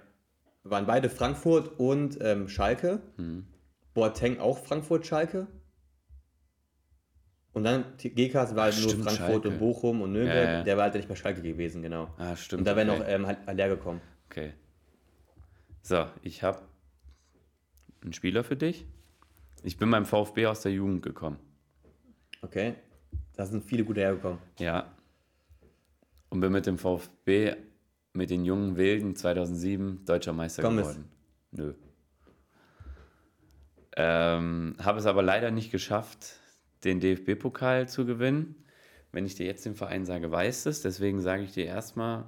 [0.65, 3.01] waren beide Frankfurt und ähm, Schalke.
[3.17, 3.47] Hm.
[3.95, 5.47] Boateng auch Frankfurt, Schalke.
[7.59, 9.49] Und dann Gekas war halt Ach, nur stimmt, Frankfurt Schalke.
[9.49, 10.37] und Bochum und Nürnberg.
[10.45, 10.63] Ja, ja.
[10.63, 12.09] Der war halt nicht bei Schalke gewesen, genau.
[12.17, 12.61] Ah, stimmt.
[12.61, 13.01] Und da wäre okay.
[13.01, 14.01] noch ähm, halt leer gekommen.
[14.31, 14.53] Okay.
[15.83, 16.61] So, ich habe
[18.01, 18.87] einen Spieler für dich.
[19.65, 21.37] Ich bin beim VfB aus der Jugend gekommen.
[22.43, 22.75] Okay.
[23.35, 24.39] Da sind viele gute hergekommen.
[24.61, 24.93] Ja.
[26.29, 27.57] Und bin mit dem VfB,
[28.13, 30.87] mit den jungen Wilden 2007 deutscher Meister Gomez.
[30.87, 31.11] geworden.
[31.51, 31.75] Nö.
[33.97, 36.37] Ähm, Habe es aber leider nicht geschafft,
[36.85, 38.55] den DFB-Pokal zu gewinnen.
[39.13, 40.83] Wenn ich dir jetzt den Verein sage, weißt es.
[40.83, 42.27] Deswegen sage ich dir erstmal,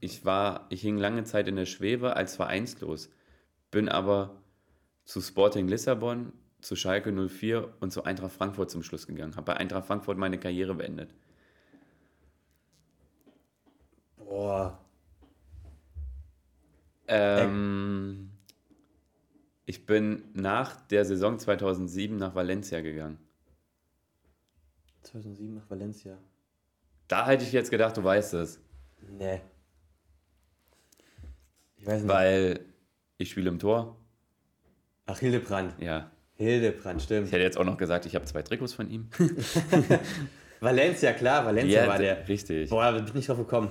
[0.00, 3.10] ich war, ich hing lange Zeit in der Schwebe als vereinslos.
[3.70, 4.42] Bin aber
[5.04, 9.36] zu Sporting Lissabon, zu Schalke 04 und zu Eintracht Frankfurt zum Schluss gegangen.
[9.36, 11.12] Habe bei Eintracht Frankfurt meine Karriere beendet.
[14.16, 14.78] Boah.
[17.08, 18.30] Ähm,
[19.66, 23.18] ich bin nach der Saison 2007 nach Valencia gegangen.
[25.02, 26.16] 2007 nach Valencia.
[27.08, 28.60] Da hätte ich jetzt gedacht, du weißt es.
[29.18, 29.40] Nee.
[31.76, 32.08] Ich weiß nicht.
[32.12, 32.60] Weil
[33.18, 33.96] ich spiele im Tor.
[35.06, 35.74] Ach, Hildebrand.
[35.80, 36.10] Ja.
[36.34, 37.26] Hildebrand, Ich stimmt.
[37.32, 39.08] hätte jetzt auch noch gesagt, ich habe zwei Trikots von ihm.
[40.60, 42.28] Valencia, klar, Valencia war der.
[42.28, 42.70] Richtig.
[42.70, 43.70] Boah, da bin ich nicht drauf gekommen.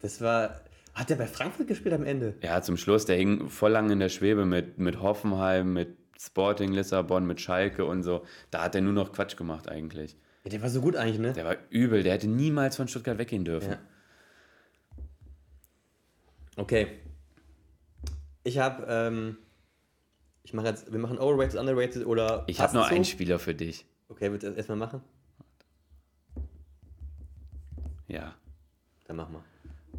[0.00, 0.60] Das war.
[0.94, 2.34] Hat der bei Frankfurt gespielt am Ende?
[2.42, 6.72] Ja, zum Schluss, der hing voll lang in der Schwebe mit, mit Hoffenheim, mit Sporting
[6.72, 8.24] Lissabon, mit Schalke und so.
[8.50, 10.16] Da hat er nur noch Quatsch gemacht eigentlich.
[10.48, 11.34] Ja, der war so gut eigentlich, ne?
[11.34, 13.72] Der war übel, der hätte niemals von Stuttgart weggehen dürfen.
[13.72, 13.78] Ja.
[16.56, 17.00] Okay.
[18.44, 19.36] Ich habe, ähm,
[20.42, 22.44] ich mache jetzt, wir machen overrated, underrated oder.
[22.46, 22.94] Ich habe nur so?
[22.94, 23.84] einen Spieler für dich.
[24.08, 25.02] Okay, willst du das erstmal machen?
[28.06, 28.34] Ja.
[29.04, 29.44] Dann mach mal.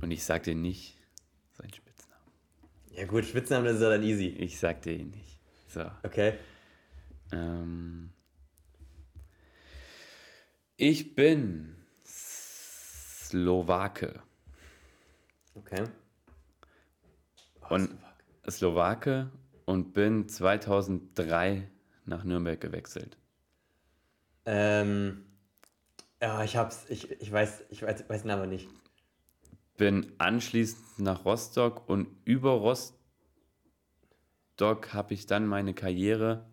[0.01, 0.97] Und ich sag dir nicht
[1.51, 2.25] seinen Spitznamen.
[2.95, 4.29] Ja, gut, Spitznamen, ist ja dann easy.
[4.29, 5.39] Ich sag dir ihn nicht.
[5.67, 5.85] So.
[6.01, 6.33] Okay.
[7.31, 8.09] Ähm,
[10.79, 11.75] ich bin
[12.05, 14.21] Slowake.
[15.55, 15.83] Okay.
[17.69, 17.97] Und
[18.49, 19.29] Slowake
[19.65, 21.69] und bin 2003
[22.05, 23.17] nach Nürnberg gewechselt.
[24.45, 25.25] Ähm,
[26.21, 28.69] ja, ich hab's, ich, ich weiß, ich weiß, weiß den Namen nicht.
[29.75, 32.93] Bin anschließend nach Rostock und über Rostock
[34.93, 36.45] habe ich dann meine Karriere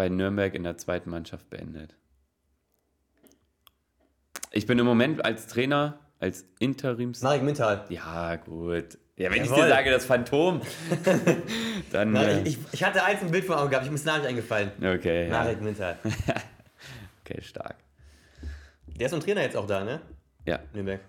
[0.00, 1.94] bei Nürnberg in der zweiten Mannschaft beendet.
[4.50, 7.20] Ich bin im Moment als Trainer, als Interims...
[7.20, 7.84] Marek Mintal.
[7.90, 8.96] Ja, gut.
[9.18, 9.64] Ja, wenn ich Jawohl.
[9.64, 10.62] dir sage, das Phantom,
[11.92, 12.12] dann...
[12.12, 14.20] Na, äh, ich, ich, ich hatte eins im Bild vor Augen gehabt, ich muss Namen
[14.20, 14.70] nicht eingefallen.
[14.78, 15.32] okay, ja.
[15.32, 15.98] Marek Mintal.
[17.20, 17.76] okay, stark.
[18.86, 20.00] Der ist ein Trainer jetzt auch da, ne?
[20.46, 21.02] Ja, Nürnberg.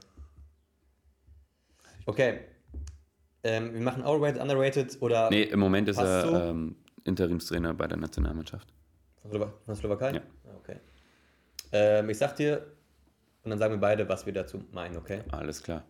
[2.08, 2.42] Okay.
[3.44, 6.36] Ähm, wir machen overrated, underrated oder nee, im Moment ist er so?
[6.36, 8.68] ähm, Interimstrainer bei der Nationalmannschaft.
[9.22, 10.12] Von, Slowa von Slowakei?
[10.14, 10.22] Ja.
[10.58, 10.80] Okay.
[11.72, 12.66] Ähm, ich sag dir,
[13.44, 15.24] und dann sagen wir beide, was wir dazu meinen, okay?
[15.32, 15.84] Alles klar.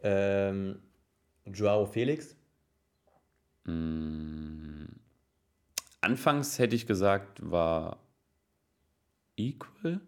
[0.00, 0.80] Ähm,
[1.44, 2.36] Joao Felix.
[3.64, 4.86] Mm,
[6.00, 8.00] anfangs hätte ich gesagt, war
[9.36, 10.00] equal,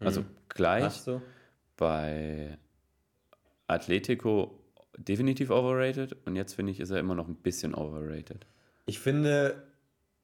[0.00, 0.84] also gleich.
[0.84, 1.22] Passt so?
[1.76, 2.58] Bei
[3.66, 4.60] Atletico
[4.96, 8.46] definitiv overrated und jetzt finde ich, ist er immer noch ein bisschen overrated.
[8.86, 9.62] Ich finde,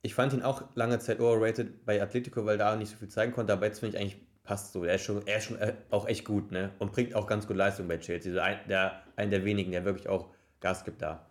[0.03, 3.33] ich fand ihn auch lange Zeit overrated bei Atletico, weil da nicht so viel zeigen
[3.33, 4.21] konnte, aber jetzt finde ich eigentlich
[4.51, 4.85] passt so.
[4.85, 6.73] Er ist schon, er ist schon äh, auch echt gut, ne?
[6.79, 8.33] Und bringt auch ganz gut Leistung bei Chelsea.
[8.33, 11.27] So ein, der, einer der wenigen, der wirklich auch Gas gibt da.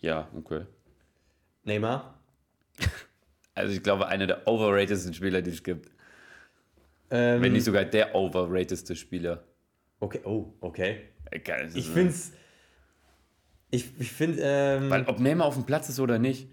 [0.00, 0.62] Ja, okay.
[1.64, 2.18] Neymar.
[3.56, 5.88] Also ich glaube, einer der overratedsten Spieler, die es gibt.
[7.08, 9.44] Ähm, Wenn nicht sogar der overratedste Spieler.
[10.00, 11.02] Okay, oh, okay.
[11.30, 12.32] Egal, Ich finde es.
[13.70, 16.48] Ich, ich finde, ähm, Weil ob Neymar auf dem Platz ist oder nicht.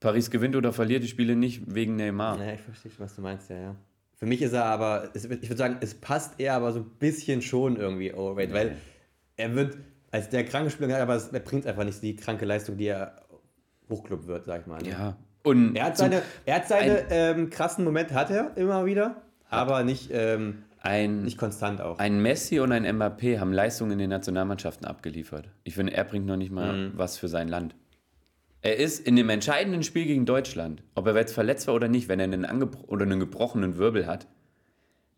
[0.00, 2.36] Paris gewinnt oder verliert die Spiele nicht wegen Neymar.
[2.38, 3.76] Naja, ich verstehe schon, was du meinst, ja, ja.
[4.16, 7.40] Für mich ist er aber, ich würde sagen, es passt eher aber so ein bisschen
[7.42, 8.76] schon irgendwie overrated, weil
[9.36, 9.78] er wird
[10.10, 13.16] als der kranke Spieler, aber es- er bringt einfach nicht die kranke Leistung, die er
[13.88, 14.82] hochklub wird, sag ich mal.
[14.82, 14.88] ne?
[14.90, 15.16] Ja.
[15.42, 19.84] Und Er hat seine, er hat seine ähm, krassen Momente, hat er immer wieder, aber
[19.84, 21.98] nicht, ähm, ein, nicht konstant auch.
[21.98, 25.48] ein Messi und ein Mbappé haben Leistungen in den Nationalmannschaften abgeliefert.
[25.64, 26.92] Ich finde, er bringt noch nicht mal Mhm.
[26.96, 27.74] was für sein Land.
[28.62, 32.08] Er ist in dem entscheidenden Spiel gegen Deutschland, ob er jetzt verletzt war oder nicht,
[32.08, 34.26] wenn er einen, angebro oder einen gebrochenen Wirbel hat,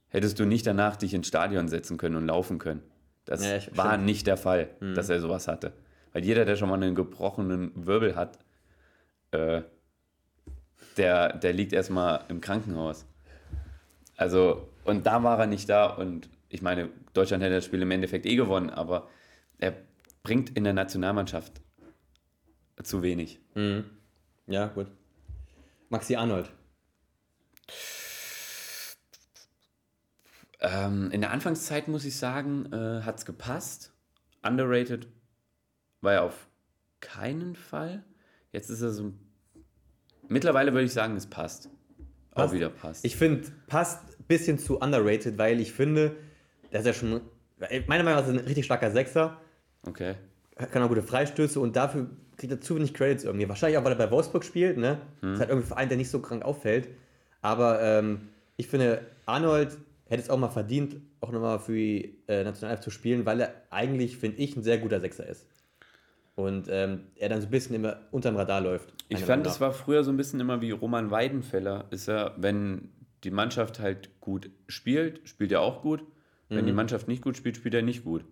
[0.08, 2.82] hättest du nicht danach dich ins Stadion setzen können und laufen können.
[3.24, 4.00] Das Ja, war stimmt.
[4.00, 4.04] Mhm.
[4.04, 5.72] nicht der Fall, dass er sowas hatte.
[6.12, 8.38] Weil jeder, der schon mal einen gebrochenen Wirbel hat,
[9.30, 9.62] äh,
[10.96, 13.06] der, der liegt erstmal im Krankenhaus.
[14.16, 17.90] Also, und da war er nicht da und ich meine, Deutschland hätte das Spiel im
[17.90, 19.08] Endeffekt eh gewonnen, aber
[19.58, 19.72] er
[20.22, 21.62] bringt in der Nationalmannschaft
[22.82, 23.40] zu wenig.
[23.54, 23.84] Mhm.
[24.46, 24.86] Ja, gut.
[25.88, 26.50] Maxi Arnold.
[30.60, 33.92] Ähm, in der Anfangszeit muss ich sagen, äh, hat es gepasst.
[34.42, 35.08] Underrated
[36.00, 36.48] war er auf
[37.00, 38.04] keinen Fall.
[38.52, 39.12] Jetzt ist er so.
[40.28, 41.68] Mittlerweile würde ich sagen, es passt.
[42.32, 42.54] Auch Passt.
[42.54, 43.04] wieder passt.
[43.04, 46.16] Ich finde, passt ein bisschen zu underrated, weil ich finde,
[46.70, 47.20] dass er schon,
[47.86, 49.38] meiner Meinung nach ist er ein richtig starker Sechser,
[49.86, 50.14] Okay.
[50.70, 52.08] kann auch gute Freistöße und dafür
[52.42, 53.48] kriegt er zu wenig Credits irgendwie.
[53.48, 54.98] Wahrscheinlich auch, weil er bei Wolfsburg spielt, ne?
[55.20, 55.34] Hm.
[55.34, 56.88] Ist halt irgendwie ein Verein, der nicht so krank auffällt.
[57.40, 59.78] Aber ähm, ich finde, Arnold
[60.08, 63.54] hätte es auch mal verdient, auch nochmal für die äh, Nationalelf zu spielen, weil er
[63.70, 65.46] eigentlich, finde ich, ein sehr guter Sechser ist.
[66.34, 68.92] Und ähm, er dann so ein bisschen immer unterm Radar läuft.
[69.08, 71.86] Ich fand, das war früher so ein bisschen immer wie Roman Weidenfeller.
[71.90, 72.90] Ist er, wenn
[73.24, 76.02] die Mannschaft halt gut spielt, spielt er auch gut.
[76.48, 76.66] Wenn Mhm.
[76.66, 78.24] die Mannschaft nicht gut spielt, spielt er nicht gut.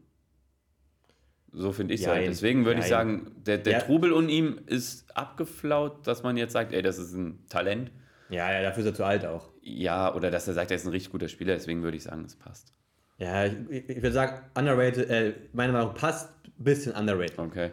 [1.53, 2.29] So finde ich es halt.
[2.29, 3.81] Deswegen würde ich sagen, der, der Ja.
[3.81, 7.91] Trubel um ihm ist abgeflaut, dass man jetzt sagt, ey, das ist ein Talent.
[8.29, 9.51] Ja, ja, dafür ist er zu alt auch.
[9.63, 11.55] Ja, oder dass er sagt, er ist ein richtig guter Spieler.
[11.55, 12.73] Deswegen würde ich sagen, es passt.
[13.19, 17.39] Ja, ich, ich würde sagen, underrated, äh, meiner Meinung nach passt, bisschen underrated.
[17.39, 17.71] Okay.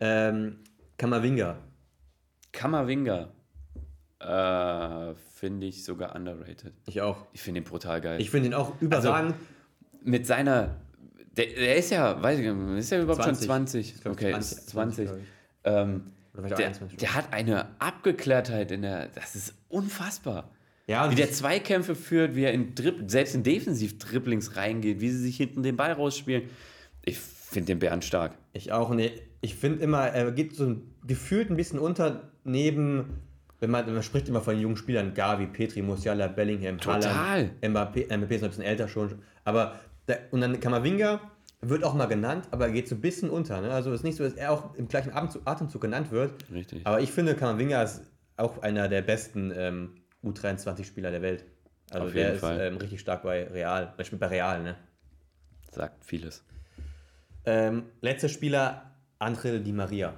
[0.00, 0.58] Ähm,
[0.98, 1.56] Kamavinga.
[2.52, 3.32] Kammerwinger
[4.20, 6.74] äh, finde ich sogar underrated.
[6.86, 7.26] Ich auch.
[7.32, 8.20] Ich finde ihn brutal geil.
[8.20, 9.34] Ich finde ihn auch überragend.
[10.02, 10.76] mit seiner.
[11.36, 13.40] Der, der ist ja, weiß ich nicht, ist ja überhaupt 20.
[13.40, 13.94] schon 20.
[13.94, 15.06] Ich glaub, okay, 20, ist 20.
[15.06, 15.24] glaub ich.
[15.64, 16.02] ähm,
[16.36, 19.08] der, 21 der hat eine Abgeklärtheit in der.
[19.14, 20.50] Das ist unfassbar.
[20.86, 25.18] Ja, Wie der Zweikämpfe führt, wie er in Drib selbst in Defensiv-Dribblings reingeht, wie sie
[25.18, 26.42] sich hinten den Ball rausspielen.
[27.04, 28.32] Ich finde den Bären stark.
[28.52, 28.90] Ich auch.
[28.90, 33.22] Nee, ich finde immer, er geht so gefühlt ein bisschen unter neben,
[33.60, 37.14] wenn man, man spricht immer von jungen Spielern, Gavi, Petri, Musiala, Bellingham, Total.
[37.14, 39.78] Haaland, Mbappé, Mbappé ist noch ein bisschen älter schon, aber
[40.08, 41.20] der, und dann Kamavinga
[41.60, 43.60] wird auch mal genannt, aber er geht so ein bisschen unter.
[43.60, 43.70] Ne?
[43.70, 46.32] Also es ist nicht so, dass er auch im gleichen Atemzug, genannt wird.
[46.52, 46.86] Richtig.
[46.86, 48.02] Aber ich finde, Kamavinga ist
[48.36, 51.44] auch einer der besten ähm, U23-Spieler der Welt.
[51.90, 53.94] Also Auf der ist ähm, richtig stark bei Real.
[53.96, 54.76] Er spielt bei Real, ne?
[55.70, 56.44] Sagt vieles.
[57.44, 60.14] Ähm, letzter Spieler, Angel Di Maria.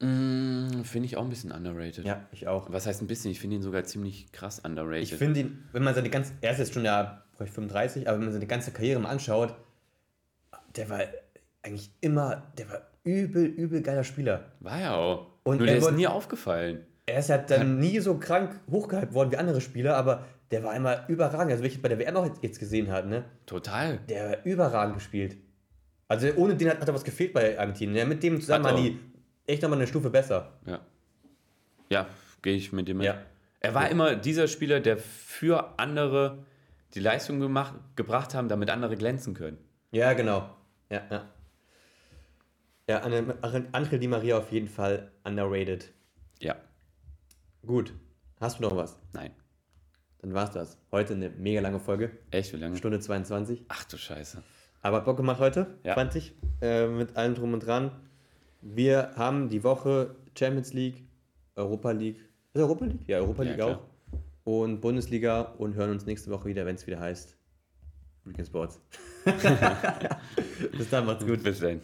[0.00, 2.04] Mm, finde ich auch ein bisschen underrated.
[2.04, 2.72] Ja, ich auch.
[2.72, 3.30] Was heißt ein bisschen?
[3.30, 5.02] Ich finde ihn sogar ziemlich krass underrated.
[5.02, 8.18] Ich finde ihn, wenn man seine ganze, er ist jetzt schon ja vielleicht 35, aber
[8.18, 9.54] wenn man seine ganze Karriere mal anschaut,
[10.76, 11.00] der war
[11.62, 14.52] eigentlich immer, der war übel, übel geiler Spieler.
[14.60, 15.26] War ja auch.
[15.42, 16.86] Und Nur er der ist wurde- nie aufgefallen.
[17.06, 20.76] Er ist halt dann nie so krank hochgehypt worden wie andere Spieler, aber der war
[20.76, 21.50] immer überragend.
[21.50, 23.24] Also, welches bei der WM auch jetzt gesehen hat, ne?
[23.46, 23.98] Total.
[24.08, 25.36] Der war überragend gespielt.
[26.06, 27.96] Also, ohne den hat, hat er was gefehlt bei Argentinien.
[27.96, 28.76] Ja, mit dem zusammen er.
[28.76, 28.98] die
[29.46, 30.52] echt nochmal eine Stufe besser.
[30.66, 30.80] Ja.
[31.88, 32.06] Ja,
[32.42, 33.06] gehe ich mit dir mit.
[33.06, 33.16] Ja.
[33.60, 36.44] Er war immer dieser Spieler, der für andere
[36.94, 39.58] die Leistung gemacht, gebracht haben, damit andere glänzen können.
[39.92, 40.48] Ja, genau.
[40.90, 41.28] Ja, ja.
[42.88, 45.92] Ja, Ange- Angel Di Maria auf jeden Fall underrated.
[46.40, 46.56] Ja.
[47.64, 47.92] Gut.
[48.40, 48.98] Hast du noch was?
[49.12, 49.30] Nein.
[50.18, 50.76] Dann war's das.
[50.90, 52.10] Heute eine mega lange Folge.
[52.30, 52.76] Echt, wie lange?
[52.76, 53.64] Stunde 22.
[53.68, 54.42] Ach du Scheiße.
[54.82, 55.78] Aber hat Bock gemacht heute.
[55.84, 55.94] Ja.
[55.94, 56.34] 20.
[56.60, 57.92] Äh, mit allem drum und dran.
[58.60, 61.04] Wir haben die Woche Champions League,
[61.54, 62.18] Europa League.
[62.52, 63.00] Ist Europa League?
[63.06, 63.76] Ja, Europa Ja, League klar.
[63.76, 63.82] auch.
[64.44, 67.36] Und Bundesliga und hören uns nächste Woche wieder, wenn es wieder heißt
[68.24, 68.80] Weekend Sports.
[69.24, 71.42] Bis dann, macht's gut.
[71.42, 71.80] Bis dann.